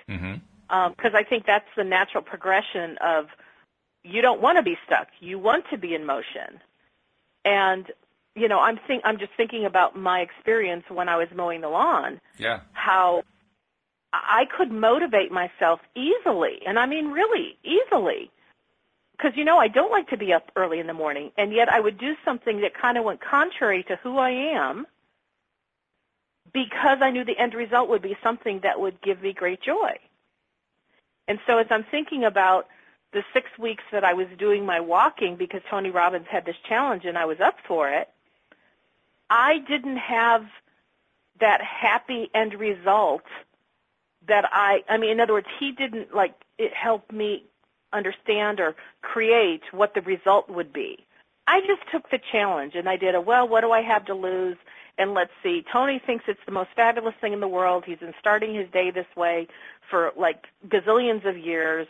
Because 0.68 1.14
I 1.14 1.24
think 1.24 1.44
that's 1.44 1.68
the 1.76 1.84
natural 1.84 2.22
progression 2.22 2.96
of 2.98 3.26
you 4.04 4.22
don't 4.22 4.40
want 4.40 4.58
to 4.58 4.62
be 4.62 4.78
stuck, 4.86 5.08
you 5.18 5.40
want 5.40 5.64
to 5.70 5.76
be 5.76 5.92
in 5.96 6.06
motion, 6.06 6.60
and 7.44 7.90
you 8.36 8.46
know 8.46 8.60
I'm 8.60 8.78
think 8.86 9.02
I'm 9.04 9.18
just 9.18 9.32
thinking 9.36 9.64
about 9.64 9.96
my 9.96 10.20
experience 10.20 10.84
when 10.88 11.08
I 11.08 11.16
was 11.16 11.26
mowing 11.34 11.62
the 11.62 11.68
lawn 11.68 12.20
Yeah. 12.38 12.60
how 12.74 13.24
I 14.12 14.46
could 14.56 14.70
motivate 14.70 15.30
myself 15.30 15.80
easily, 15.94 16.60
and 16.66 16.78
I 16.78 16.86
mean 16.86 17.08
really 17.08 17.58
easily. 17.62 18.30
Because, 19.16 19.36
you 19.36 19.44
know, 19.44 19.58
I 19.58 19.68
don't 19.68 19.90
like 19.90 20.08
to 20.10 20.16
be 20.16 20.32
up 20.32 20.52
early 20.56 20.78
in 20.78 20.86
the 20.86 20.92
morning, 20.92 21.32
and 21.38 21.52
yet 21.52 21.68
I 21.70 21.80
would 21.80 21.98
do 21.98 22.14
something 22.24 22.60
that 22.60 22.74
kind 22.74 22.98
of 22.98 23.04
went 23.04 23.20
contrary 23.20 23.82
to 23.84 23.96
who 23.96 24.18
I 24.18 24.30
am 24.30 24.86
because 26.52 26.98
I 27.00 27.10
knew 27.10 27.24
the 27.24 27.38
end 27.38 27.54
result 27.54 27.88
would 27.88 28.02
be 28.02 28.16
something 28.22 28.60
that 28.60 28.80
would 28.80 29.00
give 29.02 29.22
me 29.22 29.32
great 29.32 29.60
joy. 29.62 29.98
And 31.28 31.38
so 31.46 31.58
as 31.58 31.66
I'm 31.70 31.84
thinking 31.84 32.24
about 32.24 32.68
the 33.12 33.24
six 33.32 33.48
weeks 33.58 33.84
that 33.92 34.04
I 34.04 34.14
was 34.14 34.26
doing 34.38 34.64
my 34.64 34.80
walking 34.80 35.36
because 35.36 35.62
Tony 35.68 35.90
Robbins 35.90 36.26
had 36.30 36.44
this 36.44 36.56
challenge 36.68 37.04
and 37.04 37.18
I 37.18 37.24
was 37.24 37.40
up 37.40 37.56
for 37.66 37.88
it, 37.88 38.08
I 39.28 39.58
didn't 39.58 39.96
have 39.96 40.46
that 41.40 41.60
happy 41.62 42.30
end 42.34 42.54
result 42.54 43.24
that 44.28 44.44
I, 44.52 44.82
I 44.88 44.96
mean, 44.96 45.10
in 45.10 45.20
other 45.20 45.34
words, 45.34 45.46
he 45.58 45.72
didn't 45.72 46.14
like 46.14 46.34
it 46.58 46.72
help 46.74 47.10
me 47.12 47.44
understand 47.92 48.60
or 48.60 48.74
create 49.02 49.62
what 49.72 49.94
the 49.94 50.00
result 50.00 50.48
would 50.50 50.72
be. 50.72 50.98
I 51.46 51.60
just 51.60 51.82
took 51.92 52.10
the 52.10 52.18
challenge 52.32 52.74
and 52.74 52.88
I 52.88 52.96
did 52.96 53.14
a, 53.14 53.20
well, 53.20 53.46
what 53.46 53.60
do 53.60 53.70
I 53.70 53.82
have 53.82 54.04
to 54.06 54.14
lose? 54.14 54.56
And 54.98 55.14
let's 55.14 55.30
see, 55.42 55.64
Tony 55.72 56.00
thinks 56.04 56.24
it's 56.26 56.40
the 56.46 56.52
most 56.52 56.70
fabulous 56.74 57.14
thing 57.20 57.32
in 57.32 57.40
the 57.40 57.48
world. 57.48 57.84
He's 57.86 57.98
been 57.98 58.14
starting 58.18 58.54
his 58.54 58.68
day 58.70 58.90
this 58.90 59.06
way 59.16 59.46
for 59.90 60.12
like 60.16 60.46
gazillions 60.68 61.24
of 61.28 61.36
years. 61.38 61.86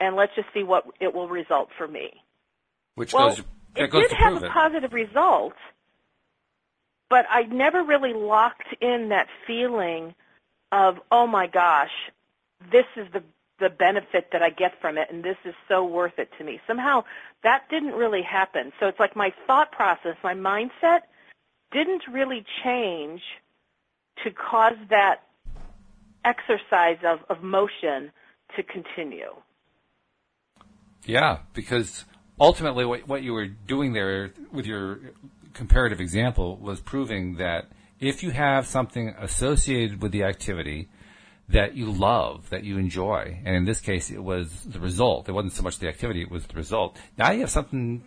And 0.00 0.16
let's 0.16 0.34
just 0.34 0.48
see 0.54 0.62
what 0.62 0.86
it 1.00 1.14
will 1.14 1.28
result 1.28 1.68
for 1.76 1.86
me. 1.86 2.12
Which 2.94 3.12
Well, 3.12 3.30
goes, 3.30 3.42
it 3.76 3.90
goes 3.90 4.08
did 4.08 4.12
have 4.12 4.42
a 4.42 4.46
it. 4.46 4.52
positive 4.52 4.92
result, 4.92 5.54
but 7.10 7.26
I 7.28 7.42
never 7.42 7.82
really 7.84 8.12
locked 8.12 8.74
in 8.80 9.10
that 9.10 9.28
feeling 9.46 10.14
of, 10.74 10.96
oh 11.12 11.26
my 11.26 11.46
gosh, 11.46 11.92
this 12.72 12.86
is 12.96 13.06
the 13.12 13.22
the 13.60 13.70
benefit 13.70 14.30
that 14.32 14.42
I 14.42 14.50
get 14.50 14.72
from 14.80 14.98
it, 14.98 15.06
and 15.12 15.22
this 15.22 15.36
is 15.44 15.54
so 15.68 15.84
worth 15.84 16.18
it 16.18 16.28
to 16.38 16.44
me. 16.44 16.60
Somehow 16.66 17.04
that 17.44 17.62
didn't 17.70 17.92
really 17.92 18.22
happen. 18.22 18.72
So 18.80 18.88
it's 18.88 18.98
like 18.98 19.14
my 19.14 19.32
thought 19.46 19.70
process, 19.70 20.16
my 20.24 20.34
mindset 20.34 21.02
didn't 21.70 22.02
really 22.10 22.44
change 22.64 23.22
to 24.24 24.32
cause 24.32 24.76
that 24.90 25.22
exercise 26.24 26.98
of, 27.04 27.20
of 27.30 27.44
motion 27.44 28.10
to 28.56 28.64
continue. 28.64 29.30
Yeah, 31.04 31.38
because 31.52 32.04
ultimately 32.40 32.84
what, 32.84 33.06
what 33.06 33.22
you 33.22 33.34
were 33.34 33.46
doing 33.46 33.92
there 33.92 34.32
with 34.52 34.66
your 34.66 34.98
comparative 35.52 36.00
example 36.00 36.56
was 36.56 36.80
proving 36.80 37.36
that 37.36 37.66
if 38.04 38.22
you 38.22 38.30
have 38.30 38.66
something 38.66 39.08
associated 39.18 40.02
with 40.02 40.12
the 40.12 40.24
activity 40.24 40.88
that 41.48 41.74
you 41.74 41.90
love, 41.90 42.50
that 42.50 42.64
you 42.64 42.78
enjoy, 42.78 43.40
and 43.44 43.56
in 43.56 43.64
this 43.64 43.80
case 43.80 44.10
it 44.10 44.22
was 44.22 44.62
the 44.64 44.80
result, 44.80 45.28
it 45.28 45.32
wasn't 45.32 45.52
so 45.52 45.62
much 45.62 45.78
the 45.78 45.88
activity, 45.88 46.22
it 46.22 46.30
was 46.30 46.46
the 46.46 46.54
result. 46.54 46.98
Now 47.18 47.30
you 47.32 47.40
have 47.40 47.50
something, 47.50 48.04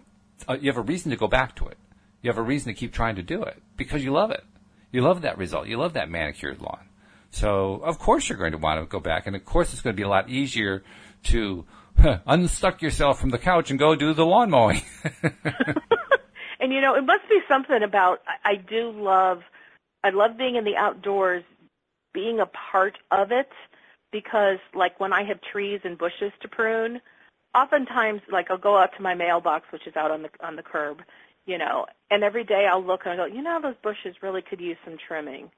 uh, 0.47 0.57
you 0.59 0.69
have 0.69 0.77
a 0.77 0.81
reason 0.81 1.11
to 1.11 1.17
go 1.17 1.27
back 1.27 1.55
to 1.57 1.67
it. 1.67 1.77
You 2.21 2.29
have 2.29 2.37
a 2.37 2.43
reason 2.43 2.73
to 2.73 2.79
keep 2.79 2.93
trying 2.93 3.15
to 3.15 3.23
do 3.23 3.43
it. 3.43 3.61
because 3.75 4.03
you 4.03 4.11
love 4.11 4.31
it. 4.31 4.43
You 4.91 5.01
love 5.01 5.21
that 5.21 5.37
result. 5.37 5.67
You 5.67 5.77
love 5.77 5.93
that 5.93 6.09
manicured 6.09 6.61
lawn. 6.61 6.89
So 7.29 7.75
of 7.83 7.99
course 7.99 8.29
you're 8.29 8.37
going 8.37 8.53
to 8.53 8.57
want 8.57 8.81
to 8.81 8.85
go 8.85 8.99
back, 8.99 9.27
and 9.27 9.35
of 9.35 9.45
course 9.45 9.73
it's 9.73 9.81
going 9.81 9.95
to 9.95 9.97
be 9.97 10.03
a 10.03 10.09
lot 10.09 10.29
easier 10.29 10.83
to 11.25 11.65
huh, 11.99 12.19
unstuck 12.25 12.81
yourself 12.81 13.19
from 13.19 13.29
the 13.29 13.37
couch 13.37 13.69
and 13.69 13.77
go 13.77 13.95
do 13.95 14.13
the 14.13 14.25
lawn 14.25 14.49
mowing. 14.49 14.81
and 16.59 16.73
you 16.73 16.81
know, 16.81 16.95
it 16.95 17.05
must 17.05 17.27
be 17.29 17.39
something 17.47 17.83
about 17.83 18.21
I, 18.27 18.51
I 18.51 18.55
do 18.55 18.91
love 18.91 19.41
I 20.07 20.11
love 20.11 20.37
being 20.37 20.55
in 20.55 20.63
the 20.63 20.77
outdoors, 20.77 21.43
being 22.13 22.39
a 22.39 22.45
part 22.45 22.97
of 23.11 23.33
it 23.33 23.49
because 24.09 24.57
like 24.73 24.97
when 25.01 25.11
I 25.11 25.23
have 25.23 25.41
trees 25.41 25.81
and 25.83 25.97
bushes 25.97 26.31
to 26.39 26.47
prune, 26.47 27.01
oftentimes 27.53 28.21
like 28.31 28.49
I'll 28.49 28.57
go 28.57 28.77
out 28.77 28.95
to 28.95 29.01
my 29.01 29.15
mailbox 29.15 29.65
which 29.69 29.85
is 29.85 29.97
out 29.97 30.09
on 30.09 30.21
the 30.21 30.29
on 30.39 30.55
the 30.55 30.63
curb, 30.63 31.01
you 31.45 31.57
know, 31.57 31.87
and 32.09 32.23
every 32.23 32.45
day 32.45 32.65
I'll 32.71 32.81
look 32.81 33.01
and 33.03 33.11
I 33.11 33.17
go, 33.17 33.25
you 33.25 33.41
know, 33.41 33.59
those 33.61 33.75
bushes 33.83 34.15
really 34.21 34.41
could 34.41 34.61
use 34.61 34.77
some 34.85 34.97
trimming. 34.97 35.51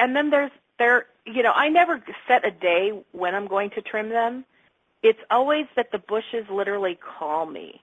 And 0.00 0.16
then 0.16 0.30
there's 0.30 0.50
there, 0.80 1.06
you 1.24 1.44
know, 1.44 1.52
I 1.54 1.68
never 1.68 2.02
set 2.26 2.44
a 2.44 2.50
day 2.50 2.90
when 3.12 3.36
I'm 3.36 3.46
going 3.46 3.70
to 3.70 3.82
trim 3.82 4.08
them. 4.08 4.44
It's 5.00 5.20
always 5.30 5.66
that 5.76 5.92
the 5.92 5.98
bushes 5.98 6.44
literally 6.50 6.98
call 6.98 7.46
me. 7.46 7.80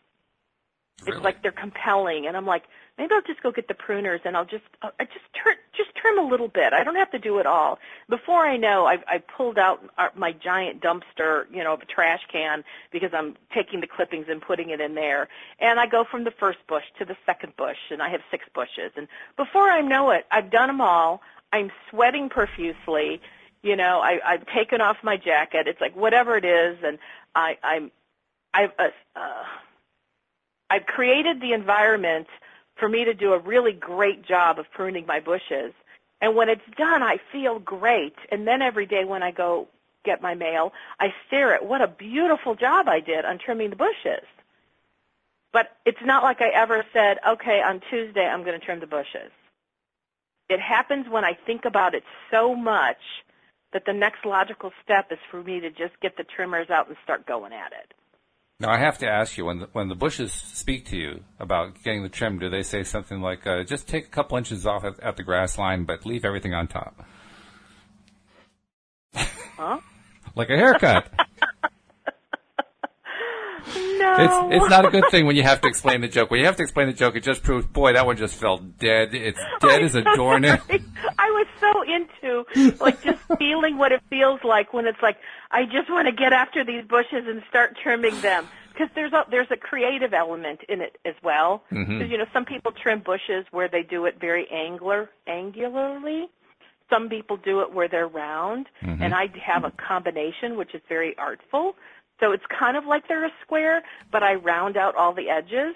Really? 1.04 1.16
It's 1.16 1.24
like 1.24 1.42
they're 1.42 1.54
compelling, 1.54 2.28
and 2.28 2.36
I'm 2.36 2.46
like, 2.46 2.64
maybe 3.02 3.16
I'll 3.16 3.22
just 3.24 3.42
go 3.42 3.52
get 3.52 3.68
the 3.68 3.74
pruners 3.74 4.20
and 4.26 4.38
I'll 4.38 4.46
just, 4.46 4.64
I 4.84 5.06
just 5.06 5.26
trim, 5.34 5.56
just 5.76 5.96
trim 5.96 6.20
a 6.20 6.22
little 6.22 6.48
bit. 6.48 6.72
I 6.72 6.84
don't 6.84 6.96
have 6.96 7.10
to 7.12 7.20
do 7.20 7.40
it 7.40 7.48
all. 7.48 7.80
Before 8.08 8.46
I 8.46 8.58
know, 8.58 8.86
I've, 8.86 9.04
I 9.08 9.18
pulled 9.18 9.58
out 9.58 9.82
my 10.16 10.32
giant 10.34 10.84
dumpster, 10.84 11.46
you 11.52 11.64
know, 11.64 11.74
of 11.74 11.82
a 11.82 11.86
trash 11.86 12.22
can 12.32 12.64
because 12.92 13.10
I'm 13.12 13.36
taking 13.56 13.82
the 13.82 13.88
clippings 13.88 14.28
and 14.30 14.40
putting 14.40 14.70
it 14.70 14.80
in 14.80 14.94
there, 14.94 15.30
and 15.60 15.80
I 15.80 15.88
go 15.88 16.04
from 16.04 16.26
the 16.26 16.32
first 16.40 16.60
bush 16.68 16.84
to 17.00 17.06
the 17.06 17.18
second 17.26 17.56
bush, 17.58 17.80
and 17.90 18.04
I 18.04 18.10
have 18.10 18.22
six 18.30 18.46
bushes, 18.54 18.92
and 18.96 19.08
before 19.36 19.68
I 19.68 19.82
know 19.82 20.12
it, 20.12 20.28
I've 20.30 20.52
done 20.52 20.68
them 20.68 20.80
all. 20.80 21.22
I'm 21.52 21.72
sweating 21.90 22.30
profusely. 22.30 23.20
You 23.64 23.76
know, 23.76 24.00
I, 24.00 24.20
I've 24.24 24.46
taken 24.46 24.80
off 24.80 24.98
my 25.02 25.18
jacket. 25.18 25.68
It's 25.68 25.82
like 25.82 25.96
whatever 25.96 26.38
it 26.38 26.46
is, 26.46 26.78
and 26.84 27.00
I, 27.34 27.58
I'm, 27.64 27.92
I've, 28.54 28.72
uh, 28.78 28.90
uh, 29.16 29.44
I've 30.70 30.86
created 30.86 31.42
the 31.42 31.54
environment 31.54 32.28
for 32.76 32.90
me 32.90 33.06
to 33.06 33.14
do 33.14 33.34
a 33.34 33.40
really 33.40 33.74
great 33.74 34.26
job 34.26 34.60
of 34.60 34.66
pruning 34.72 35.06
my 35.06 35.20
bushes. 35.20 35.74
And 36.22 36.36
when 36.36 36.50
it's 36.50 36.62
done, 36.78 37.02
I 37.04 37.18
feel 37.32 37.60
great. 37.60 38.16
And 38.32 38.48
then 38.48 38.62
every 38.62 38.86
day 38.86 39.06
when 39.06 39.24
I 39.24 39.32
go 39.32 39.68
get 40.04 40.22
my 40.22 40.36
mail, 40.36 40.74
I 41.00 41.14
stare 41.28 41.54
at 41.54 41.66
what 41.66 41.82
a 41.82 41.88
beautiful 41.88 42.56
job 42.56 42.88
I 42.88 43.00
did 43.00 43.26
on 43.26 43.38
trimming 43.38 43.70
the 43.70 43.76
bushes. 43.76 44.26
But 45.54 45.76
it's 45.86 46.02
not 46.04 46.24
like 46.24 46.42
I 46.42 46.50
ever 46.50 46.86
said, 46.94 47.18
okay, 47.28 47.62
on 47.62 47.82
Tuesday 47.90 48.26
I'm 48.26 48.44
going 48.44 48.60
to 48.60 48.66
trim 48.66 48.80
the 48.80 48.88
bushes. 48.88 49.32
It 50.50 50.60
happens 50.60 51.08
when 51.10 51.24
I 51.24 51.34
think 51.46 51.66
about 51.66 51.94
it 51.96 52.04
so 52.30 52.56
much 52.56 52.98
that 53.74 53.86
the 53.86 53.94
next 53.94 54.26
logical 54.26 54.72
step 54.84 55.12
is 55.12 55.20
for 55.30 55.42
me 55.42 55.60
to 55.62 55.70
just 55.70 56.00
get 56.02 56.18
the 56.18 56.24
trimmers 56.24 56.70
out 56.70 56.88
and 56.88 56.98
start 57.04 57.26
going 57.26 57.54
at 57.54 57.72
it. 57.72 57.94
Now 58.62 58.70
I 58.70 58.78
have 58.78 59.00
to 59.00 59.08
ask 59.08 59.40
you 59.40 59.46
when 59.46 59.58
the, 59.58 59.70
when 59.74 59.88
the 59.88 59.96
bushes 59.96 60.32
speak 60.32 60.86
to 60.90 60.96
you 60.96 61.24
about 61.40 61.82
getting 61.84 62.04
the 62.04 62.10
trim, 62.10 62.38
do 62.38 62.48
they 62.48 62.62
say 62.62 62.84
something 62.84 63.20
like, 63.20 63.48
uh, 63.48 63.64
"Just 63.64 63.88
take 63.88 64.06
a 64.06 64.10
couple 64.10 64.38
inches 64.38 64.68
off 64.68 64.84
at, 64.84 65.00
at 65.00 65.18
the 65.18 65.24
grass 65.24 65.58
line, 65.58 65.84
but 65.86 66.06
leave 66.06 66.24
everything 66.24 66.54
on 66.54 66.68
top"? 66.68 67.04
Huh? 69.16 69.80
like 70.36 70.52
a 70.52 70.56
haircut. 70.56 71.12
no. 74.02 74.50
It's 74.52 74.64
it's 74.64 74.70
not 74.70 74.86
a 74.86 74.90
good 74.90 75.06
thing 75.12 75.26
when 75.26 75.36
you 75.36 75.44
have 75.44 75.62
to 75.62 75.68
explain 75.68 76.02
the 76.02 76.08
joke. 76.08 76.32
When 76.32 76.40
you 76.40 76.46
have 76.46 76.56
to 76.58 76.64
explain 76.64 76.88
the 76.88 76.94
joke, 76.94 77.16
it 77.16 77.24
just 77.24 77.44
proves, 77.44 77.66
boy, 77.68 77.94
that 77.94 78.06
one 78.06 78.18
just 78.18 78.36
felt 78.36 78.78
dead. 78.78 79.14
It's 79.14 79.40
dead 79.62 79.82
as 79.84 79.96
a 79.96 80.04
doornail. 80.16 80.58
I 81.18 81.30
was 81.32 81.48
so 81.60 81.82
into 81.84 82.76
like 82.84 83.02
just 83.04 83.20
feeling 83.38 83.78
what 83.78 83.92
it 83.92 84.02
feels 84.10 84.40
like 84.44 84.74
when 84.74 84.86
it's 84.88 85.02
like 85.02 85.18
I 85.52 85.66
just 85.66 85.90
want 85.90 86.08
to 86.08 86.12
get 86.14 86.34
after 86.34 86.64
these 86.64 86.84
bushes 86.86 87.26
and 87.28 87.44
start 87.50 87.78
trimming 87.82 88.20
them 88.22 88.48
because 88.74 88.90
there's 88.96 89.14
a 89.14 89.26
there's 89.30 89.52
a 89.52 89.58
creative 89.58 90.14
element 90.14 90.62
in 90.70 90.82
it 90.82 90.98
as 91.06 91.16
well. 91.24 91.64
Because 91.70 91.88
Mhm. 91.88 92.10
you 92.10 92.18
know 92.18 92.26
some 92.34 92.46
people 92.46 92.72
trim 92.72 93.00
bushes 93.00 93.46
where 93.52 93.68
they 93.68 93.84
do 93.84 94.06
it 94.06 94.20
very 94.20 94.48
angular 94.52 95.10
angularly. 95.28 96.26
Some 96.90 97.08
people 97.08 97.38
do 97.38 97.62
it 97.62 97.72
where 97.72 97.88
they're 97.88 98.08
round, 98.08 98.68
Mhm. 98.84 99.02
and 99.02 99.14
I 99.16 99.30
have 99.42 99.64
a 99.64 99.72
combination 99.72 100.58
which 100.58 100.74
is 100.76 100.82
very 100.90 101.18
artful. 101.18 101.78
So 102.22 102.32
it's 102.32 102.46
kind 102.48 102.78
of 102.78 102.86
like 102.86 103.08
they're 103.08 103.26
a 103.26 103.32
square, 103.42 103.82
but 104.12 104.24
I 104.24 104.36
round 104.36 104.78
out 104.78 104.96
all 104.96 105.14
the 105.14 105.30
edges, 105.30 105.76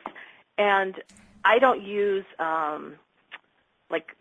and 0.57 0.95
I 1.43 1.59
don't 1.59 1.81
use 1.81 2.23
um, 2.39 2.95
like 3.89 4.15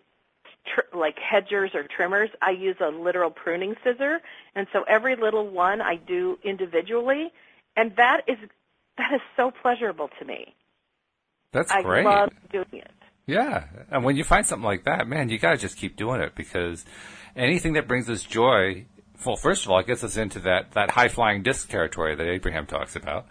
tr- 0.67 0.97
like 0.97 1.19
hedgers 1.19 1.73
or 1.75 1.85
trimmers. 1.85 2.31
I 2.41 2.51
use 2.51 2.77
a 2.81 2.89
literal 2.89 3.31
pruning 3.31 3.75
scissor, 3.85 4.21
and 4.55 4.67
so 4.73 4.85
every 4.89 5.17
little 5.17 5.47
one 5.49 5.83
I 5.83 5.97
do 5.97 6.39
individually, 6.43 7.31
and 7.77 7.95
that 7.97 8.23
is 8.27 8.39
that 8.97 9.13
is 9.15 9.21
so 9.37 9.51
pleasurable 9.51 10.09
to 10.19 10.25
me. 10.25 10.55
That's 11.53 11.71
I 11.71 11.83
great. 11.83 12.07
I 12.07 12.21
love 12.21 12.31
doing 12.51 12.67
it. 12.73 12.91
Yeah, 13.27 13.65
and 13.91 14.05
when 14.05 14.17
you 14.17 14.25
find 14.25 14.47
something 14.47 14.65
like 14.65 14.85
that, 14.85 15.07
man, 15.07 15.29
you 15.29 15.39
gotta 15.39 15.59
just 15.59 15.77
keep 15.77 15.97
doing 15.97 16.21
it 16.23 16.35
because 16.35 16.85
anything 17.37 17.75
that 17.75 17.87
brings 17.87 18.09
us 18.09 18.23
joy, 18.23 18.87
well, 19.25 19.37
first 19.37 19.65
of 19.65 19.71
all, 19.71 19.79
it 19.79 19.87
gets 19.87 20.05
us 20.05 20.17
into 20.17 20.41
that 20.41 20.73
that 20.73 20.91
high 20.91 21.09
flying 21.09 21.43
disc 21.43 21.69
territory 21.69 22.15
that 22.15 22.27
Abraham 22.27 22.67
talks 22.67 22.97
about, 22.97 23.27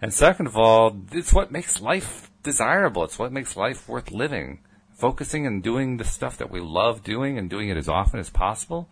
and 0.00 0.12
second 0.12 0.46
of 0.46 0.56
all, 0.56 0.96
it's 1.12 1.32
what 1.32 1.50
makes 1.50 1.80
life 1.80 2.30
desirable. 2.42 3.04
It's 3.04 3.18
what 3.18 3.32
makes 3.32 3.56
life 3.56 3.88
worth 3.88 4.10
living. 4.10 4.60
Focusing 4.92 5.46
and 5.46 5.62
doing 5.62 5.98
the 5.98 6.04
stuff 6.04 6.38
that 6.38 6.50
we 6.50 6.60
love 6.60 7.04
doing 7.04 7.36
and 7.36 7.50
doing 7.50 7.68
it 7.68 7.76
as 7.76 7.88
often 7.88 8.18
as 8.18 8.30
possible. 8.30 8.88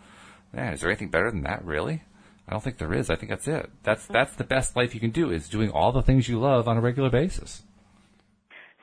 Man, 0.53 0.75
is 0.75 0.81
there 0.81 0.91
anything 0.91 1.09
better 1.09 1.31
than 1.31 1.43
that? 1.45 1.65
Really? 1.65 2.03
I 2.47 2.53
don't 2.53 2.63
think 2.63 2.77
there 2.77 2.93
is. 2.93 3.09
I 3.09 3.17
think 3.17 3.31
that's 3.31 3.49
it. 3.49 3.71
That's 3.83 4.07
that's 4.07 4.37
the 4.37 4.45
best 4.45 4.77
life 4.77 4.95
you 4.95 5.01
can 5.01 5.11
do 5.11 5.31
is 5.31 5.49
doing 5.49 5.71
all 5.71 5.93
the 5.93 6.03
things 6.03 6.29
you 6.29 6.39
love 6.39 6.69
on 6.69 6.77
a 6.77 6.81
regular 6.81 7.11
basis. 7.11 7.63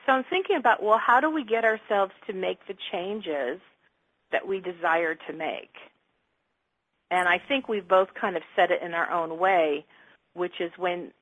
So 0.04 0.12
I'm 0.12 0.24
thinking 0.28 0.56
about, 0.56 0.82
well, 0.82 0.98
how 0.98 1.20
do 1.20 1.30
we 1.30 1.44
get 1.44 1.64
ourselves 1.64 2.12
to 2.26 2.32
make 2.32 2.58
the 2.66 2.74
changes 2.90 3.60
that 4.32 4.46
we 4.46 4.58
desire 4.58 5.14
to 5.14 5.32
make? 5.32 5.70
And 7.12 7.28
I 7.28 7.38
think 7.46 7.68
we've 7.68 7.86
both 7.86 8.08
kind 8.18 8.36
of 8.38 8.42
said 8.56 8.70
it 8.70 8.80
in 8.82 8.94
our 8.94 9.10
own 9.12 9.38
way, 9.38 9.84
which 10.32 10.54
is 10.60 10.72
when 10.78 11.12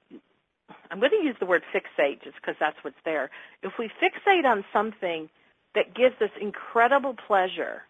I'm 0.89 1.01
going 1.01 1.11
to 1.11 1.27
use 1.27 1.35
the 1.41 1.47
word 1.47 1.63
fixate 1.75 2.23
just 2.23 2.37
because 2.37 2.55
that's 2.61 2.77
what's 2.83 2.95
there. 3.05 3.29
If 3.65 3.73
we 3.77 3.91
fixate 4.01 4.45
on 4.45 4.65
something 4.73 5.29
that 5.75 5.93
gives 5.93 6.15
us 6.23 6.31
incredible 6.41 7.17
pleasure 7.27 7.83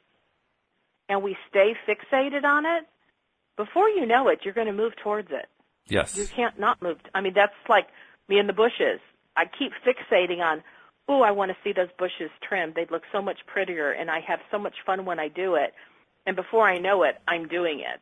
and 1.10 1.22
we 1.22 1.36
stay 1.50 1.74
fixated 1.86 2.44
on 2.44 2.64
it, 2.64 2.86
before 3.58 3.90
you 3.90 4.06
know 4.06 4.28
it, 4.28 4.40
you're 4.44 4.54
going 4.54 4.66
to 4.66 4.72
move 4.72 4.94
towards 5.04 5.28
it. 5.30 5.46
Yes. 5.86 6.16
You 6.16 6.26
can't 6.26 6.58
not 6.58 6.80
move. 6.80 6.96
I 7.14 7.20
mean, 7.20 7.34
that's 7.34 7.52
like 7.68 7.88
me 8.30 8.38
in 8.38 8.46
the 8.46 8.54
bushes. 8.54 9.00
I 9.36 9.44
keep 9.44 9.72
fixating 9.86 10.38
on, 10.38 10.62
oh, 11.06 11.20
I 11.20 11.32
want 11.32 11.50
to 11.50 11.56
see 11.62 11.74
those 11.74 11.90
bushes 11.98 12.30
trimmed. 12.48 12.76
They'd 12.76 12.90
look 12.90 13.02
so 13.12 13.20
much 13.20 13.40
prettier, 13.46 13.90
and 13.90 14.10
I 14.10 14.20
have 14.26 14.40
so 14.50 14.58
much 14.58 14.76
fun 14.86 15.04
when 15.04 15.18
I 15.18 15.28
do 15.28 15.56
it. 15.56 15.74
And 16.26 16.36
before 16.36 16.66
I 16.66 16.78
know 16.78 17.02
it, 17.02 17.16
I'm 17.26 17.48
doing 17.48 17.80
it. 17.80 18.00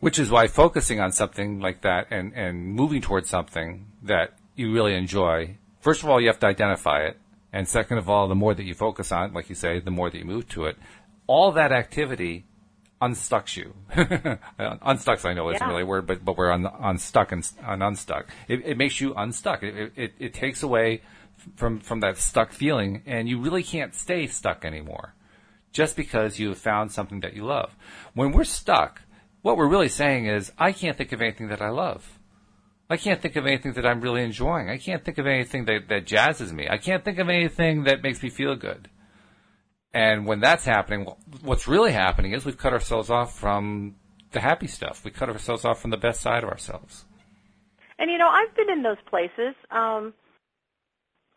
Which 0.00 0.18
is 0.18 0.30
why 0.30 0.46
focusing 0.46 1.00
on 1.00 1.12
something 1.12 1.60
like 1.60 1.82
that 1.82 2.08
and, 2.10 2.32
and 2.34 2.66
moving 2.74 3.00
towards 3.00 3.28
something 3.28 3.86
that 4.02 4.34
you 4.54 4.72
really 4.72 4.94
enjoy, 4.94 5.56
first 5.80 6.02
of 6.02 6.08
all, 6.08 6.20
you 6.20 6.26
have 6.28 6.38
to 6.40 6.46
identify 6.46 7.00
it. 7.00 7.18
And 7.52 7.66
second 7.66 7.98
of 7.98 8.10
all, 8.10 8.28
the 8.28 8.34
more 8.34 8.54
that 8.54 8.64
you 8.64 8.74
focus 8.74 9.10
on 9.10 9.30
it, 9.30 9.34
like 9.34 9.48
you 9.48 9.54
say, 9.54 9.80
the 9.80 9.90
more 9.90 10.10
that 10.10 10.18
you 10.18 10.24
move 10.24 10.48
to 10.50 10.66
it. 10.66 10.76
All 11.26 11.52
that 11.52 11.72
activity 11.72 12.44
unstucks 13.00 13.56
you. 13.56 13.74
unstucks, 13.94 15.24
I 15.24 15.32
know 15.34 15.48
isn't 15.50 15.62
Yeah. 15.62 15.68
really 15.70 15.82
a 15.82 15.86
word, 15.86 16.06
but, 16.06 16.24
but 16.24 16.36
we're 16.36 16.50
un, 16.52 16.66
unstuck 16.80 17.32
and, 17.32 17.48
and 17.62 17.82
unstuck. 17.82 18.28
It, 18.48 18.64
it 18.64 18.76
makes 18.76 19.00
you 19.00 19.14
unstuck. 19.14 19.62
It, 19.62 19.92
it, 19.96 20.14
it 20.18 20.34
takes 20.34 20.62
away 20.62 21.02
from, 21.56 21.80
from 21.80 22.00
that 22.00 22.18
stuck 22.18 22.52
feeling 22.52 23.02
and 23.06 23.28
you 23.28 23.40
really 23.40 23.62
can't 23.62 23.94
stay 23.94 24.26
stuck 24.26 24.64
anymore 24.64 25.14
just 25.76 25.94
because 25.94 26.38
you 26.38 26.48
have 26.48 26.58
found 26.58 26.90
something 26.90 27.20
that 27.20 27.34
you 27.34 27.44
love. 27.44 27.76
When 28.14 28.32
we're 28.32 28.44
stuck, 28.44 29.02
what 29.42 29.58
we're 29.58 29.68
really 29.68 29.90
saying 29.90 30.24
is, 30.24 30.50
I 30.58 30.72
can't 30.72 30.96
think 30.96 31.12
of 31.12 31.20
anything 31.20 31.48
that 31.48 31.60
I 31.60 31.68
love. 31.68 32.18
I 32.88 32.96
can't 32.96 33.20
think 33.20 33.36
of 33.36 33.44
anything 33.44 33.74
that 33.74 33.84
I'm 33.84 34.00
really 34.00 34.22
enjoying. 34.22 34.70
I 34.70 34.78
can't 34.78 35.04
think 35.04 35.18
of 35.18 35.26
anything 35.26 35.66
that, 35.66 35.88
that 35.88 36.06
jazzes 36.06 36.50
me. 36.50 36.66
I 36.66 36.78
can't 36.78 37.04
think 37.04 37.18
of 37.18 37.28
anything 37.28 37.84
that 37.84 38.02
makes 38.02 38.22
me 38.22 38.30
feel 38.30 38.56
good. 38.56 38.88
And 39.92 40.26
when 40.26 40.40
that's 40.40 40.64
happening, 40.64 41.06
what's 41.42 41.68
really 41.68 41.92
happening 41.92 42.32
is 42.32 42.46
we've 42.46 42.56
cut 42.56 42.72
ourselves 42.72 43.10
off 43.10 43.38
from 43.38 43.96
the 44.32 44.40
happy 44.40 44.68
stuff. 44.68 45.04
We 45.04 45.10
cut 45.10 45.28
ourselves 45.28 45.66
off 45.66 45.82
from 45.82 45.90
the 45.90 45.98
best 45.98 46.22
side 46.22 46.42
of 46.42 46.48
ourselves. 46.48 47.04
And 47.98 48.10
you 48.10 48.16
know, 48.16 48.28
I've 48.28 48.54
been 48.56 48.70
in 48.70 48.82
those 48.82 49.02
places. 49.10 49.54
Um, 49.70 50.14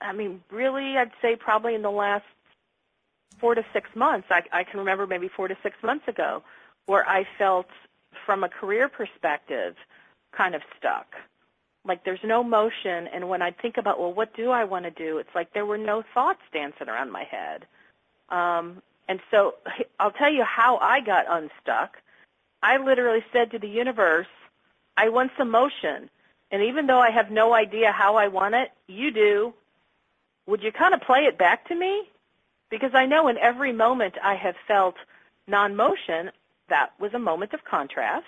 I 0.01 0.13
mean, 0.13 0.41
really, 0.49 0.95
I'd 0.97 1.11
say 1.21 1.35
probably 1.37 1.75
in 1.75 1.81
the 1.81 1.91
last 1.91 2.23
four 3.37 3.55
to 3.55 3.63
six 3.73 3.89
months. 3.95 4.27
I, 4.29 4.43
I 4.51 4.63
can 4.63 4.79
remember 4.79 5.07
maybe 5.07 5.27
four 5.27 5.47
to 5.47 5.57
six 5.63 5.75
months 5.83 6.07
ago, 6.07 6.43
where 6.85 7.07
I 7.07 7.25
felt, 7.37 7.67
from 8.25 8.43
a 8.43 8.49
career 8.49 8.89
perspective, 8.89 9.75
kind 10.31 10.55
of 10.55 10.61
stuck. 10.77 11.15
Like 11.85 12.03
there's 12.03 12.23
no 12.23 12.43
motion, 12.43 13.07
and 13.07 13.29
when 13.29 13.41
I 13.41 13.51
think 13.51 13.77
about, 13.77 13.99
well, 13.99 14.13
what 14.13 14.35
do 14.35 14.51
I 14.51 14.63
want 14.65 14.85
to 14.85 14.91
do? 14.91 15.17
It's 15.17 15.33
like 15.33 15.53
there 15.53 15.65
were 15.65 15.77
no 15.77 16.03
thoughts 16.13 16.41
dancing 16.51 16.89
around 16.89 17.11
my 17.11 17.23
head. 17.23 17.65
Um, 18.29 18.81
and 19.07 19.19
so 19.31 19.55
I'll 19.99 20.11
tell 20.11 20.31
you 20.31 20.43
how 20.43 20.77
I 20.77 20.99
got 20.99 21.25
unstuck. 21.29 21.97
I 22.61 22.77
literally 22.77 23.23
said 23.31 23.51
to 23.51 23.59
the 23.59 23.67
universe, 23.67 24.27
I 24.97 25.09
want 25.09 25.31
some 25.37 25.49
motion. 25.49 26.09
And 26.51 26.63
even 26.63 26.87
though 26.87 26.99
I 26.99 27.11
have 27.11 27.31
no 27.31 27.53
idea 27.53 27.91
how 27.91 28.17
I 28.17 28.27
want 28.27 28.55
it, 28.55 28.71
you 28.87 29.11
do. 29.11 29.53
Would 30.47 30.63
you 30.63 30.71
kind 30.71 30.93
of 30.93 31.01
play 31.01 31.25
it 31.25 31.37
back 31.37 31.67
to 31.69 31.75
me? 31.75 32.09
Because 32.69 32.91
I 32.93 33.05
know 33.05 33.27
in 33.27 33.37
every 33.37 33.73
moment 33.73 34.15
I 34.23 34.35
have 34.35 34.55
felt 34.67 34.95
non-motion, 35.47 36.31
that 36.69 36.91
was 36.99 37.13
a 37.13 37.19
moment 37.19 37.53
of 37.53 37.63
contrast. 37.65 38.25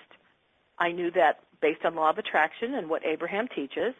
I 0.78 0.92
knew 0.92 1.10
that 1.12 1.40
based 1.60 1.84
on 1.84 1.94
law 1.94 2.10
of 2.10 2.18
attraction 2.18 2.74
and 2.74 2.88
what 2.88 3.04
Abraham 3.06 3.46
teaches, 3.48 3.94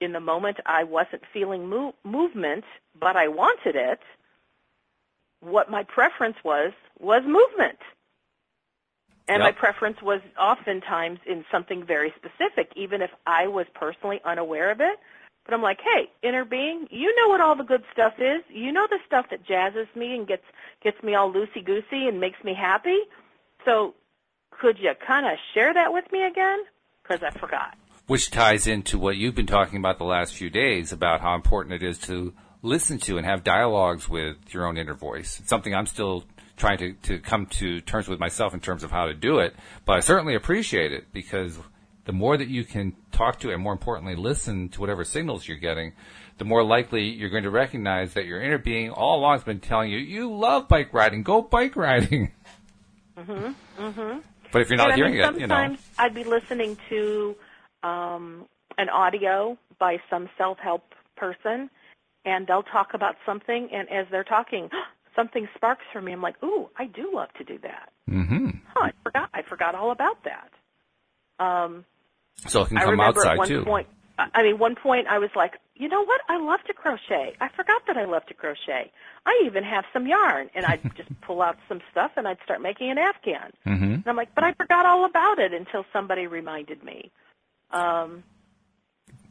in 0.00 0.12
the 0.12 0.20
moment 0.20 0.58
I 0.66 0.84
wasn't 0.84 1.22
feeling 1.32 1.68
mo- 1.68 1.94
movement, 2.04 2.64
but 3.00 3.16
I 3.16 3.28
wanted 3.28 3.76
it, 3.76 4.00
what 5.40 5.70
my 5.70 5.84
preference 5.84 6.36
was 6.44 6.72
was 6.98 7.22
movement. 7.24 7.78
And 9.28 9.40
yep. 9.40 9.48
my 9.48 9.52
preference 9.52 10.00
was 10.02 10.20
oftentimes 10.38 11.18
in 11.26 11.44
something 11.50 11.84
very 11.84 12.12
specific, 12.16 12.70
even 12.76 13.02
if 13.02 13.10
I 13.26 13.48
was 13.48 13.66
personally 13.74 14.20
unaware 14.24 14.70
of 14.70 14.80
it. 14.80 14.98
But 15.46 15.54
I'm 15.54 15.62
like, 15.62 15.78
hey, 15.94 16.10
inner 16.22 16.44
being, 16.44 16.88
you 16.90 17.14
know 17.16 17.28
what 17.28 17.40
all 17.40 17.56
the 17.56 17.62
good 17.62 17.84
stuff 17.92 18.14
is. 18.18 18.42
You 18.48 18.72
know 18.72 18.86
the 18.90 18.98
stuff 19.06 19.26
that 19.30 19.46
jazzes 19.46 19.86
me 19.94 20.14
and 20.14 20.26
gets 20.26 20.42
gets 20.82 21.00
me 21.02 21.14
all 21.14 21.32
loosey 21.32 21.64
goosey 21.64 22.08
and 22.08 22.20
makes 22.20 22.42
me 22.44 22.52
happy. 22.52 22.98
So 23.64 23.94
could 24.50 24.78
you 24.78 24.92
kind 25.06 25.26
of 25.26 25.32
share 25.54 25.72
that 25.72 25.92
with 25.92 26.04
me 26.12 26.24
again? 26.24 26.58
Because 27.02 27.22
I 27.22 27.30
forgot. 27.38 27.76
Which 28.06 28.30
ties 28.30 28.66
into 28.66 28.98
what 28.98 29.16
you've 29.16 29.34
been 29.34 29.46
talking 29.46 29.78
about 29.78 29.98
the 29.98 30.04
last 30.04 30.34
few 30.34 30.50
days 30.50 30.92
about 30.92 31.20
how 31.20 31.34
important 31.34 31.80
it 31.80 31.86
is 31.86 31.98
to 32.00 32.34
listen 32.62 32.98
to 32.98 33.16
and 33.16 33.26
have 33.26 33.44
dialogues 33.44 34.08
with 34.08 34.36
your 34.52 34.66
own 34.66 34.76
inner 34.76 34.94
voice. 34.94 35.38
It's 35.40 35.48
something 35.48 35.74
I'm 35.74 35.86
still 35.86 36.24
trying 36.56 36.78
to, 36.78 36.92
to 37.02 37.18
come 37.18 37.46
to 37.46 37.80
terms 37.82 38.08
with 38.08 38.18
myself 38.18 38.54
in 38.54 38.60
terms 38.60 38.82
of 38.82 38.90
how 38.90 39.06
to 39.06 39.14
do 39.14 39.38
it, 39.38 39.54
but 39.84 39.96
I 39.96 40.00
certainly 40.00 40.34
appreciate 40.34 40.92
it 40.92 41.12
because 41.12 41.58
the 42.06 42.12
more 42.12 42.36
that 42.36 42.48
you 42.48 42.64
can 42.64 42.94
talk 43.12 43.40
to 43.40 43.52
and 43.52 43.62
more 43.62 43.72
importantly 43.72 44.16
listen 44.16 44.68
to 44.70 44.80
whatever 44.80 45.04
signals 45.04 45.46
you're 45.46 45.58
getting, 45.58 45.92
the 46.38 46.44
more 46.44 46.62
likely 46.62 47.04
you're 47.10 47.30
going 47.30 47.42
to 47.42 47.50
recognize 47.50 48.14
that 48.14 48.24
your 48.24 48.40
inner 48.40 48.58
being 48.58 48.90
all 48.90 49.18
along 49.18 49.34
has 49.34 49.44
been 49.44 49.60
telling 49.60 49.90
you, 49.90 49.98
you 49.98 50.32
love 50.32 50.68
bike 50.68 50.94
riding, 50.94 51.22
go 51.22 51.42
bike 51.42 51.76
riding. 51.76 52.32
Mhm. 53.18 53.54
Mhm. 53.78 54.22
But 54.52 54.62
if 54.62 54.70
you're 54.70 54.76
not 54.76 54.90
and 54.90 54.96
hearing 54.96 55.20
I 55.20 55.26
mean, 55.26 55.36
it, 55.36 55.40
you 55.40 55.46
know. 55.46 55.54
Sometimes 55.54 55.90
I'd 55.98 56.14
be 56.14 56.24
listening 56.24 56.76
to 56.88 57.36
um, 57.82 58.46
an 58.78 58.88
audio 58.88 59.58
by 59.78 59.98
some 60.10 60.28
self-help 60.38 60.94
person, 61.16 61.70
and 62.24 62.46
they'll 62.46 62.62
talk 62.62 62.94
about 62.94 63.16
something, 63.24 63.68
and 63.72 63.90
as 63.90 64.06
they're 64.10 64.24
talking, 64.24 64.70
something 65.16 65.48
sparks 65.56 65.84
for 65.92 66.00
me. 66.00 66.12
I'm 66.12 66.22
like, 66.22 66.42
ooh, 66.44 66.68
I 66.78 66.86
do 66.86 67.10
love 67.12 67.32
to 67.38 67.44
do 67.44 67.58
that. 67.62 67.90
Mm-hmm. 68.08 68.50
Huh, 68.74 68.84
I 68.84 68.92
forgot. 69.02 69.30
I 69.34 69.42
forgot 69.42 69.74
all 69.74 69.90
about 69.90 70.18
that. 70.24 70.50
Um, 71.44 71.84
so 72.46 72.62
it 72.62 72.68
can 72.68 72.78
come 72.78 73.00
outside 73.00 73.32
at 73.32 73.38
one 73.38 73.48
too. 73.48 73.64
Point, 73.64 73.86
I 74.18 74.42
mean, 74.42 74.58
one 74.58 74.76
point 74.76 75.06
I 75.08 75.18
was 75.18 75.30
like, 75.36 75.54
you 75.74 75.88
know 75.88 76.04
what? 76.04 76.20
I 76.28 76.38
love 76.38 76.60
to 76.66 76.72
crochet. 76.72 77.34
I 77.40 77.48
forgot 77.48 77.82
that 77.86 77.96
I 77.96 78.06
love 78.06 78.24
to 78.26 78.34
crochet. 78.34 78.90
I 79.26 79.42
even 79.44 79.62
have 79.64 79.84
some 79.92 80.06
yarn, 80.06 80.48
and 80.54 80.64
I'd 80.64 80.82
just 80.96 81.08
pull 81.20 81.42
out 81.42 81.56
some 81.68 81.80
stuff 81.90 82.12
and 82.16 82.26
I'd 82.26 82.38
start 82.44 82.62
making 82.62 82.90
an 82.90 82.98
afghan. 82.98 83.52
Mm-hmm. 83.66 83.84
And 83.84 84.06
I'm 84.06 84.16
like, 84.16 84.34
but 84.34 84.44
I 84.44 84.52
forgot 84.52 84.86
all 84.86 85.04
about 85.04 85.38
it 85.38 85.52
until 85.52 85.84
somebody 85.92 86.26
reminded 86.26 86.82
me. 86.82 87.10
Um, 87.72 88.22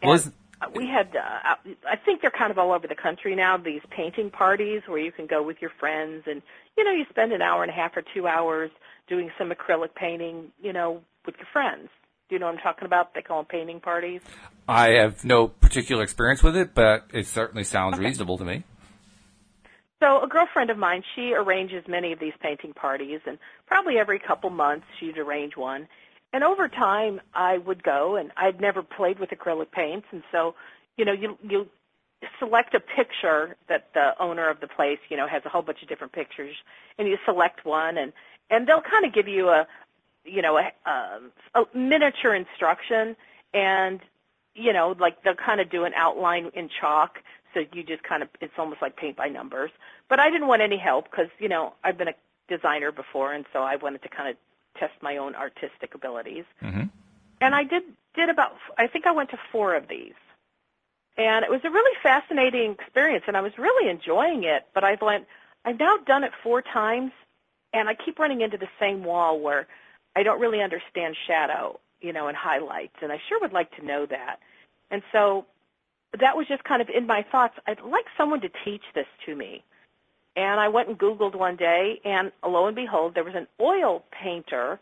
and 0.01 0.31
we 0.75 0.87
had, 0.87 1.15
uh, 1.15 1.55
I 1.89 1.95
think 1.95 2.21
they're 2.21 2.31
kind 2.31 2.51
of 2.51 2.57
all 2.59 2.71
over 2.73 2.87
the 2.87 2.95
country 2.95 3.35
now. 3.35 3.57
These 3.57 3.81
painting 3.89 4.29
parties 4.29 4.83
where 4.85 4.99
you 4.99 5.11
can 5.11 5.25
go 5.25 5.41
with 5.41 5.61
your 5.61 5.71
friends, 5.79 6.23
and 6.27 6.41
you 6.77 6.83
know, 6.83 6.91
you 6.91 7.05
spend 7.09 7.33
an 7.33 7.41
hour 7.41 7.63
and 7.63 7.71
a 7.71 7.75
half 7.75 7.97
or 7.97 8.03
two 8.13 8.27
hours 8.27 8.69
doing 9.07 9.31
some 9.37 9.51
acrylic 9.51 9.95
painting, 9.95 10.51
you 10.61 10.73
know, 10.73 11.01
with 11.25 11.35
your 11.37 11.47
friends. 11.51 11.89
Do 12.27 12.35
you 12.35 12.39
know 12.39 12.47
what 12.47 12.55
I'm 12.55 12.61
talking 12.61 12.85
about? 12.85 13.13
They 13.13 13.21
call 13.21 13.37
them 13.39 13.45
painting 13.45 13.79
parties. 13.79 14.21
I 14.67 14.89
have 14.93 15.23
no 15.23 15.47
particular 15.47 16.01
experience 16.03 16.41
with 16.41 16.57
it, 16.57 16.73
but 16.73 17.05
it 17.13 17.27
certainly 17.27 17.63
sounds 17.63 17.95
Okay. 17.95 18.05
reasonable 18.05 18.37
to 18.39 18.45
me. 18.45 18.63
So 20.01 20.21
a 20.21 20.27
girlfriend 20.27 20.69
of 20.71 20.77
mine, 20.77 21.03
she 21.15 21.33
arranges 21.33 21.87
many 21.87 22.11
of 22.11 22.19
these 22.19 22.33
painting 22.41 22.73
parties, 22.73 23.21
and 23.25 23.37
probably 23.65 23.97
every 23.97 24.19
couple 24.19 24.49
months 24.49 24.85
she'd 24.99 25.17
arrange 25.17 25.55
one. 25.55 25.87
And 26.33 26.43
over 26.43 26.67
time, 26.67 27.21
I 27.33 27.59
would 27.59 27.81
go, 27.83 28.15
and 28.15 28.31
I'd 28.35 28.59
never 28.59 28.83
played 28.83 29.19
with 29.19 29.29
acrylic 29.29 29.71
paints, 29.71 30.07
and 30.11 30.21
so, 30.31 30.55
you 30.97 31.05
know, 31.05 31.13
you 31.13 31.37
you 31.43 31.69
select 32.39 32.73
a 32.73 32.79
picture 32.79 33.55
that 33.69 33.93
the 33.93 34.11
owner 34.19 34.49
of 34.49 34.59
the 34.59 34.67
place, 34.67 34.99
you 35.09 35.17
know, 35.17 35.27
has 35.27 35.43
a 35.45 35.49
whole 35.49 35.61
bunch 35.61 35.81
of 35.81 35.87
different 35.87 36.11
pictures, 36.11 36.55
and 36.97 37.07
you 37.07 37.17
select 37.23 37.65
one, 37.65 37.97
and 37.97 38.11
and 38.49 38.67
they'll 38.67 38.81
kind 38.81 39.05
of 39.05 39.13
give 39.13 39.27
you 39.27 39.49
a, 39.49 39.65
you 40.25 40.41
know, 40.41 40.57
a, 40.57 40.71
a, 40.89 41.19
a 41.61 41.77
miniature 41.77 42.33
instruction, 42.33 43.15
and 43.53 43.99
you 44.53 44.73
know, 44.73 44.95
like 44.99 45.23
they'll 45.23 45.35
kind 45.35 45.59
of 45.59 45.69
do 45.69 45.83
an 45.83 45.93
outline 45.95 46.51
in 46.53 46.69
chalk, 46.69 47.19
so 47.53 47.61
you 47.73 47.83
just 47.83 48.03
kind 48.03 48.23
of 48.23 48.29
it's 48.41 48.53
almost 48.57 48.81
like 48.81 48.95
paint 48.95 49.17
by 49.17 49.27
numbers. 49.27 49.71
But 50.09 50.19
I 50.19 50.29
didn't 50.29 50.47
want 50.47 50.61
any 50.61 50.77
help 50.77 51.09
because 51.09 51.27
you 51.39 51.49
know 51.49 51.73
I've 51.83 51.97
been 51.97 52.09
a 52.09 52.15
designer 52.47 52.91
before, 52.91 53.33
and 53.33 53.45
so 53.53 53.59
I 53.59 53.75
wanted 53.75 54.01
to 54.03 54.09
kind 54.09 54.29
of 54.29 54.35
test 54.79 54.93
my 55.01 55.17
own 55.17 55.35
artistic 55.35 55.95
abilities. 55.95 56.45
Mm-hmm. 56.61 56.83
And 57.41 57.55
I 57.55 57.63
did 57.63 57.83
did 58.15 58.29
about 58.29 58.55
I 58.77 58.87
think 58.87 59.05
I 59.05 59.11
went 59.11 59.29
to 59.31 59.39
four 59.51 59.75
of 59.75 59.87
these, 59.87 60.13
and 61.17 61.43
it 61.43 61.51
was 61.51 61.61
a 61.63 61.69
really 61.69 61.97
fascinating 62.01 62.71
experience, 62.71 63.25
and 63.27 63.35
I 63.35 63.41
was 63.41 63.57
really 63.57 63.89
enjoying 63.89 64.43
it. 64.43 64.67
But 64.73 64.83
I've 64.83 65.01
went 65.01 65.25
I've 65.65 65.79
now 65.79 65.97
done 65.97 66.23
it 66.23 66.31
four 66.43 66.61
times, 66.61 67.11
and 67.73 67.89
I 67.89 67.95
keep 67.95 68.19
running 68.19 68.41
into 68.41 68.57
the 68.57 68.69
same 68.79 69.03
wall 69.03 69.39
where 69.39 69.67
I 70.15 70.23
don't 70.23 70.39
really 70.39 70.61
understand 70.61 71.15
shadow, 71.27 71.79
you 72.01 72.13
know, 72.13 72.27
and 72.27 72.37
highlights, 72.37 72.95
and 73.01 73.11
I 73.11 73.19
sure 73.27 73.39
would 73.41 73.53
like 73.53 73.75
to 73.77 73.85
know 73.85 74.05
that. 74.05 74.37
And 74.91 75.01
so 75.11 75.45
that 76.19 76.37
was 76.37 76.47
just 76.47 76.63
kind 76.63 76.81
of 76.81 76.89
in 76.89 77.05
my 77.05 77.25
thoughts. 77.31 77.55
I'd 77.67 77.81
like 77.81 78.05
someone 78.17 78.41
to 78.41 78.49
teach 78.63 78.83
this 78.93 79.07
to 79.25 79.35
me. 79.35 79.63
And 80.37 80.59
I 80.59 80.67
went 80.67 80.89
and 80.89 80.99
Googled 80.99 81.35
one 81.35 81.55
day, 81.55 81.99
and 82.03 82.31
lo 82.45 82.67
and 82.67 82.75
behold, 82.75 83.15
there 83.15 83.23
was 83.23 83.35
an 83.35 83.47
oil 83.61 84.03
painter 84.11 84.79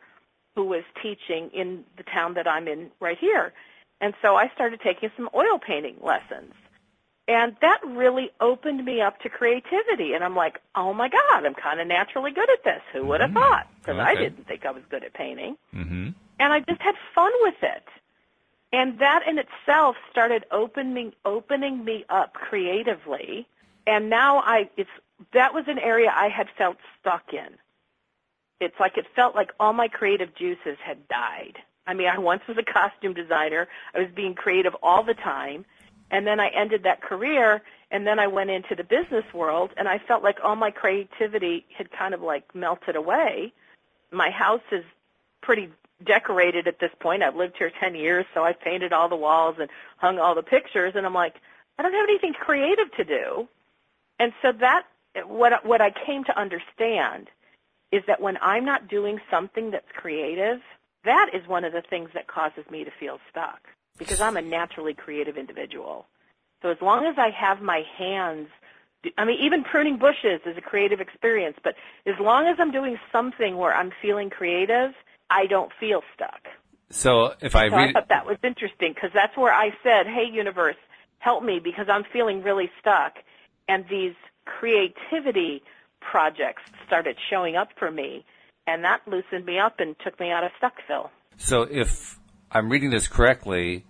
who 0.55 0.65
was 0.65 0.83
teaching 1.01 1.49
in 1.53 1.83
the 1.97 2.03
town 2.03 2.33
that 2.35 2.47
I'm 2.47 2.67
in 2.67 2.89
right 2.99 3.17
here. 3.19 3.53
And 4.01 4.13
so 4.21 4.35
I 4.35 4.49
started 4.53 4.81
taking 4.81 5.09
some 5.15 5.29
oil 5.35 5.59
painting 5.59 5.95
lessons. 6.01 6.53
And 7.27 7.55
that 7.61 7.79
really 7.85 8.31
opened 8.41 8.83
me 8.83 8.99
up 8.99 9.19
to 9.21 9.29
creativity. 9.29 10.13
And 10.13 10.23
I'm 10.23 10.35
like, 10.35 10.59
oh 10.75 10.93
my 10.93 11.07
God, 11.07 11.45
I'm 11.45 11.53
kind 11.53 11.79
of 11.79 11.87
naturally 11.87 12.31
good 12.31 12.49
at 12.49 12.63
this. 12.65 12.81
Who 12.91 13.05
would 13.05 13.21
have 13.21 13.31
Mhm. 13.31 13.35
thought? 13.35 13.67
Because 13.79 13.97
I 13.99 14.15
didn't 14.15 14.45
think 14.45 14.65
I 14.65 14.71
was 14.71 14.83
good 14.89 15.03
at 15.03 15.13
painting 15.13 15.57
Mm-hmm. 15.73 16.09
and 16.39 16.53
I 16.53 16.59
just 16.61 16.81
had 16.81 16.95
fun 17.15 17.31
with 17.41 17.63
it. 17.63 17.87
And 18.73 18.99
that 18.99 19.25
in 19.27 19.37
itself 19.37 19.95
started 20.11 20.45
opening 20.51 21.13
opening 21.23 21.85
me 21.85 22.05
up 22.09 22.33
creatively. 22.33 23.47
And 23.87 24.09
now 24.09 24.39
I 24.39 24.69
it's 24.77 24.89
that 25.31 25.53
was 25.53 25.67
an 25.67 25.79
area 25.79 26.11
I 26.13 26.27
had 26.27 26.49
felt 26.57 26.77
stuck 26.99 27.33
in. 27.33 27.57
It's 28.59 28.77
like 28.79 28.97
it 28.97 29.07
felt 29.15 29.35
like 29.35 29.51
all 29.59 29.73
my 29.73 29.87
creative 29.87 30.33
juices 30.35 30.77
had 30.83 31.07
died. 31.07 31.57
I 31.85 31.93
mean, 31.93 32.07
I 32.07 32.17
once 32.17 32.45
was 32.47 32.57
a 32.57 32.63
costume 32.63 33.13
designer. 33.13 33.67
I 33.93 33.99
was 33.99 34.09
being 34.13 34.35
creative 34.35 34.75
all 34.81 35.03
the 35.03 35.13
time. 35.13 35.65
And 36.13 36.27
then 36.27 36.39
I 36.39 36.49
ended 36.49 36.83
that 36.83 37.01
career 37.01 37.63
and 37.89 38.05
then 38.05 38.19
I 38.19 38.27
went 38.27 38.51
into 38.51 38.75
the 38.75 38.83
business 38.83 39.25
world 39.33 39.71
and 39.75 39.87
I 39.87 39.97
felt 39.97 40.21
like 40.21 40.37
all 40.43 40.55
my 40.55 40.69
creativity 40.69 41.65
had 41.75 41.91
kind 41.91 42.13
of 42.13 42.21
like 42.21 42.53
melted 42.53 42.95
away. 42.95 43.51
My 44.11 44.29
house 44.29 44.61
is 44.71 44.85
pretty 45.41 45.69
decorated 46.05 46.67
at 46.67 46.79
this 46.79 46.91
point. 46.99 47.23
I've 47.23 47.35
lived 47.35 47.55
here 47.57 47.71
10 47.79 47.95
years, 47.95 48.25
so 48.35 48.43
I've 48.43 48.61
painted 48.61 48.93
all 48.93 49.09
the 49.09 49.15
walls 49.15 49.55
and 49.59 49.71
hung 49.97 50.19
all 50.19 50.35
the 50.35 50.43
pictures 50.43 50.93
and 50.95 51.03
I'm 51.03 51.15
like, 51.15 51.33
I 51.79 51.81
don't 51.81 51.93
have 51.93 52.07
anything 52.07 52.33
creative 52.33 52.91
to 52.97 53.03
do. 53.03 53.47
And 54.19 54.33
so 54.43 54.51
that 54.51 54.83
what 55.25 55.65
what 55.65 55.81
I 55.81 55.89
came 56.05 56.23
to 56.25 56.39
understand 56.39 57.27
is 57.91 58.03
that 58.05 58.21
when 58.21 58.37
I'm 58.39 58.65
not 58.65 58.87
doing 58.87 59.19
something 59.31 59.71
that's 59.71 59.91
creative, 59.95 60.61
that 61.05 61.31
is 61.33 61.47
one 61.47 61.63
of 61.63 61.73
the 61.73 61.81
things 61.81 62.11
that 62.13 62.27
causes 62.27 62.65
me 62.69 62.83
to 62.83 62.91
feel 62.99 63.17
stuck 63.31 63.61
because 63.97 64.21
I'm 64.21 64.37
a 64.37 64.41
naturally 64.41 64.93
creative 64.93 65.37
individual. 65.37 66.05
So 66.61 66.69
as 66.69 66.77
long 66.81 67.05
as 67.05 67.15
I 67.17 67.29
have 67.29 67.61
my 67.61 67.83
hands 67.97 68.47
I 69.17 69.25
mean, 69.25 69.39
even 69.41 69.63
pruning 69.63 69.97
bushes 69.97 70.39
is 70.45 70.57
a 70.57 70.61
creative 70.61 71.01
experience, 71.01 71.57
but 71.63 71.75
as 72.05 72.15
long 72.19 72.47
as 72.47 72.55
I'm 72.59 72.71
doing 72.71 72.97
something 73.11 73.57
where 73.57 73.73
I'm 73.73 73.91
feeling 74.01 74.29
creative, 74.29 74.93
I 75.29 75.45
don't 75.45 75.71
feel 75.79 76.03
stuck. 76.13 76.47
So 76.89 77.33
if 77.41 77.55
I 77.55 77.69
So 77.69 77.75
I 77.75 77.91
thought 77.91 78.09
that 78.09 78.25
was 78.25 78.37
interesting 78.43 78.93
because 78.93 79.09
that's 79.13 79.35
where 79.35 79.51
I 79.51 79.75
said, 79.83 80.07
"Hey, 80.07 80.25
universe, 80.25 80.77
help 81.19 81.43
me 81.43 81.59
because 81.59 81.89
I'm 81.89 82.03
feeling 82.03 82.43
really 82.43 82.71
stuck." 82.79 83.17
And 83.67 83.87
these 83.89 84.13
creativity 84.45 85.63
projects 85.99 86.63
started 86.85 87.17
showing 87.29 87.55
up 87.55 87.69
for 87.77 87.89
me, 87.89 88.25
and 88.67 88.83
that 88.83 89.01
loosened 89.07 89.45
me 89.45 89.57
up 89.57 89.79
and 89.79 89.97
took 89.99 90.19
me 90.19 90.31
out 90.31 90.43
of 90.43 90.51
Stuckville. 90.61 91.09
so 91.37 91.63
if 91.63 92.19
I'm 92.53 92.69
reading 92.69 92.91
this 92.91 93.07
correctly, 93.07 93.83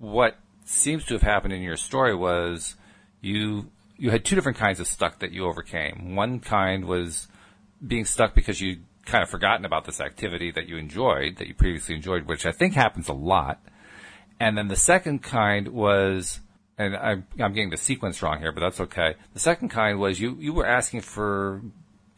what 0.00 0.36
seems 0.64 1.04
to 1.04 1.14
have 1.14 1.22
happened 1.22 1.52
in 1.52 1.62
your 1.62 1.76
story 1.76 2.14
was 2.14 2.74
you 3.20 3.70
you 3.96 4.10
had 4.10 4.24
two 4.24 4.34
different 4.34 4.58
kinds 4.58 4.80
of 4.80 4.86
stuck 4.88 5.20
that 5.20 5.32
you 5.32 5.46
overcame. 5.46 6.16
One 6.16 6.40
kind 6.40 6.84
was 6.84 7.28
being 7.84 8.04
stuck 8.04 8.34
because 8.34 8.60
you 8.60 8.78
kind 9.06 9.22
of 9.22 9.30
forgotten 9.30 9.64
about 9.64 9.84
this 9.84 10.00
activity 10.00 10.50
that 10.52 10.68
you 10.68 10.76
enjoyed, 10.76 11.36
that 11.36 11.48
you 11.48 11.54
previously 11.54 11.94
enjoyed, 11.94 12.26
which 12.26 12.44
I 12.44 12.52
think 12.52 12.74
happens 12.74 13.08
a 13.08 13.12
lot. 13.12 13.60
And 14.38 14.56
then 14.56 14.68
the 14.68 14.76
second 14.76 15.22
kind 15.22 15.68
was, 15.68 16.40
and 16.76 16.96
I'm, 16.96 17.26
I'm 17.40 17.52
getting 17.54 17.70
the 17.70 17.76
sequence 17.76 18.22
wrong 18.22 18.38
here, 18.38 18.52
but 18.52 18.60
that's 18.60 18.80
okay. 18.80 19.14
The 19.32 19.40
second 19.40 19.70
kind 19.70 19.98
was 19.98 20.20
you, 20.20 20.36
you 20.38 20.52
were 20.52 20.66
asking 20.66 21.00
for 21.00 21.62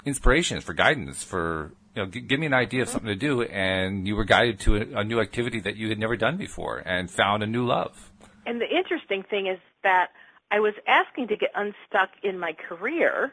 inspiration, 0.04 0.60
for 0.60 0.74
guidance, 0.74 1.22
for, 1.22 1.72
you 1.94 2.02
know, 2.02 2.10
g- 2.10 2.20
give 2.20 2.38
me 2.38 2.46
an 2.46 2.54
idea 2.54 2.82
of 2.82 2.88
mm-hmm. 2.88 2.92
something 2.92 3.08
to 3.08 3.16
do, 3.16 3.42
and 3.42 4.06
you 4.06 4.16
were 4.16 4.24
guided 4.24 4.60
to 4.60 4.76
a, 4.76 5.00
a 5.00 5.04
new 5.04 5.20
activity 5.20 5.60
that 5.60 5.76
you 5.76 5.88
had 5.88 5.98
never 5.98 6.16
done 6.16 6.36
before 6.36 6.78
and 6.78 7.10
found 7.10 7.42
a 7.42 7.46
new 7.46 7.64
love. 7.64 8.10
And 8.46 8.60
the 8.60 8.68
interesting 8.68 9.22
thing 9.22 9.46
is 9.46 9.58
that 9.82 10.08
I 10.50 10.60
was 10.60 10.74
asking 10.86 11.28
to 11.28 11.36
get 11.36 11.50
unstuck 11.54 12.10
in 12.22 12.38
my 12.38 12.52
career, 12.52 13.32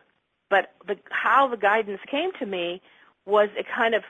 but 0.49 0.74
the, 0.86 0.97
how 1.10 1.47
the 1.47 1.58
guidance 1.58 1.99
came 2.10 2.32
to 2.39 2.45
me 2.45 2.82
was 3.26 3.49
it 3.58 3.66
kind 3.74 3.95
of 3.95 4.03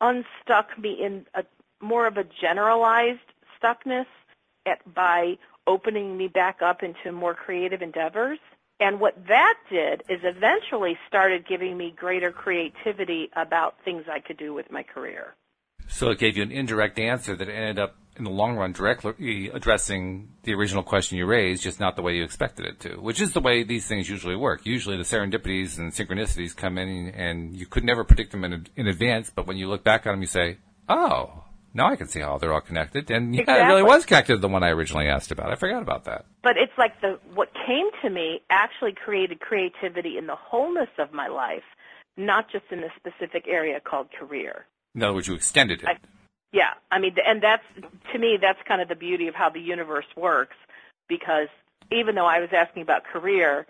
unstuck 0.00 0.78
me 0.78 0.92
in 1.02 1.26
a 1.34 1.44
more 1.80 2.06
of 2.06 2.16
a 2.16 2.24
generalized 2.40 3.20
stuckness 3.60 4.06
at, 4.66 4.94
by 4.94 5.36
opening 5.66 6.16
me 6.16 6.28
back 6.28 6.62
up 6.62 6.82
into 6.82 7.12
more 7.12 7.34
creative 7.34 7.82
endeavors. 7.82 8.38
And 8.80 9.00
what 9.00 9.14
that 9.26 9.54
did 9.70 10.02
is 10.08 10.20
eventually 10.22 10.96
started 11.08 11.46
giving 11.48 11.76
me 11.76 11.92
greater 11.96 12.30
creativity 12.30 13.30
about 13.34 13.74
things 13.84 14.04
I 14.10 14.20
could 14.20 14.36
do 14.36 14.54
with 14.54 14.70
my 14.70 14.84
career. 14.84 15.34
So 15.88 16.10
it 16.10 16.18
gave 16.18 16.36
you 16.36 16.42
an 16.42 16.52
indirect 16.52 16.98
answer 16.98 17.34
that 17.34 17.48
ended 17.48 17.78
up 17.78 17.96
in 18.16 18.24
the 18.24 18.30
long 18.30 18.56
run 18.56 18.72
directly 18.72 19.48
addressing 19.48 20.28
the 20.42 20.52
original 20.52 20.82
question 20.82 21.18
you 21.18 21.26
raised, 21.26 21.62
just 21.62 21.80
not 21.80 21.96
the 21.96 22.02
way 22.02 22.16
you 22.16 22.24
expected 22.24 22.66
it 22.66 22.80
to, 22.80 22.96
which 23.00 23.20
is 23.20 23.32
the 23.32 23.40
way 23.40 23.62
these 23.62 23.86
things 23.86 24.08
usually 24.08 24.36
work. 24.36 24.66
Usually 24.66 24.96
the 24.96 25.02
serendipities 25.02 25.78
and 25.78 25.92
synchronicities 25.92 26.54
come 26.54 26.78
in 26.78 27.08
and 27.10 27.56
you 27.56 27.66
could 27.66 27.84
never 27.84 28.04
predict 28.04 28.32
them 28.32 28.44
in, 28.44 28.66
in 28.76 28.86
advance, 28.86 29.30
but 29.30 29.46
when 29.46 29.56
you 29.56 29.68
look 29.68 29.82
back 29.82 30.06
on 30.06 30.14
them, 30.14 30.20
you 30.20 30.26
say, 30.26 30.58
oh, 30.88 31.44
now 31.74 31.88
I 31.88 31.96
can 31.96 32.08
see 32.08 32.20
how 32.20 32.38
they're 32.38 32.52
all 32.52 32.60
connected. 32.60 33.10
And 33.10 33.34
yeah, 33.34 33.42
exactly. 33.42 33.64
it 33.64 33.68
really 33.68 33.82
was 33.82 34.04
connected 34.04 34.34
to 34.34 34.40
the 34.40 34.48
one 34.48 34.62
I 34.62 34.70
originally 34.70 35.06
asked 35.06 35.30
about. 35.30 35.50
I 35.50 35.56
forgot 35.56 35.82
about 35.82 36.04
that. 36.04 36.24
But 36.42 36.56
it's 36.56 36.72
like 36.78 37.00
the 37.00 37.18
what 37.34 37.50
came 37.66 37.90
to 38.02 38.10
me 38.10 38.40
actually 38.50 38.92
created 38.92 39.40
creativity 39.40 40.18
in 40.18 40.26
the 40.26 40.36
wholeness 40.36 40.90
of 40.98 41.12
my 41.12 41.28
life, 41.28 41.64
not 42.16 42.50
just 42.50 42.64
in 42.70 42.80
the 42.80 42.90
specific 42.96 43.46
area 43.46 43.80
called 43.80 44.08
career. 44.18 44.66
In 44.94 45.02
other 45.02 45.14
words, 45.14 45.28
you 45.28 45.34
extended 45.34 45.82
it. 45.82 45.88
I, 45.88 45.96
yeah, 46.52 46.74
I 46.90 46.98
mean, 46.98 47.14
and 47.26 47.42
that's 47.42 47.64
to 48.12 48.18
me, 48.18 48.38
that's 48.40 48.58
kind 48.66 48.80
of 48.80 48.88
the 48.88 48.96
beauty 48.96 49.28
of 49.28 49.34
how 49.34 49.50
the 49.50 49.60
universe 49.60 50.06
works, 50.16 50.56
because 51.08 51.48
even 51.92 52.14
though 52.14 52.26
I 52.26 52.40
was 52.40 52.50
asking 52.52 52.82
about 52.82 53.04
career, 53.04 53.66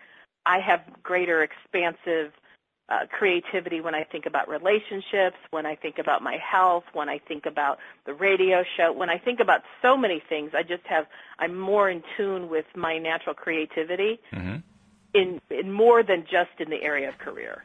I 0.47 0.61
have 0.61 0.81
greater 1.03 1.43
expansive 1.43 2.33
uh, 2.89 3.07
creativity 3.11 3.81
when 3.81 3.95
I 3.95 4.05
think 4.05 4.27
about 4.27 4.49
relationships, 4.49 5.37
when 5.51 5.67
I 5.67 5.75
think 5.75 5.99
about 5.99 6.23
my 6.23 6.39
health, 6.39 6.85
when 6.93 7.09
I 7.09 7.19
think 7.19 7.45
about 7.47 7.79
the 8.07 8.15
radio 8.15 8.65
show, 8.77 8.93
when 8.93 9.11
I 9.11 9.19
think 9.19 9.41
about 9.41 9.63
so 9.83 9.97
many 9.97 10.23
things. 10.29 10.53
I 10.55 10.63
just 10.63 10.87
have 10.87 11.07
I'm 11.39 11.59
more 11.59 11.91
in 11.91 12.03
tune 12.17 12.49
with 12.49 12.67
my 12.75 12.99
natural 12.99 13.35
creativity 13.35 14.21
mm-hmm. 14.33 14.57
in 15.15 15.41
in 15.51 15.73
more 15.73 16.03
than 16.03 16.23
just 16.23 16.51
in 16.59 16.71
the 16.71 16.83
area 16.83 17.09
of 17.09 17.19
career. 17.19 17.65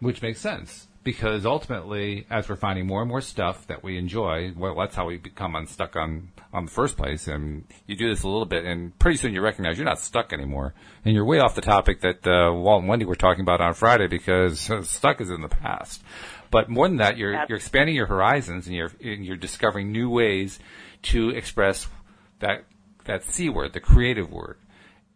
Which 0.00 0.20
makes 0.20 0.40
sense 0.40 0.88
because 1.04 1.44
ultimately, 1.44 2.26
as 2.30 2.48
we're 2.48 2.56
finding 2.56 2.86
more 2.86 3.00
and 3.00 3.08
more 3.08 3.20
stuff 3.20 3.66
that 3.66 3.82
we 3.82 3.98
enjoy, 3.98 4.52
well, 4.56 4.76
that's 4.76 4.94
how 4.94 5.06
we 5.06 5.16
become 5.16 5.56
unstuck 5.56 5.96
on 5.96 6.28
on 6.52 6.66
the 6.66 6.70
first 6.70 6.96
place. 6.96 7.26
And 7.26 7.64
you 7.86 7.96
do 7.96 8.08
this 8.08 8.22
a 8.22 8.28
little 8.28 8.46
bit, 8.46 8.64
and 8.64 8.96
pretty 8.98 9.16
soon 9.16 9.34
you 9.34 9.40
recognize 9.40 9.78
you're 9.78 9.84
not 9.84 9.98
stuck 9.98 10.32
anymore, 10.32 10.74
and 11.04 11.14
you're 11.14 11.24
way 11.24 11.40
off 11.40 11.54
the 11.54 11.60
topic 11.60 12.00
that 12.02 12.26
uh, 12.26 12.52
Walt 12.52 12.80
and 12.80 12.88
Wendy 12.88 13.04
were 13.04 13.16
talking 13.16 13.42
about 13.42 13.60
on 13.60 13.74
Friday 13.74 14.06
because 14.06 14.70
stuck 14.82 15.20
is 15.20 15.30
in 15.30 15.40
the 15.40 15.48
past. 15.48 16.02
But 16.50 16.68
more 16.68 16.86
than 16.86 16.98
that, 16.98 17.16
you're 17.16 17.32
you're 17.48 17.56
expanding 17.56 17.96
your 17.96 18.06
horizons, 18.06 18.66
and 18.66 18.76
you're 18.76 18.92
and 19.02 19.24
you're 19.24 19.36
discovering 19.36 19.90
new 19.90 20.08
ways 20.08 20.60
to 21.02 21.30
express 21.30 21.88
that 22.38 22.64
that 23.04 23.24
c 23.24 23.48
word, 23.48 23.72
the 23.72 23.80
creative 23.80 24.30
word, 24.30 24.58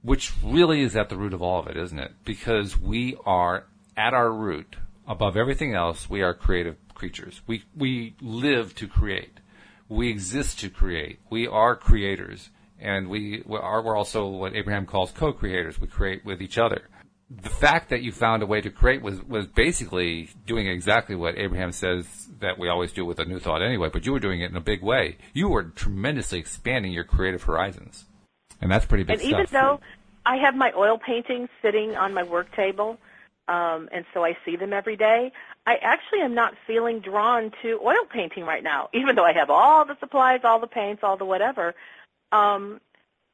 which 0.02 0.32
really 0.42 0.80
is 0.80 0.96
at 0.96 1.10
the 1.10 1.16
root 1.16 1.32
of 1.32 1.42
all 1.42 1.60
of 1.60 1.68
it, 1.68 1.76
isn't 1.76 1.98
it? 1.98 2.12
Because 2.24 2.76
we 2.76 3.16
are 3.24 3.66
at 3.96 4.14
our 4.14 4.32
root 4.32 4.76
above 5.06 5.36
everything 5.36 5.74
else, 5.74 6.08
we 6.10 6.22
are 6.22 6.34
creative 6.34 6.76
creatures. 6.94 7.40
We, 7.46 7.64
we 7.76 8.16
live 8.20 8.74
to 8.76 8.88
create. 8.88 9.40
We 9.88 10.08
exist 10.08 10.60
to 10.60 10.68
create. 10.68 11.20
We 11.30 11.46
are 11.46 11.76
creators. 11.76 12.50
And 12.78 13.08
we 13.08 13.42
are, 13.48 13.82
we're 13.82 13.96
also 13.96 14.26
what 14.26 14.54
Abraham 14.54 14.86
calls 14.86 15.12
co-creators. 15.12 15.80
We 15.80 15.86
create 15.86 16.24
with 16.24 16.42
each 16.42 16.58
other. 16.58 16.88
The 17.30 17.50
fact 17.50 17.90
that 17.90 18.02
you 18.02 18.12
found 18.12 18.42
a 18.42 18.46
way 18.46 18.60
to 18.60 18.70
create 18.70 19.02
was, 19.02 19.20
was 19.22 19.46
basically 19.46 20.30
doing 20.46 20.68
exactly 20.68 21.16
what 21.16 21.36
Abraham 21.36 21.72
says 21.72 22.28
that 22.40 22.58
we 22.58 22.68
always 22.68 22.92
do 22.92 23.04
with 23.04 23.18
a 23.18 23.24
new 23.24 23.40
thought 23.40 23.62
anyway, 23.62 23.88
but 23.92 24.06
you 24.06 24.12
were 24.12 24.20
doing 24.20 24.42
it 24.42 24.50
in 24.50 24.56
a 24.56 24.60
big 24.60 24.82
way. 24.82 25.16
You 25.32 25.48
were 25.48 25.64
tremendously 25.64 26.38
expanding 26.38 26.92
your 26.92 27.04
creative 27.04 27.42
horizons. 27.42 28.04
And 28.60 28.70
that's 28.70 28.86
pretty 28.86 29.04
big 29.04 29.14
and 29.14 29.20
stuff. 29.20 29.32
And 29.32 29.48
even 29.48 29.60
though 29.60 29.80
I 30.24 30.36
have 30.36 30.54
my 30.54 30.72
oil 30.76 30.98
paintings 30.98 31.48
sitting 31.62 31.96
on 31.96 32.14
my 32.14 32.22
work 32.22 32.54
table, 32.54 32.98
um, 33.48 33.88
and 33.92 34.04
so 34.12 34.24
I 34.24 34.36
see 34.44 34.56
them 34.56 34.72
every 34.72 34.96
day. 34.96 35.30
I 35.66 35.76
actually 35.76 36.20
am 36.20 36.34
not 36.34 36.54
feeling 36.66 37.00
drawn 37.00 37.52
to 37.62 37.80
oil 37.84 38.04
painting 38.12 38.44
right 38.44 38.62
now, 38.62 38.88
even 38.94 39.16
though 39.16 39.24
I 39.24 39.32
have 39.32 39.50
all 39.50 39.84
the 39.84 39.96
supplies, 40.00 40.40
all 40.44 40.60
the 40.60 40.66
paints, 40.66 41.02
all 41.02 41.16
the 41.16 41.24
whatever. 41.24 41.74
Um, 42.32 42.80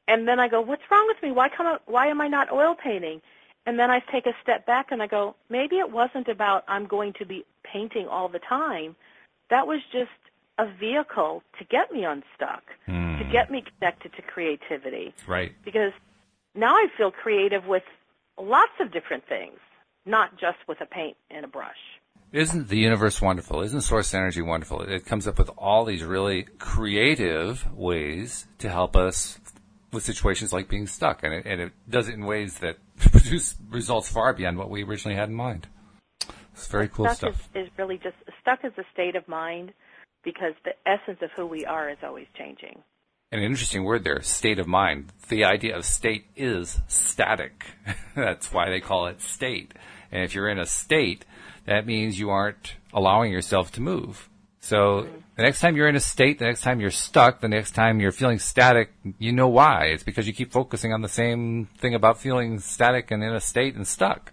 and 0.07 0.27
then 0.27 0.39
I 0.39 0.47
go, 0.47 0.61
what's 0.61 0.83
wrong 0.91 1.05
with 1.07 1.21
me? 1.23 1.31
Why 1.31 1.49
come? 1.49 1.79
Why 1.85 2.07
am 2.07 2.21
I 2.21 2.27
not 2.27 2.51
oil 2.51 2.75
painting? 2.75 3.21
And 3.65 3.79
then 3.79 3.89
I 3.89 3.99
take 4.11 4.25
a 4.25 4.33
step 4.41 4.65
back 4.65 4.87
and 4.91 5.01
I 5.01 5.07
go, 5.07 5.35
maybe 5.49 5.77
it 5.77 5.89
wasn't 5.89 6.27
about 6.27 6.65
I'm 6.67 6.85
going 6.85 7.13
to 7.19 7.25
be 7.25 7.45
painting 7.63 8.07
all 8.07 8.27
the 8.27 8.39
time. 8.39 8.95
That 9.49 9.67
was 9.67 9.79
just 9.91 10.11
a 10.57 10.67
vehicle 10.79 11.41
to 11.57 11.65
get 11.65 11.91
me 11.91 12.03
unstuck, 12.03 12.63
mm. 12.87 13.17
to 13.17 13.23
get 13.31 13.49
me 13.49 13.63
connected 13.79 14.11
to 14.17 14.21
creativity. 14.21 15.13
Right. 15.25 15.53
Because 15.63 15.93
now 16.53 16.75
I 16.75 16.87
feel 16.97 17.09
creative 17.09 17.65
with 17.65 17.83
lots 18.37 18.73
of 18.81 18.91
different 18.91 19.25
things 19.27 19.57
not 20.05 20.31
just 20.33 20.57
with 20.67 20.81
a 20.81 20.85
paint 20.85 21.17
and 21.29 21.45
a 21.45 21.47
brush. 21.47 21.77
Isn't 22.31 22.67
the 22.67 22.77
universe 22.77 23.21
wonderful? 23.21 23.61
Isn't 23.61 23.81
source 23.81 24.13
energy 24.13 24.41
wonderful? 24.41 24.81
It 24.81 25.05
comes 25.05 25.27
up 25.27 25.37
with 25.37 25.51
all 25.57 25.85
these 25.85 26.03
really 26.03 26.43
creative 26.57 27.71
ways 27.71 28.47
to 28.57 28.69
help 28.69 28.95
us 28.95 29.39
with 29.91 30.03
situations 30.03 30.51
like 30.51 30.67
being 30.67 30.87
stuck, 30.87 31.21
and 31.21 31.31
it, 31.31 31.45
and 31.45 31.61
it 31.61 31.73
does 31.87 32.09
it 32.09 32.15
in 32.15 32.25
ways 32.25 32.57
that 32.59 32.77
produce 32.97 33.55
results 33.69 34.09
far 34.09 34.33
beyond 34.33 34.57
what 34.57 34.71
we 34.71 34.83
originally 34.83 35.15
had 35.15 35.29
in 35.29 35.35
mind. 35.35 35.67
It's 36.53 36.67
very 36.67 36.87
cool 36.87 37.05
stuck 37.05 37.17
stuff. 37.17 37.49
Is, 37.53 37.67
is 37.67 37.71
really 37.77 37.97
just 37.97 38.15
stuck 38.41 38.59
is 38.63 38.73
a 38.77 38.83
state 38.91 39.15
of 39.15 39.27
mind 39.27 39.71
because 40.23 40.53
the 40.65 40.73
essence 40.87 41.19
of 41.21 41.29
who 41.35 41.45
we 41.45 41.65
are 41.65 41.89
is 41.89 41.97
always 42.03 42.27
changing 42.35 42.81
an 43.33 43.41
interesting 43.41 43.83
word 43.83 44.03
there, 44.03 44.21
state 44.21 44.59
of 44.59 44.67
mind. 44.67 45.11
The 45.27 45.45
idea 45.45 45.75
of 45.75 45.85
state 45.85 46.25
is 46.35 46.79
static. 46.87 47.65
That's 48.15 48.53
why 48.53 48.69
they 48.69 48.79
call 48.79 49.07
it 49.07 49.21
state. 49.21 49.73
And 50.13 50.23
if 50.23 50.33
you're 50.33 50.47
in 50.47 50.59
a 50.59 50.65
state, 50.65 51.25
that 51.65 51.85
means 51.85 52.17
you 52.17 52.29
aren't 52.29 52.75
allowing 52.93 53.33
yourself 53.33 53.73
to 53.73 53.81
move. 53.81 54.29
So 54.61 55.07
the 55.35 55.43
next 55.43 55.59
time 55.59 55.75
you're 55.75 55.89
in 55.89 55.97
a 55.97 55.99
state, 55.99 56.39
the 56.39 56.45
next 56.45 56.61
time 56.61 56.79
you're 56.79 56.89
stuck, 56.91 57.41
the 57.41 57.49
next 57.49 57.71
time 57.71 57.99
you're 57.99 58.13
feeling 58.13 58.39
static, 58.39 58.93
you 59.19 59.33
know 59.33 59.49
why. 59.49 59.87
It's 59.87 60.03
because 60.03 60.25
you 60.25 60.31
keep 60.31 60.53
focusing 60.53 60.93
on 60.93 61.01
the 61.01 61.09
same 61.09 61.67
thing 61.79 61.95
about 61.95 62.17
feeling 62.17 62.59
static 62.59 63.11
and 63.11 63.21
in 63.21 63.33
a 63.33 63.41
state 63.41 63.75
and 63.75 63.85
stuck. 63.85 64.31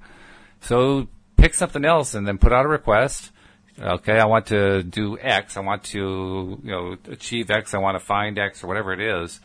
So 0.60 1.08
pick 1.36 1.54
something 1.54 1.84
else 1.84 2.14
and 2.14 2.28
then 2.28 2.38
put 2.38 2.52
out 2.52 2.64
a 2.64 2.68
request 2.68 3.32
Okay, 3.80 4.18
I 4.18 4.26
want 4.26 4.46
to 4.46 4.82
do 4.82 5.18
X. 5.18 5.56
I 5.56 5.60
want 5.60 5.84
to, 5.84 6.60
you 6.62 6.70
know, 6.70 6.96
achieve 7.08 7.50
X. 7.50 7.72
I 7.72 7.78
want 7.78 7.98
to 7.98 8.04
find 8.04 8.38
X 8.38 8.62
or 8.62 8.66
whatever 8.66 8.92
it 8.92 9.00
is. 9.00 9.40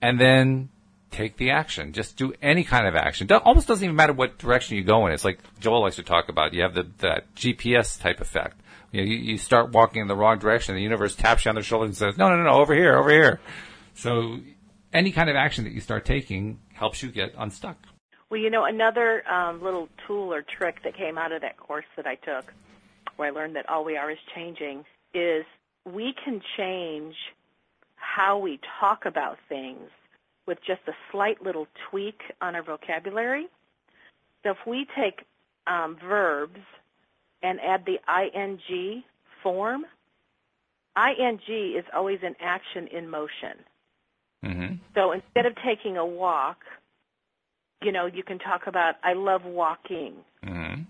And 0.00 0.20
then 0.20 0.68
take 1.10 1.36
the 1.36 1.50
action. 1.50 1.92
Just 1.92 2.16
do 2.16 2.34
any 2.42 2.64
kind 2.64 2.86
of 2.86 2.94
action. 2.94 3.30
Almost 3.30 3.68
doesn't 3.68 3.84
even 3.84 3.96
matter 3.96 4.12
what 4.12 4.38
direction 4.38 4.76
you 4.76 4.84
go 4.84 5.06
in. 5.06 5.12
It's 5.12 5.24
like 5.24 5.40
Joel 5.60 5.82
likes 5.82 5.96
to 5.96 6.02
talk 6.02 6.28
about. 6.28 6.54
You 6.54 6.62
have 6.62 6.74
the, 6.74 6.86
that 6.98 7.34
GPS 7.34 8.00
type 8.00 8.20
effect. 8.20 8.60
You 8.92 9.00
know, 9.00 9.06
you, 9.06 9.16
you 9.16 9.38
start 9.38 9.72
walking 9.72 10.02
in 10.02 10.08
the 10.08 10.16
wrong 10.16 10.38
direction, 10.38 10.74
the 10.74 10.82
universe 10.82 11.14
taps 11.14 11.44
you 11.44 11.48
on 11.48 11.54
the 11.54 11.62
shoulder 11.62 11.86
and 11.86 11.96
says, 11.96 12.16
no, 12.16 12.28
no, 12.28 12.36
no, 12.36 12.44
no, 12.44 12.60
over 12.60 12.74
here, 12.74 12.96
over 12.96 13.10
here. 13.10 13.40
So 13.94 14.38
any 14.92 15.12
kind 15.12 15.28
of 15.28 15.36
action 15.36 15.64
that 15.64 15.72
you 15.72 15.80
start 15.80 16.04
taking 16.04 16.60
helps 16.72 17.02
you 17.02 17.10
get 17.10 17.34
unstuck. 17.36 17.76
Well, 18.30 18.40
you 18.40 18.50
know, 18.50 18.64
another 18.64 19.22
um, 19.28 19.62
little 19.62 19.88
tool 20.06 20.32
or 20.32 20.42
trick 20.42 20.82
that 20.84 20.96
came 20.96 21.18
out 21.18 21.32
of 21.32 21.42
that 21.42 21.56
course 21.56 21.84
that 21.96 22.06
I 22.06 22.16
took 22.16 22.52
where 23.16 23.28
I 23.28 23.30
learned 23.30 23.56
that 23.56 23.68
all 23.68 23.84
we 23.84 23.96
are 23.96 24.10
is 24.10 24.18
changing, 24.34 24.84
is 25.14 25.44
we 25.84 26.14
can 26.24 26.40
change 26.56 27.14
how 27.96 28.38
we 28.38 28.60
talk 28.80 29.04
about 29.06 29.38
things 29.48 29.88
with 30.46 30.58
just 30.66 30.80
a 30.86 30.92
slight 31.10 31.42
little 31.42 31.66
tweak 31.90 32.20
on 32.40 32.54
our 32.54 32.62
vocabulary. 32.62 33.46
So 34.42 34.50
if 34.50 34.58
we 34.66 34.86
take 34.96 35.22
um, 35.66 35.96
verbs 36.02 36.60
and 37.42 37.60
add 37.60 37.84
the 37.84 37.98
ing 38.08 39.02
form, 39.42 39.84
ing 40.96 41.40
is 41.48 41.84
always 41.94 42.20
an 42.22 42.36
action 42.40 42.88
in 42.88 43.08
motion. 43.10 43.58
Mm-hmm. 44.44 44.74
So 44.94 45.12
instead 45.12 45.46
of 45.46 45.54
taking 45.64 45.96
a 45.96 46.06
walk, 46.06 46.58
you 47.82 47.92
know, 47.92 48.06
you 48.06 48.22
can 48.22 48.38
talk 48.38 48.66
about 48.66 48.94
I 49.02 49.14
love 49.14 49.44
walking. 49.44 50.14
Mm-hmm. 50.44 50.82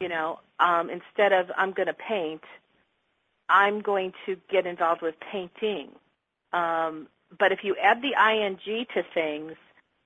You 0.00 0.08
know, 0.08 0.38
um, 0.60 0.90
instead 0.90 1.32
of 1.32 1.50
I'm 1.56 1.72
going 1.72 1.88
to 1.88 1.94
paint, 1.94 2.42
I'm 3.48 3.80
going 3.80 4.12
to 4.26 4.36
get 4.50 4.66
involved 4.66 5.02
with 5.02 5.14
painting. 5.32 5.90
Um, 6.52 7.08
but 7.36 7.52
if 7.52 7.60
you 7.62 7.76
add 7.82 7.98
the 8.02 8.14
ing 8.16 8.58
to 8.94 9.02
things 9.14 9.52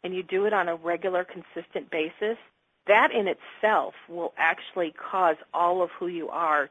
and 0.03 0.15
you 0.15 0.23
do 0.23 0.47
it 0.47 0.53
on 0.53 0.69
a 0.69 0.77
regular, 0.77 1.25
consistent 1.25 1.91
basis, 1.91 2.39
that 2.87 3.09
in 3.13 3.29
itself 3.29 3.95
will 4.09 4.33
actually 4.37 4.93
cause 4.93 5.37
all 5.55 5.83
of 5.83 5.91
who 5.99 6.09
you 6.09 6.29
are 6.29 6.69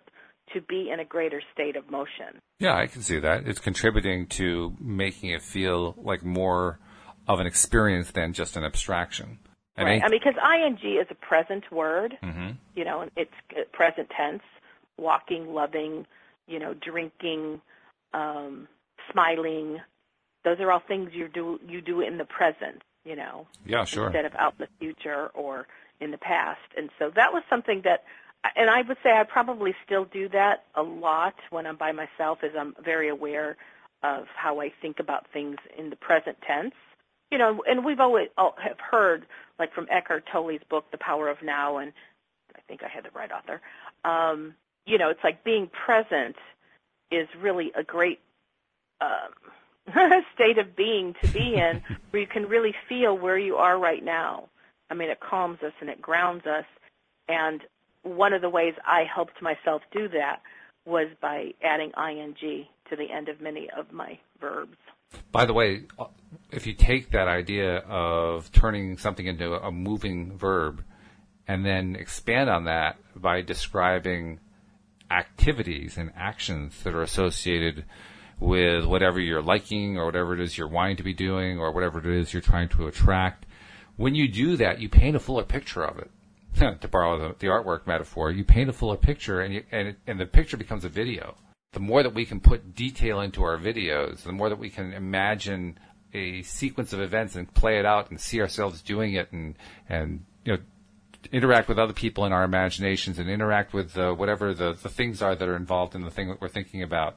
to 0.53 0.61
be 0.61 0.89
in 0.91 0.99
a 0.99 1.05
greater 1.05 1.41
state 1.53 1.75
of 1.75 1.89
motion. 1.89 2.41
Yeah, 2.59 2.75
I 2.75 2.87
can 2.87 3.01
see 3.01 3.19
that. 3.19 3.47
It's 3.47 3.59
contributing 3.59 4.27
to 4.27 4.75
making 4.79 5.29
it 5.29 5.41
feel 5.41 5.95
like 5.97 6.23
more 6.23 6.79
of 7.27 7.39
an 7.39 7.47
experience 7.47 8.11
than 8.11 8.33
just 8.33 8.57
an 8.57 8.63
abstraction. 8.63 9.39
And 9.77 9.87
right. 9.87 10.01
I 10.03 10.09
mean, 10.09 10.19
because 10.23 10.35
ing 10.37 10.77
is 10.99 11.07
a 11.09 11.15
present 11.15 11.71
word. 11.71 12.17
Mm-hmm. 12.21 12.51
You 12.75 12.85
know, 12.85 13.07
it's 13.15 13.31
present 13.71 14.09
tense. 14.15 14.43
Walking, 14.97 15.53
loving, 15.53 16.05
you 16.47 16.59
know, 16.59 16.73
drinking, 16.73 17.61
um, 18.13 18.67
smiling. 19.11 19.79
Those 20.43 20.59
are 20.59 20.71
all 20.71 20.81
things 20.85 21.11
you 21.13 21.27
do 21.27 21.59
you 21.67 21.81
do 21.81 22.01
in 22.01 22.17
the 22.17 22.25
present. 22.25 22.81
You 23.05 23.15
know. 23.15 23.47
Yeah, 23.65 23.85
sure. 23.85 24.07
Instead 24.07 24.25
of 24.25 24.35
out 24.35 24.55
in 24.59 24.65
the 24.65 24.69
future 24.79 25.27
or 25.33 25.67
in 25.99 26.11
the 26.11 26.17
past, 26.17 26.59
and 26.77 26.89
so 26.99 27.11
that 27.15 27.33
was 27.33 27.43
something 27.49 27.81
that 27.83 28.03
and 28.55 28.69
I 28.69 28.81
would 28.81 28.97
say 29.03 29.11
I 29.11 29.23
probably 29.23 29.75
still 29.85 30.05
do 30.05 30.27
that 30.29 30.65
a 30.75 30.81
lot 30.81 31.35
when 31.51 31.67
I'm 31.67 31.77
by 31.77 31.91
myself, 31.91 32.39
as 32.43 32.51
I'm 32.57 32.75
very 32.83 33.09
aware 33.09 33.57
of 34.03 34.25
how 34.35 34.59
I 34.61 34.71
think 34.81 34.99
about 34.99 35.27
things 35.31 35.57
in 35.77 35.89
the 35.89 35.95
present 35.95 36.37
tense. 36.45 36.73
You 37.29 37.37
know, 37.37 37.63
and 37.67 37.85
we've 37.85 37.99
always 37.99 38.29
all 38.37 38.55
have 38.61 38.79
heard, 38.79 39.25
like 39.59 39.73
from 39.73 39.87
Eckhart 39.89 40.25
Tolle's 40.31 40.61
book, 40.69 40.85
The 40.91 40.97
Power 40.97 41.29
of 41.29 41.37
Now, 41.43 41.77
and 41.77 41.93
I 42.55 42.59
think 42.67 42.83
I 42.83 42.89
had 42.89 43.05
the 43.05 43.11
right 43.11 43.31
author. 43.31 43.61
Um, 44.03 44.55
you 44.85 44.97
know, 44.97 45.09
it's 45.09 45.23
like 45.23 45.43
being 45.43 45.69
present 45.85 46.35
is 47.11 47.27
really 47.39 47.71
a 47.75 47.83
great 47.83 48.19
um, 48.99 49.31
state 50.35 50.57
of 50.57 50.75
being 50.75 51.15
to 51.21 51.27
be 51.31 51.55
in, 51.55 51.81
where 52.09 52.21
you 52.21 52.27
can 52.27 52.47
really 52.47 52.73
feel 52.87 53.17
where 53.17 53.37
you 53.37 53.55
are 53.55 53.79
right 53.79 54.03
now. 54.03 54.49
I 54.89 54.93
mean, 54.93 55.09
it 55.09 55.19
calms 55.19 55.59
us 55.65 55.73
and 55.79 55.89
it 55.89 56.01
grounds 56.01 56.45
us, 56.45 56.65
and 57.27 57.61
one 58.03 58.33
of 58.33 58.41
the 58.41 58.49
ways 58.49 58.73
I 58.85 59.03
helped 59.13 59.41
myself 59.41 59.81
do 59.91 60.09
that 60.09 60.41
was 60.85 61.07
by 61.21 61.53
adding 61.63 61.91
ing 61.97 62.35
to 62.89 62.95
the 62.95 63.11
end 63.11 63.29
of 63.29 63.39
many 63.39 63.69
of 63.77 63.91
my 63.91 64.19
verbs. 64.39 64.77
By 65.31 65.45
the 65.45 65.53
way, 65.53 65.83
uh, 65.99 66.05
if 66.51 66.65
you 66.65 66.73
take 66.73 67.11
that 67.11 67.27
idea 67.27 67.77
of 67.79 68.51
turning 68.51 68.97
something 68.97 69.25
into 69.25 69.53
a 69.53 69.71
moving 69.71 70.37
verb 70.37 70.83
and 71.47 71.65
then 71.65 71.95
expand 71.95 72.49
on 72.49 72.65
that 72.65 72.97
by 73.15 73.41
describing 73.41 74.39
activities 75.09 75.97
and 75.97 76.11
actions 76.15 76.83
that 76.83 76.93
are 76.93 77.01
associated 77.01 77.85
with 78.41 78.85
whatever 78.85 79.19
you're 79.19 79.41
liking 79.41 79.97
or 79.97 80.05
whatever 80.05 80.33
it 80.33 80.41
is 80.41 80.57
you're 80.57 80.67
wanting 80.67 80.97
to 80.97 81.03
be 81.03 81.13
doing 81.13 81.59
or 81.59 81.71
whatever 81.71 81.99
it 81.99 82.05
is 82.07 82.33
you're 82.33 82.41
trying 82.41 82.67
to 82.67 82.87
attract, 82.87 83.45
when 83.95 84.15
you 84.15 84.27
do 84.27 84.57
that, 84.57 84.81
you 84.81 84.89
paint 84.89 85.15
a 85.15 85.19
fuller 85.19 85.43
picture 85.43 85.83
of 85.83 85.99
it. 85.99 86.09
to 86.81 86.87
borrow 86.87 87.17
the, 87.17 87.35
the, 87.39 87.47
artwork 87.47 87.87
metaphor, 87.87 88.29
you 88.29 88.43
paint 88.43 88.69
a 88.69 88.73
fuller 88.73 88.97
picture, 88.97 89.39
and 89.39 89.53
you, 89.53 89.63
and, 89.71 89.95
and 90.05 90.19
the 90.19 90.25
picture 90.25 90.57
becomes 90.57 90.83
a 90.83 90.89
video. 90.89 91.35
The 91.71 91.79
more 91.79 92.03
that 92.03 92.13
we 92.13 92.25
can 92.25 92.41
put 92.41 92.75
detail 92.75 93.21
into 93.21 93.43
our 93.43 93.57
videos, 93.57 94.23
the 94.23 94.33
more 94.33 94.49
that 94.49 94.59
we 94.59 94.69
can 94.69 94.91
imagine 94.91 95.79
a 96.13 96.41
sequence 96.41 96.91
of 96.91 96.99
events 96.99 97.37
and 97.37 97.53
play 97.53 97.79
it 97.79 97.85
out 97.85 98.09
and 98.09 98.19
see 98.19 98.41
ourselves 98.41 98.81
doing 98.81 99.13
it, 99.13 99.31
and 99.31 99.55
and 99.87 100.25
you 100.43 100.53
know 100.53 100.59
interact 101.31 101.69
with 101.69 101.79
other 101.79 101.93
people 101.93 102.25
in 102.25 102.33
our 102.33 102.43
imaginations 102.43 103.17
and 103.17 103.29
interact 103.29 103.73
with 103.73 103.97
uh, 103.97 104.11
whatever 104.11 104.53
the, 104.53 104.73
the 104.73 104.89
things 104.89 105.21
are 105.21 105.35
that 105.35 105.47
are 105.47 105.55
involved 105.55 105.95
in 105.95 106.01
the 106.01 106.09
thing 106.09 106.27
that 106.27 106.41
we're 106.41 106.49
thinking 106.49 106.83
about 106.83 107.15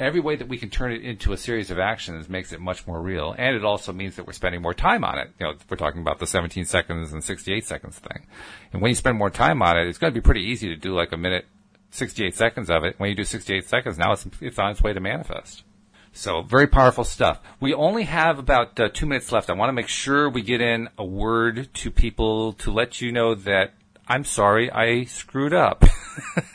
every 0.00 0.20
way 0.20 0.34
that 0.34 0.48
we 0.48 0.56
can 0.56 0.70
turn 0.70 0.92
it 0.92 1.02
into 1.02 1.32
a 1.32 1.36
series 1.36 1.70
of 1.70 1.78
actions 1.78 2.28
makes 2.28 2.52
it 2.52 2.60
much 2.60 2.86
more 2.86 3.00
real. 3.00 3.34
And 3.36 3.54
it 3.54 3.64
also 3.64 3.92
means 3.92 4.16
that 4.16 4.26
we're 4.26 4.32
spending 4.32 4.62
more 4.62 4.74
time 4.74 5.04
on 5.04 5.18
it. 5.18 5.30
You 5.38 5.46
know, 5.46 5.54
we're 5.68 5.76
talking 5.76 6.00
about 6.00 6.18
the 6.18 6.26
17 6.26 6.64
seconds 6.64 7.12
and 7.12 7.22
68 7.22 7.64
seconds 7.64 7.98
thing. 7.98 8.26
And 8.72 8.80
when 8.80 8.88
you 8.88 8.94
spend 8.94 9.18
more 9.18 9.30
time 9.30 9.62
on 9.62 9.78
it, 9.78 9.86
it's 9.86 9.98
going 9.98 10.12
to 10.12 10.18
be 10.18 10.24
pretty 10.24 10.42
easy 10.42 10.68
to 10.68 10.76
do 10.76 10.94
like 10.94 11.12
a 11.12 11.16
minute, 11.16 11.46
68 11.90 12.34
seconds 12.34 12.70
of 12.70 12.82
it. 12.82 12.94
When 12.98 13.10
you 13.10 13.14
do 13.14 13.24
68 13.24 13.68
seconds, 13.68 13.98
now 13.98 14.12
it's, 14.12 14.26
it's 14.40 14.58
on 14.58 14.70
its 14.70 14.82
way 14.82 14.92
to 14.92 15.00
manifest. 15.00 15.64
So 16.12 16.42
very 16.42 16.66
powerful 16.66 17.04
stuff. 17.04 17.40
We 17.60 17.72
only 17.72 18.04
have 18.04 18.38
about 18.38 18.80
uh, 18.80 18.88
two 18.88 19.06
minutes 19.06 19.30
left. 19.30 19.48
I 19.48 19.52
want 19.52 19.68
to 19.68 19.74
make 19.74 19.88
sure 19.88 20.28
we 20.28 20.42
get 20.42 20.60
in 20.60 20.88
a 20.98 21.04
word 21.04 21.68
to 21.74 21.90
people 21.90 22.54
to 22.54 22.72
let 22.72 23.00
you 23.00 23.12
know 23.12 23.34
that 23.34 23.74
I'm 24.10 24.24
sorry, 24.24 24.72
I 24.72 25.04
screwed 25.04 25.54
up. 25.54 25.84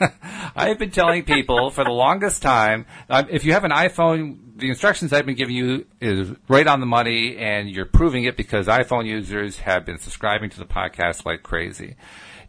I 0.54 0.68
have 0.68 0.78
been 0.78 0.90
telling 0.90 1.24
people 1.24 1.70
for 1.70 1.84
the 1.84 1.90
longest 1.90 2.42
time, 2.42 2.84
uh, 3.08 3.24
if 3.30 3.46
you 3.46 3.54
have 3.54 3.64
an 3.64 3.70
iPhone, 3.70 4.58
the 4.58 4.68
instructions 4.68 5.10
I've 5.10 5.24
been 5.24 5.36
giving 5.36 5.56
you 5.56 5.86
is 5.98 6.32
right 6.48 6.66
on 6.66 6.80
the 6.80 6.86
money, 6.86 7.38
and 7.38 7.70
you're 7.70 7.86
proving 7.86 8.24
it 8.24 8.36
because 8.36 8.66
iPhone 8.66 9.06
users 9.06 9.60
have 9.60 9.86
been 9.86 9.96
subscribing 9.96 10.50
to 10.50 10.58
the 10.58 10.66
podcast 10.66 11.24
like 11.24 11.42
crazy. 11.42 11.96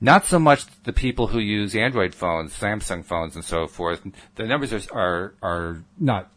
Not 0.01 0.25
so 0.25 0.39
much 0.39 0.65
the 0.83 0.91
people 0.91 1.27
who 1.27 1.39
use 1.39 1.73
Android 1.73 2.13
phones, 2.13 2.51
Samsung 2.53 3.05
phones, 3.05 3.35
and 3.35 3.45
so 3.45 3.65
forth. 3.65 4.01
The 4.35 4.43
numbers 4.43 4.73
are 4.73 4.91
are, 4.91 5.33
are 5.41 5.83
not 5.97 6.29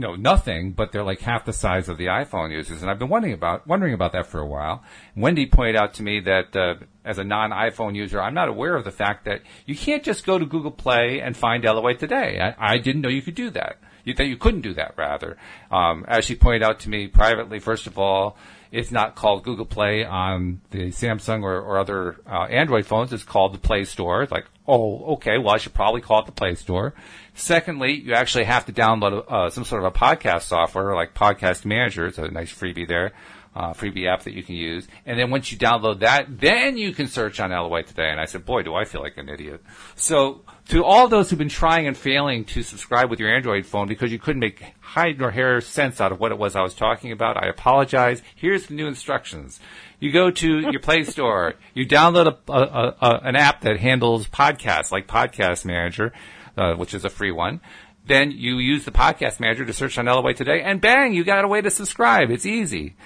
know 0.00 0.16
nothing, 0.16 0.72
but 0.72 0.90
they're 0.90 1.04
like 1.04 1.20
half 1.20 1.44
the 1.44 1.52
size 1.52 1.88
of 1.88 1.98
the 1.98 2.06
iPhone 2.06 2.50
users. 2.50 2.82
And 2.82 2.90
I've 2.90 2.98
been 2.98 3.08
wondering 3.08 3.34
about 3.34 3.66
wondering 3.66 3.94
about 3.94 4.12
that 4.12 4.26
for 4.26 4.40
a 4.40 4.46
while. 4.46 4.82
Wendy 5.14 5.46
pointed 5.46 5.76
out 5.76 5.94
to 5.94 6.02
me 6.02 6.20
that 6.20 6.56
uh, 6.56 6.74
as 7.04 7.18
a 7.18 7.24
non-iPhone 7.24 7.94
user, 7.94 8.20
I'm 8.20 8.34
not 8.34 8.48
aware 8.48 8.74
of 8.74 8.84
the 8.84 8.90
fact 8.90 9.24
that 9.26 9.42
you 9.66 9.76
can't 9.76 10.02
just 10.02 10.26
go 10.26 10.38
to 10.38 10.46
Google 10.46 10.70
Play 10.72 11.20
and 11.20 11.36
find 11.36 11.62
LOA 11.64 11.94
today. 11.94 12.40
I, 12.40 12.74
I 12.74 12.78
didn't 12.78 13.02
know 13.02 13.08
you 13.08 13.22
could 13.22 13.34
do 13.34 13.50
that. 13.50 13.78
You, 14.04 14.14
that 14.14 14.26
you 14.26 14.36
couldn't 14.36 14.62
do 14.62 14.74
that, 14.74 14.94
rather. 14.96 15.36
Um, 15.70 16.04
as 16.08 16.24
she 16.24 16.34
pointed 16.34 16.62
out 16.62 16.80
to 16.80 16.88
me 16.88 17.06
privately, 17.06 17.58
first 17.58 17.86
of 17.86 17.98
all, 17.98 18.36
it's 18.72 18.90
not 18.90 19.14
called 19.14 19.42
Google 19.42 19.66
Play 19.66 20.04
on 20.04 20.60
the 20.70 20.88
Samsung 20.88 21.42
or, 21.42 21.60
or 21.60 21.78
other 21.78 22.16
uh, 22.26 22.44
Android 22.44 22.86
phones. 22.86 23.12
It's 23.12 23.24
called 23.24 23.54
the 23.54 23.58
Play 23.58 23.84
Store. 23.84 24.22
It's 24.22 24.32
like, 24.32 24.46
oh, 24.66 25.14
okay, 25.14 25.38
well, 25.38 25.54
I 25.54 25.58
should 25.58 25.74
probably 25.74 26.00
call 26.00 26.20
it 26.20 26.26
the 26.26 26.32
Play 26.32 26.54
Store. 26.54 26.94
Secondly, 27.34 28.00
you 28.00 28.14
actually 28.14 28.44
have 28.44 28.66
to 28.66 28.72
download 28.72 29.24
uh, 29.28 29.50
some 29.50 29.64
sort 29.64 29.84
of 29.84 29.94
a 29.94 29.98
podcast 29.98 30.42
software 30.42 30.94
like 30.94 31.14
Podcast 31.14 31.64
Manager. 31.64 32.06
It's 32.06 32.18
a 32.18 32.30
nice 32.30 32.52
freebie 32.52 32.86
there 32.86 33.12
uh, 33.54 33.72
freebie 33.72 34.06
app 34.06 34.22
that 34.22 34.34
you 34.34 34.42
can 34.42 34.54
use. 34.54 34.86
And 35.06 35.18
then 35.18 35.30
once 35.30 35.50
you 35.50 35.58
download 35.58 36.00
that, 36.00 36.26
then 36.40 36.76
you 36.76 36.92
can 36.92 37.08
search 37.08 37.40
on 37.40 37.50
LOA 37.50 37.82
today. 37.82 38.10
And 38.10 38.20
I 38.20 38.26
said, 38.26 38.44
boy, 38.44 38.62
do 38.62 38.74
I 38.74 38.84
feel 38.84 39.02
like 39.02 39.16
an 39.16 39.28
idiot. 39.28 39.62
So 39.96 40.42
to 40.70 40.84
all 40.84 41.08
those 41.08 41.28
who've 41.28 41.38
been 41.38 41.48
trying 41.48 41.86
and 41.86 41.96
failing 41.96 42.44
to 42.44 42.62
subscribe 42.62 43.10
with 43.10 43.18
your 43.18 43.34
Android 43.34 43.66
phone 43.66 43.88
because 43.88 44.12
you 44.12 44.18
couldn't 44.18 44.40
make 44.40 44.64
hide 44.80 45.18
nor 45.18 45.30
hair 45.30 45.60
sense 45.60 46.00
out 46.00 46.12
of 46.12 46.20
what 46.20 46.30
it 46.32 46.38
was 46.38 46.54
I 46.54 46.62
was 46.62 46.74
talking 46.74 47.10
about, 47.10 47.36
I 47.36 47.48
apologize. 47.48 48.22
Here's 48.36 48.66
the 48.66 48.74
new 48.74 48.86
instructions. 48.86 49.58
You 49.98 50.12
go 50.12 50.30
to 50.30 50.60
your 50.70 50.80
Play 50.80 51.02
Store, 51.04 51.54
you 51.74 51.86
download 51.86 52.26
a, 52.26 52.52
a, 52.52 52.96
a, 53.00 53.20
an 53.24 53.36
app 53.36 53.62
that 53.62 53.78
handles 53.78 54.28
podcasts 54.28 54.92
like 54.92 55.08
Podcast 55.08 55.64
Manager, 55.64 56.12
uh, 56.56 56.74
which 56.74 56.94
is 56.94 57.04
a 57.04 57.10
free 57.10 57.32
one 57.32 57.60
then 58.06 58.32
you 58.32 58.58
use 58.58 58.84
the 58.84 58.90
podcast 58.90 59.38
manager 59.38 59.64
to 59.64 59.72
search 59.72 59.96
on 59.96 60.06
LOA 60.06 60.34
today, 60.34 60.62
and 60.62 60.80
bang, 60.80 61.12
you 61.12 61.22
got 61.22 61.44
a 61.44 61.48
way 61.48 61.60
to 61.60 61.70
subscribe. 61.70 62.30
It's 62.30 62.46
easy. 62.46 62.96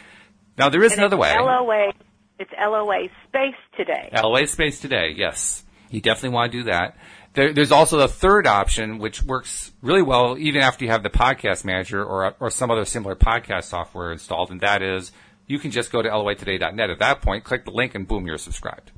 Now 0.57 0.71
there 0.71 0.83
is 0.83 0.93
and 0.93 1.01
another 1.01 1.19
way. 1.19 1.35
LOA. 1.37 1.93
It's 2.39 2.51
LOA 2.59 3.09
space 3.29 3.55
today. 3.77 4.09
LOA 4.12 4.47
space 4.47 4.81
today. 4.81 5.12
Yes, 5.15 5.62
you 5.91 6.01
definitely 6.01 6.31
want 6.31 6.53
to 6.53 6.59
do 6.59 6.65
that. 6.65 6.97
There, 7.35 7.53
there's 7.53 7.72
also 7.72 7.99
the 7.99 8.09
third 8.09 8.47
option, 8.47 8.99
which 8.99 9.22
works 9.22 9.72
really 9.82 10.03
well 10.03 10.39
even 10.39 10.62
after 10.62 10.85
you 10.85 10.91
have 10.91 11.03
the 11.03 11.11
podcast 11.11 11.64
manager 11.64 12.03
or 12.03 12.35
or 12.39 12.51
some 12.51 12.70
other 12.70 12.85
similar 12.85 13.16
podcast 13.16 13.64
software 13.64 14.12
installed, 14.12 14.51
and 14.51 14.61
that 14.61 14.82
is 14.82 15.12
you 15.47 15.59
can 15.59 15.70
just 15.70 15.93
go 15.93 16.01
to 16.01 16.09
loatoday.net. 16.09 16.91
At 16.91 16.99
that 17.01 17.22
point, 17.22 17.45
click 17.45 17.64
the 17.64 17.70
link, 17.70 17.95
and 17.95 18.07
boom, 18.07 18.26
you're 18.26 18.39
subscribed. 18.39 18.93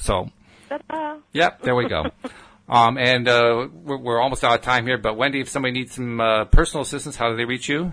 So, 0.00 0.30
Ta-da. 0.68 1.18
yep, 1.32 1.62
there 1.62 1.74
we 1.74 1.88
go. 1.88 2.06
um, 2.68 2.98
and 2.98 3.28
uh, 3.28 3.68
we're, 3.72 3.98
we're, 3.98 4.20
almost 4.20 4.42
out 4.42 4.54
of 4.54 4.62
time 4.62 4.86
here, 4.86 4.98
but 4.98 5.16
Wendy, 5.16 5.40
if 5.40 5.48
somebody 5.48 5.72
needs 5.72 5.92
some 5.92 6.20
uh, 6.20 6.46
personal 6.46 6.82
assistance, 6.82 7.16
how 7.16 7.30
do 7.30 7.36
they 7.36 7.44
reach 7.44 7.68
you? 7.68 7.92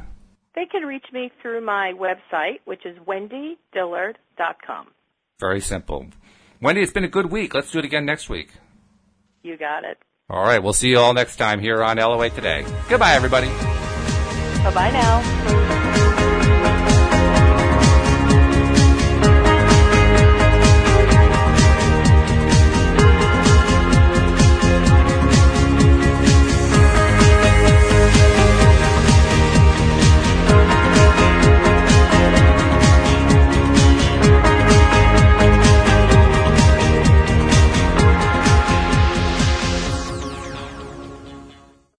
They 0.55 0.65
can 0.65 0.83
reach 0.83 1.05
me 1.13 1.31
through 1.41 1.63
my 1.63 1.93
website, 1.93 2.59
which 2.65 2.85
is 2.85 2.97
wendydillard.com. 2.99 4.87
Very 5.39 5.61
simple. 5.61 6.07
Wendy, 6.61 6.81
it's 6.81 6.91
been 6.91 7.05
a 7.05 7.09
good 7.09 7.27
week. 7.27 7.53
Let's 7.53 7.71
do 7.71 7.79
it 7.79 7.85
again 7.85 8.05
next 8.05 8.29
week. 8.29 8.49
You 9.43 9.57
got 9.57 9.83
it. 9.83 9.97
All 10.29 10.43
right. 10.43 10.61
We'll 10.61 10.73
see 10.73 10.89
you 10.89 10.99
all 10.99 11.13
next 11.13 11.37
time 11.37 11.59
here 11.59 11.83
on 11.83 11.97
LOA 11.97 12.29
Today. 12.29 12.65
Goodbye, 12.87 13.13
everybody. 13.13 13.47
Bye 14.63 14.71
bye 14.73 14.91
now. 14.91 15.65